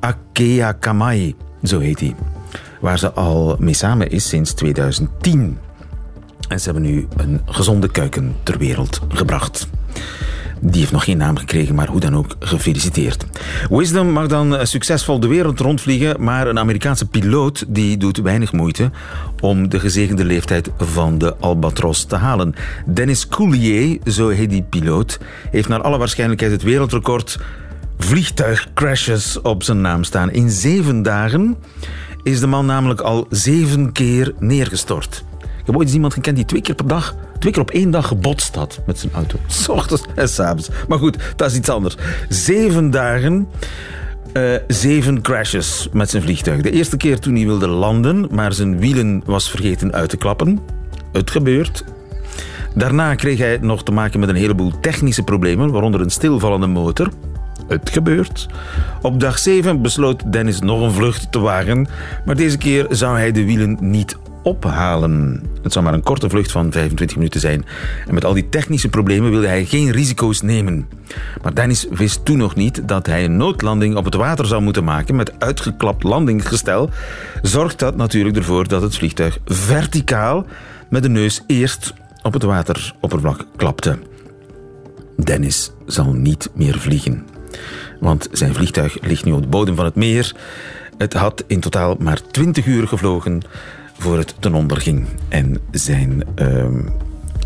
Akea 0.00 0.72
Kamai, 0.72 1.34
zo 1.62 1.78
heet 1.78 2.00
hij 2.00 2.14
waar 2.80 2.98
ze 2.98 3.12
al 3.12 3.56
mee 3.58 3.74
samen 3.74 4.10
is 4.10 4.28
sinds 4.28 4.52
2010. 4.52 5.58
En 6.48 6.60
ze 6.60 6.64
hebben 6.64 6.90
nu 6.90 7.08
een 7.16 7.40
gezonde 7.46 7.88
kuiken 7.88 8.36
ter 8.42 8.58
wereld 8.58 9.00
gebracht. 9.08 9.68
Die 10.60 10.80
heeft 10.80 10.92
nog 10.92 11.04
geen 11.04 11.16
naam 11.16 11.36
gekregen, 11.36 11.74
maar 11.74 11.88
hoe 11.88 12.00
dan 12.00 12.16
ook 12.16 12.36
gefeliciteerd. 12.38 13.26
Wisdom 13.70 14.10
mag 14.10 14.26
dan 14.26 14.66
succesvol 14.66 15.20
de 15.20 15.26
wereld 15.26 15.60
rondvliegen, 15.60 16.24
maar 16.24 16.46
een 16.46 16.58
Amerikaanse 16.58 17.06
piloot 17.08 17.64
die 17.68 17.96
doet 17.96 18.16
weinig 18.16 18.52
moeite 18.52 18.90
om 19.40 19.68
de 19.68 19.80
gezegende 19.80 20.24
leeftijd 20.24 20.70
van 20.76 21.18
de 21.18 21.36
albatros 21.36 22.04
te 22.04 22.16
halen. 22.16 22.54
Dennis 22.86 23.28
Coulier, 23.28 23.98
zo 24.04 24.28
heet 24.28 24.50
die 24.50 24.62
piloot, 24.62 25.18
heeft 25.50 25.68
naar 25.68 25.82
alle 25.82 25.98
waarschijnlijkheid 25.98 26.52
het 26.52 26.62
wereldrecord 26.62 27.38
vliegtuigcrashes 27.98 29.40
op 29.40 29.62
zijn 29.62 29.80
naam 29.80 30.04
staan. 30.04 30.30
In 30.30 30.50
zeven 30.50 31.02
dagen 31.02 31.56
is 32.30 32.40
de 32.40 32.46
man 32.46 32.66
namelijk 32.66 33.00
al 33.00 33.26
zeven 33.30 33.92
keer 33.92 34.34
neergestort. 34.38 35.24
Ik 35.40 35.66
heb 35.66 35.76
ooit 35.76 35.92
iemand 35.92 36.12
gekend 36.12 36.36
die 36.36 36.44
twee 36.44 36.60
keer 36.60 36.74
per 36.74 36.86
dag, 36.86 37.14
twee 37.38 37.52
keer 37.52 37.62
op 37.62 37.70
één 37.70 37.90
dag 37.90 38.06
gebotst 38.06 38.54
had 38.54 38.80
met 38.86 38.98
zijn 38.98 39.12
auto. 39.12 39.38
S 39.46 39.68
ochtends 39.68 40.02
en 40.14 40.28
s 40.28 40.38
avonds. 40.40 40.68
Maar 40.88 40.98
goed, 40.98 41.16
dat 41.36 41.50
is 41.50 41.56
iets 41.56 41.68
anders. 41.68 41.96
Zeven 42.28 42.90
dagen, 42.90 43.48
uh, 44.32 44.56
zeven 44.66 45.22
crashes 45.22 45.88
met 45.92 46.10
zijn 46.10 46.22
vliegtuig. 46.22 46.60
De 46.60 46.70
eerste 46.70 46.96
keer 46.96 47.18
toen 47.18 47.34
hij 47.34 47.46
wilde 47.46 47.68
landen, 47.68 48.28
maar 48.30 48.52
zijn 48.52 48.78
wielen 48.78 49.22
was 49.24 49.50
vergeten 49.50 49.92
uit 49.92 50.08
te 50.08 50.16
klappen. 50.16 50.60
Het 51.12 51.30
gebeurt. 51.30 51.84
Daarna 52.74 53.14
kreeg 53.14 53.38
hij 53.38 53.58
nog 53.60 53.82
te 53.82 53.92
maken 53.92 54.20
met 54.20 54.28
een 54.28 54.34
heleboel 54.34 54.80
technische 54.80 55.22
problemen, 55.22 55.70
waaronder 55.70 56.00
een 56.00 56.10
stilvallende 56.10 56.66
motor. 56.66 57.08
Het 57.66 57.90
gebeurt. 57.90 58.46
Op 59.02 59.20
dag 59.20 59.38
7 59.38 59.82
besloot 59.82 60.32
Dennis 60.32 60.60
nog 60.60 60.80
een 60.80 60.92
vlucht 60.92 61.32
te 61.32 61.38
wagen, 61.38 61.88
maar 62.24 62.36
deze 62.36 62.58
keer 62.58 62.86
zou 62.90 63.16
hij 63.16 63.32
de 63.32 63.44
wielen 63.44 63.76
niet 63.80 64.16
ophalen. 64.42 65.42
Het 65.62 65.72
zou 65.72 65.84
maar 65.84 65.94
een 65.94 66.02
korte 66.02 66.28
vlucht 66.28 66.52
van 66.52 66.72
25 66.72 67.16
minuten 67.16 67.40
zijn. 67.40 67.64
En 68.06 68.14
met 68.14 68.24
al 68.24 68.34
die 68.34 68.48
technische 68.48 68.88
problemen 68.88 69.30
wilde 69.30 69.46
hij 69.46 69.64
geen 69.64 69.90
risico's 69.90 70.42
nemen. 70.42 70.88
Maar 71.42 71.54
Dennis 71.54 71.86
wist 71.90 72.24
toen 72.24 72.38
nog 72.38 72.54
niet 72.54 72.88
dat 72.88 73.06
hij 73.06 73.24
een 73.24 73.36
noodlanding 73.36 73.96
op 73.96 74.04
het 74.04 74.14
water 74.14 74.46
zou 74.46 74.62
moeten 74.62 74.84
maken 74.84 75.16
met 75.16 75.40
uitgeklapt 75.40 76.02
landingsgestel. 76.02 76.90
Zorgt 77.42 77.78
dat 77.78 77.96
natuurlijk 77.96 78.36
ervoor 78.36 78.68
dat 78.68 78.82
het 78.82 78.96
vliegtuig 78.96 79.38
verticaal 79.44 80.46
met 80.90 81.02
de 81.02 81.08
neus 81.08 81.42
eerst 81.46 81.94
op 82.22 82.32
het 82.32 82.42
wateroppervlak 82.42 83.46
klapte. 83.56 83.98
Dennis 85.16 85.72
zal 85.86 86.12
niet 86.12 86.50
meer 86.54 86.78
vliegen 86.78 87.37
want 88.00 88.28
zijn 88.32 88.54
vliegtuig 88.54 88.96
ligt 89.00 89.24
nu 89.24 89.32
op 89.32 89.42
de 89.42 89.48
bodem 89.48 89.76
van 89.76 89.84
het 89.84 89.94
meer. 89.94 90.34
Het 90.98 91.12
had 91.12 91.44
in 91.46 91.60
totaal 91.60 91.96
maar 91.98 92.20
20 92.30 92.66
uur 92.66 92.88
gevlogen 92.88 93.42
voor 93.98 94.18
het 94.18 94.34
ten 94.38 94.54
onder 94.54 94.80
ging. 94.80 95.06
En 95.28 95.58
zijn 95.70 96.24
uh, 96.36 96.66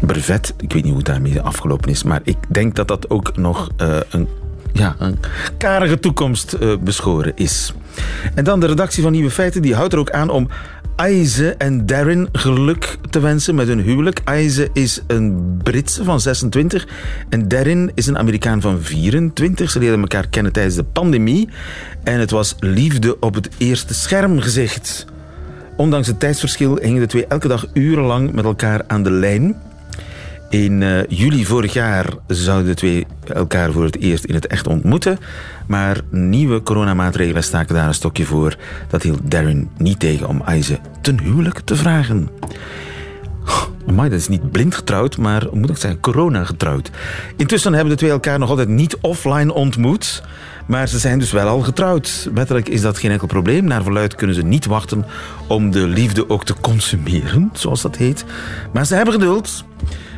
brevet, 0.00 0.54
ik 0.58 0.72
weet 0.72 0.82
niet 0.82 0.92
hoe 0.92 1.02
het 1.02 1.06
daarmee 1.06 1.40
afgelopen 1.40 1.90
is, 1.90 2.02
maar 2.02 2.20
ik 2.24 2.36
denk 2.48 2.74
dat 2.74 2.88
dat 2.88 3.10
ook 3.10 3.36
nog 3.36 3.70
uh, 3.80 3.96
een, 4.10 4.28
ja, 4.72 4.96
een 4.98 5.18
karige 5.58 5.98
toekomst 5.98 6.56
uh, 6.60 6.76
beschoren 6.80 7.32
is. 7.34 7.74
En 8.34 8.44
dan 8.44 8.60
de 8.60 8.66
redactie 8.66 9.02
van 9.02 9.12
Nieuwe 9.12 9.30
Feiten, 9.30 9.62
die 9.62 9.74
houdt 9.74 9.92
er 9.92 9.98
ook 9.98 10.10
aan 10.10 10.30
om 10.30 10.48
Aize 11.02 11.54
en 11.58 11.86
Darren 11.86 12.28
geluk 12.32 12.98
te 13.10 13.20
wensen 13.20 13.54
met 13.54 13.66
hun 13.66 13.80
huwelijk. 13.80 14.20
Aize 14.24 14.70
is 14.72 15.02
een 15.06 15.56
Britse 15.62 16.04
van 16.04 16.20
26 16.20 16.86
en 17.28 17.48
Darren 17.48 17.90
is 17.94 18.06
een 18.06 18.18
Amerikaan 18.18 18.60
van 18.60 18.82
24. 18.82 19.70
Ze 19.70 19.78
leerden 19.78 20.00
elkaar 20.00 20.28
kennen 20.28 20.52
tijdens 20.52 20.74
de 20.74 20.84
pandemie 20.84 21.48
en 22.02 22.20
het 22.20 22.30
was 22.30 22.54
liefde 22.58 23.20
op 23.20 23.34
het 23.34 23.48
eerste 23.58 23.94
schermgezicht. 23.94 25.06
Ondanks 25.76 26.06
het 26.06 26.20
tijdsverschil 26.20 26.76
hingen 26.76 27.00
de 27.00 27.06
twee 27.06 27.26
elke 27.26 27.48
dag 27.48 27.66
urenlang 27.72 28.32
met 28.32 28.44
elkaar 28.44 28.84
aan 28.86 29.02
de 29.02 29.10
lijn. 29.10 29.56
In 30.50 30.80
uh, 30.80 31.04
juli 31.08 31.44
vorig 31.44 31.72
jaar 31.72 32.06
zouden 32.26 32.66
de 32.66 32.74
twee 32.74 33.06
elkaar 33.26 33.72
voor 33.72 33.84
het 33.84 33.98
eerst 33.98 34.24
in 34.24 34.34
het 34.34 34.46
echt 34.46 34.66
ontmoeten. 34.66 35.18
Maar 35.72 36.00
nieuwe 36.11 36.62
coronamaatregelen 36.62 37.44
staken 37.44 37.74
daar 37.74 37.87
een 37.87 37.94
stokje 37.94 38.24
voor. 38.24 38.56
Dat 38.88 39.02
hield 39.02 39.30
Darren 39.30 39.70
niet 39.76 40.00
tegen 40.00 40.28
om 40.28 40.42
Aize 40.44 40.78
ten 41.00 41.20
huwelijk 41.20 41.61
te 41.61 41.76
vragen. 41.76 42.28
Maar 43.94 44.11
dat 44.11 44.18
is 44.18 44.28
niet 44.28 44.50
blind 44.50 44.74
getrouwd, 44.74 45.16
maar 45.16 45.46
moet 45.52 45.70
ik 45.70 45.76
zeggen, 45.76 46.00
corona 46.00 46.44
getrouwd. 46.44 46.90
Intussen 47.37 47.72
hebben 47.72 47.92
de 47.92 47.98
twee 47.98 48.11
elkaar 48.11 48.38
nog 48.38 48.48
altijd 48.48 48.68
niet 48.68 48.96
offline 49.00 49.52
ontmoet. 49.52 50.22
Maar 50.66 50.88
ze 50.88 50.98
zijn 50.98 51.18
dus 51.18 51.32
wel 51.32 51.48
al 51.48 51.61
getrouwd. 51.61 52.28
Wettelijk 52.35 52.68
is 52.68 52.80
dat 52.80 52.98
geen 52.98 53.11
enkel 53.11 53.26
probleem. 53.26 53.64
Naar 53.64 53.82
verluid 53.82 54.14
kunnen 54.14 54.37
ze 54.37 54.42
niet 54.42 54.66
wachten 54.66 55.04
om 55.46 55.70
de 55.70 55.87
liefde 55.87 56.28
ook 56.28 56.44
te 56.44 56.54
consumeren, 56.61 57.50
zoals 57.52 57.82
dat 57.82 57.96
heet. 57.96 58.24
Maar 58.72 58.87
ze 58.87 58.94
hebben 58.94 59.14
geduld. 59.14 59.64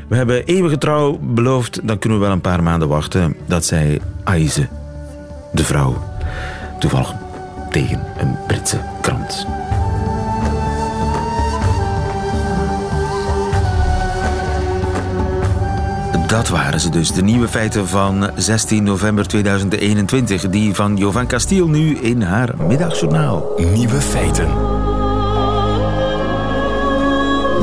We 0.09 0.17
hebben 0.17 0.45
eeuwige 0.45 0.79
trouw 0.79 1.19
beloofd. 1.23 1.81
Dan 1.83 1.99
kunnen 1.99 2.19
we 2.19 2.25
wel 2.25 2.35
een 2.35 2.41
paar 2.41 2.63
maanden 2.63 2.89
wachten 2.89 3.37
dat 3.47 3.65
zij 3.65 4.01
Aize, 4.25 4.69
de 5.55 5.65
vrouw, 5.65 5.97
toevallig 6.79 7.15
tegen 7.71 8.05
een 8.19 8.37
Britse 8.47 8.79
krant. 9.01 9.47
Dat 16.27 16.49
waren 16.49 16.81
ze 16.81 16.91
dus, 16.91 17.13
de 17.13 17.23
nieuwe 17.23 17.49
feiten 17.49 17.89
van 17.89 18.31
16 18.37 18.85
november 18.85 19.27
2021. 19.27 20.49
Die 20.49 20.75
van 20.75 20.97
Jovan 20.97 21.27
Castiel 21.27 21.69
nu 21.69 21.99
in 21.99 22.23
haar 22.23 22.55
middagjournaal. 22.67 23.53
Nieuwe 23.57 24.01
feiten. 24.01 24.49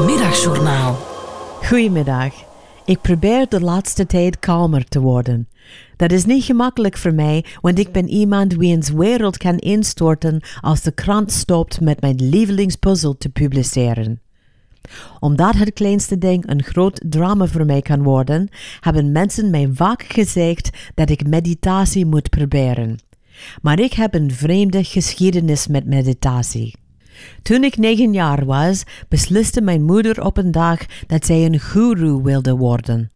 Middagjournaal. 0.05 0.99
Goedemiddag. 1.63 2.50
Ik 2.85 3.01
probeer 3.01 3.49
de 3.49 3.61
laatste 3.61 4.05
tijd 4.05 4.39
kalmer 4.39 4.85
te 4.85 4.99
worden. 4.99 5.47
Dat 5.95 6.11
is 6.11 6.25
niet 6.25 6.43
gemakkelijk 6.43 6.97
voor 6.97 7.13
mij, 7.13 7.45
want 7.61 7.79
ik 7.79 7.91
ben 7.91 8.09
iemand 8.09 8.55
wiens 8.55 8.89
wereld 8.89 9.37
kan 9.37 9.57
instorten 9.57 10.41
als 10.61 10.81
de 10.81 10.91
krant 10.91 11.31
stopt 11.31 11.81
met 11.81 12.01
mijn 12.01 12.29
lievelingspuzzel 12.29 13.17
te 13.17 13.29
publiceren. 13.29 14.21
Omdat 15.19 15.55
het 15.55 15.73
kleinste 15.73 16.17
ding 16.17 16.49
een 16.49 16.63
groot 16.63 17.01
drama 17.09 17.45
voor 17.45 17.65
mij 17.65 17.81
kan 17.81 18.03
worden, 18.03 18.49
hebben 18.79 19.11
mensen 19.11 19.49
mij 19.49 19.69
vaak 19.73 20.03
gezegd 20.03 20.69
dat 20.93 21.09
ik 21.09 21.27
meditatie 21.27 22.05
moet 22.05 22.29
proberen. 22.29 22.99
Maar 23.61 23.79
ik 23.79 23.93
heb 23.93 24.13
een 24.13 24.31
vreemde 24.31 24.83
geschiedenis 24.83 25.67
met 25.67 25.85
meditatie. 25.85 26.80
Toen 27.41 27.63
ik 27.63 27.77
negen 27.77 28.13
jaar 28.13 28.45
was, 28.45 28.83
besliste 29.09 29.61
mijn 29.61 29.83
moeder 29.83 30.23
op 30.23 30.37
een 30.37 30.51
dag 30.51 30.79
dat 31.07 31.25
zij 31.25 31.45
een 31.45 31.59
guru 31.59 32.21
wilde 32.21 32.55
worden. 32.55 33.11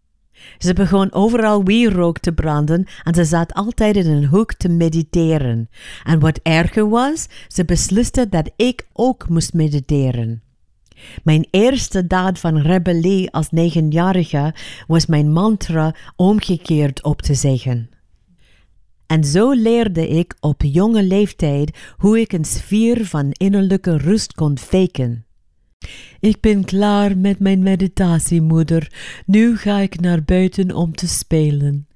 Ze 0.57 0.73
begon 0.73 1.13
overal 1.13 1.63
wierook 1.63 2.19
te 2.19 2.31
branden 2.33 2.85
en 3.03 3.13
ze 3.13 3.25
zat 3.25 3.53
altijd 3.53 3.95
in 3.95 4.07
een 4.07 4.25
hoek 4.25 4.53
te 4.53 4.69
mediteren. 4.69 5.69
En 6.03 6.19
wat 6.19 6.39
erger 6.43 6.89
was, 6.89 7.27
ze 7.47 7.65
besliste 7.65 8.29
dat 8.29 8.49
ik 8.55 8.87
ook 8.93 9.29
moest 9.29 9.53
mediteren. 9.53 10.43
Mijn 11.23 11.47
eerste 11.51 12.07
daad 12.07 12.39
van 12.39 12.57
rebellie 12.57 13.31
als 13.31 13.51
negenjarige 13.51 14.53
was 14.87 15.05
mijn 15.05 15.31
mantra 15.31 15.95
omgekeerd 16.15 17.03
op 17.03 17.21
te 17.21 17.33
zeggen. 17.33 17.89
En 19.07 19.23
zo 19.23 19.51
leerde 19.51 20.07
ik 20.07 20.35
op 20.39 20.61
jonge 20.61 21.03
leeftijd 21.03 21.77
hoe 21.97 22.19
ik 22.19 22.33
een 22.33 22.45
sfeer 22.45 23.05
van 23.05 23.31
innerlijke 23.31 23.97
rust 23.97 24.33
kon 24.33 24.57
faken. 24.57 25.25
Ik 26.19 26.41
ben 26.41 26.65
klaar 26.65 27.17
met 27.17 27.39
mijn 27.39 27.63
meditatie, 27.63 28.41
moeder. 28.41 28.91
Nu 29.25 29.57
ga 29.57 29.79
ik 29.79 29.99
naar 29.99 30.23
buiten 30.23 30.75
om 30.75 30.95
te 30.95 31.07
spelen. 31.07 31.87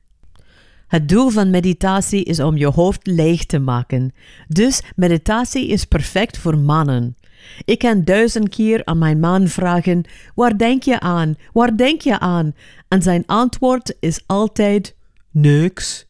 Het 0.87 1.09
doel 1.09 1.29
van 1.29 1.49
meditatie 1.49 2.23
is 2.23 2.39
om 2.39 2.57
je 2.57 2.67
hoofd 2.67 3.07
leeg 3.07 3.45
te 3.45 3.59
maken. 3.59 4.13
Dus 4.47 4.81
meditatie 4.95 5.67
is 5.67 5.85
perfect 5.85 6.37
voor 6.37 6.57
mannen. 6.57 7.17
Ik 7.65 7.79
kan 7.79 8.03
duizend 8.03 8.49
keer 8.49 8.85
aan 8.85 8.97
mijn 8.97 9.19
man 9.19 9.47
vragen: 9.47 10.03
Waar 10.35 10.57
denk 10.57 10.83
je 10.83 10.99
aan? 10.99 11.35
Waar 11.53 11.77
denk 11.77 12.01
je 12.01 12.19
aan? 12.19 12.53
En 12.87 13.01
zijn 13.01 13.23
antwoord 13.25 13.95
is 13.99 14.23
altijd: 14.25 14.95
Niks. 15.31 16.08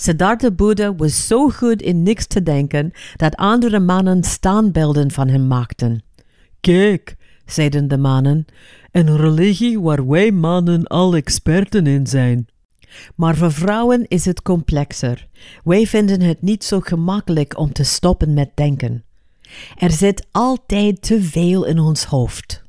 Siddhartha 0.00 0.50
Buddha 0.50 0.94
was 0.94 1.26
zo 1.26 1.48
goed 1.48 1.82
in 1.82 2.02
niks 2.02 2.26
te 2.26 2.42
denken 2.42 2.92
dat 3.16 3.36
andere 3.36 3.80
mannen 3.80 4.22
staanbeelden 4.22 5.10
van 5.10 5.28
hem 5.28 5.46
maakten. 5.46 6.02
Kijk, 6.60 7.16
zeiden 7.46 7.88
de 7.88 7.98
mannen, 7.98 8.44
een 8.92 9.16
religie 9.16 9.80
waar 9.80 10.08
wij 10.08 10.30
mannen 10.30 10.86
al 10.86 11.14
experten 11.14 11.86
in 11.86 12.06
zijn. 12.06 12.46
Maar 13.14 13.36
voor 13.36 13.52
vrouwen 13.52 14.08
is 14.08 14.24
het 14.24 14.42
complexer. 14.42 15.26
Wij 15.64 15.86
vinden 15.86 16.20
het 16.20 16.42
niet 16.42 16.64
zo 16.64 16.80
gemakkelijk 16.80 17.58
om 17.58 17.72
te 17.72 17.84
stoppen 17.84 18.34
met 18.34 18.50
denken. 18.54 19.04
Er 19.76 19.90
zit 19.90 20.26
altijd 20.30 21.02
te 21.02 21.22
veel 21.22 21.64
in 21.64 21.78
ons 21.78 22.04
hoofd. 22.04 22.62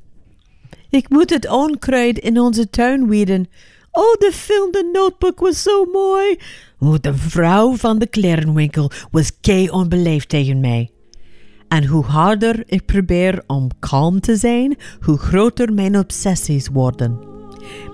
Ik 0.88 1.08
moet 1.08 1.30
het 1.30 1.48
onkruid 1.48 2.18
in 2.18 2.40
onze 2.40 2.70
tuin 2.70 3.08
wieden. 3.08 3.48
Oh, 3.92 4.12
de 4.18 4.30
film 4.32 4.70
The 4.70 4.90
Notebook 4.92 5.40
was 5.40 5.62
zo 5.62 5.84
mooi. 5.84 6.38
De 7.00 7.14
vrouw 7.14 7.76
van 7.76 7.98
de 7.98 8.06
klerenwinkel 8.06 8.90
was 9.10 9.40
kei 9.40 9.70
onbeleefd 9.70 10.28
tegen 10.28 10.60
mij. 10.60 10.90
En 11.68 11.86
hoe 11.86 12.04
harder 12.04 12.62
ik 12.66 12.84
probeer 12.84 13.42
om 13.46 13.68
kalm 13.78 14.20
te 14.20 14.36
zijn, 14.36 14.76
hoe 15.00 15.18
groter 15.18 15.72
mijn 15.72 15.98
obsessies 15.98 16.68
worden. 16.68 17.18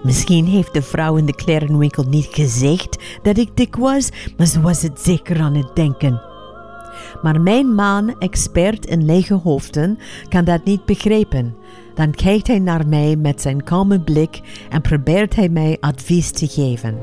Misschien 0.03 0.47
heeft 0.47 0.75
de 0.75 0.83
vrouw 0.83 1.17
in 1.17 1.27
de 1.27 1.35
klerenwinkel 1.35 2.05
niet 2.05 2.29
gezegd 2.31 3.03
dat 3.23 3.39
ik 3.39 3.57
dik 3.57 3.77
was, 3.77 4.09
maar 4.37 4.47
ze 4.47 4.61
was 4.61 4.83
het 4.83 5.01
zeker 5.01 5.41
aan 5.41 5.55
het 5.55 5.77
denken. 5.77 6.23
Maar 7.23 7.41
mijn 7.41 7.75
man, 7.75 8.19
expert 8.19 8.87
in 8.87 9.05
lege 9.05 9.35
hoofden, 9.35 9.99
kan 10.29 10.45
dat 10.45 10.65
niet 10.65 10.85
begrijpen. 10.85 11.57
Dan 11.97 12.11
kijkt 12.11 12.47
hij 12.47 12.59
naar 12.59 12.89
mij 12.89 13.17
met 13.17 13.43
zijn 13.43 13.63
kalme 13.65 14.01
blik 14.01 14.41
en 14.71 14.81
probeert 14.81 15.37
hij 15.37 15.49
mij 15.49 15.77
advies 15.81 16.31
te 16.31 16.47
geven. 16.47 16.99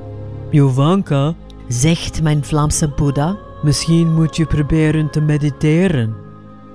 Jovanka, 0.50 1.34
zegt 1.68 2.22
mijn 2.22 2.44
Vlaamse 2.44 2.88
Boeddha, 2.88 3.38
misschien 3.64 4.14
moet 4.14 4.36
je 4.36 4.46
proberen 4.46 5.10
te 5.12 5.22
mediteren. 5.22 6.16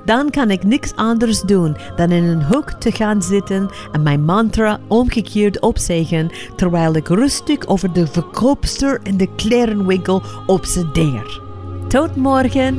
Dan 0.04 0.30
kan 0.30 0.50
ik 0.50 0.64
niks 0.64 0.94
anders 0.94 1.40
doen 1.40 1.76
dan 1.96 2.10
in 2.10 2.24
een 2.24 2.44
hoek 2.44 2.70
te 2.70 2.92
gaan 2.92 3.22
zitten 3.22 3.68
en 3.92 4.02
mijn 4.02 4.24
mantra 4.24 4.80
omgekeerd 4.86 5.60
opzeggen 5.60 6.30
terwijl 6.56 6.94
ik 6.94 7.08
rustig 7.08 7.66
over 7.66 7.92
de 7.92 8.06
verkoopster 8.06 9.00
in 9.02 9.16
de 9.16 9.28
klerenwinkel 9.36 10.22
obsedeer. 10.46 11.40
Tot 11.88 12.16
morgen! 12.16 12.76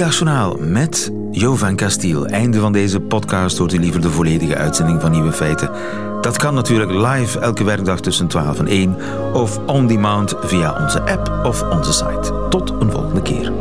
Middagjournaal 0.00 0.56
met 0.58 1.12
Jovan 1.30 1.76
Castiel. 1.76 2.26
Einde 2.26 2.60
van 2.60 2.72
deze 2.72 3.00
podcast 3.00 3.58
hoort 3.58 3.72
u 3.72 3.78
liever 3.78 4.00
de 4.00 4.10
volledige 4.10 4.56
uitzending 4.56 5.00
van 5.00 5.10
Nieuwe 5.10 5.32
Feiten. 5.32 5.70
Dat 6.20 6.36
kan 6.36 6.54
natuurlijk 6.54 6.90
live 6.90 7.38
elke 7.38 7.64
werkdag 7.64 8.00
tussen 8.00 8.26
12 8.26 8.58
en 8.58 8.66
1 8.66 8.96
of 9.32 9.58
on 9.66 9.86
demand 9.86 10.34
via 10.40 10.82
onze 10.82 11.00
app 11.00 11.40
of 11.44 11.62
onze 11.62 11.92
site. 11.92 12.46
Tot 12.48 12.70
een 12.70 12.90
volgende 12.90 13.22
keer. 13.22 13.52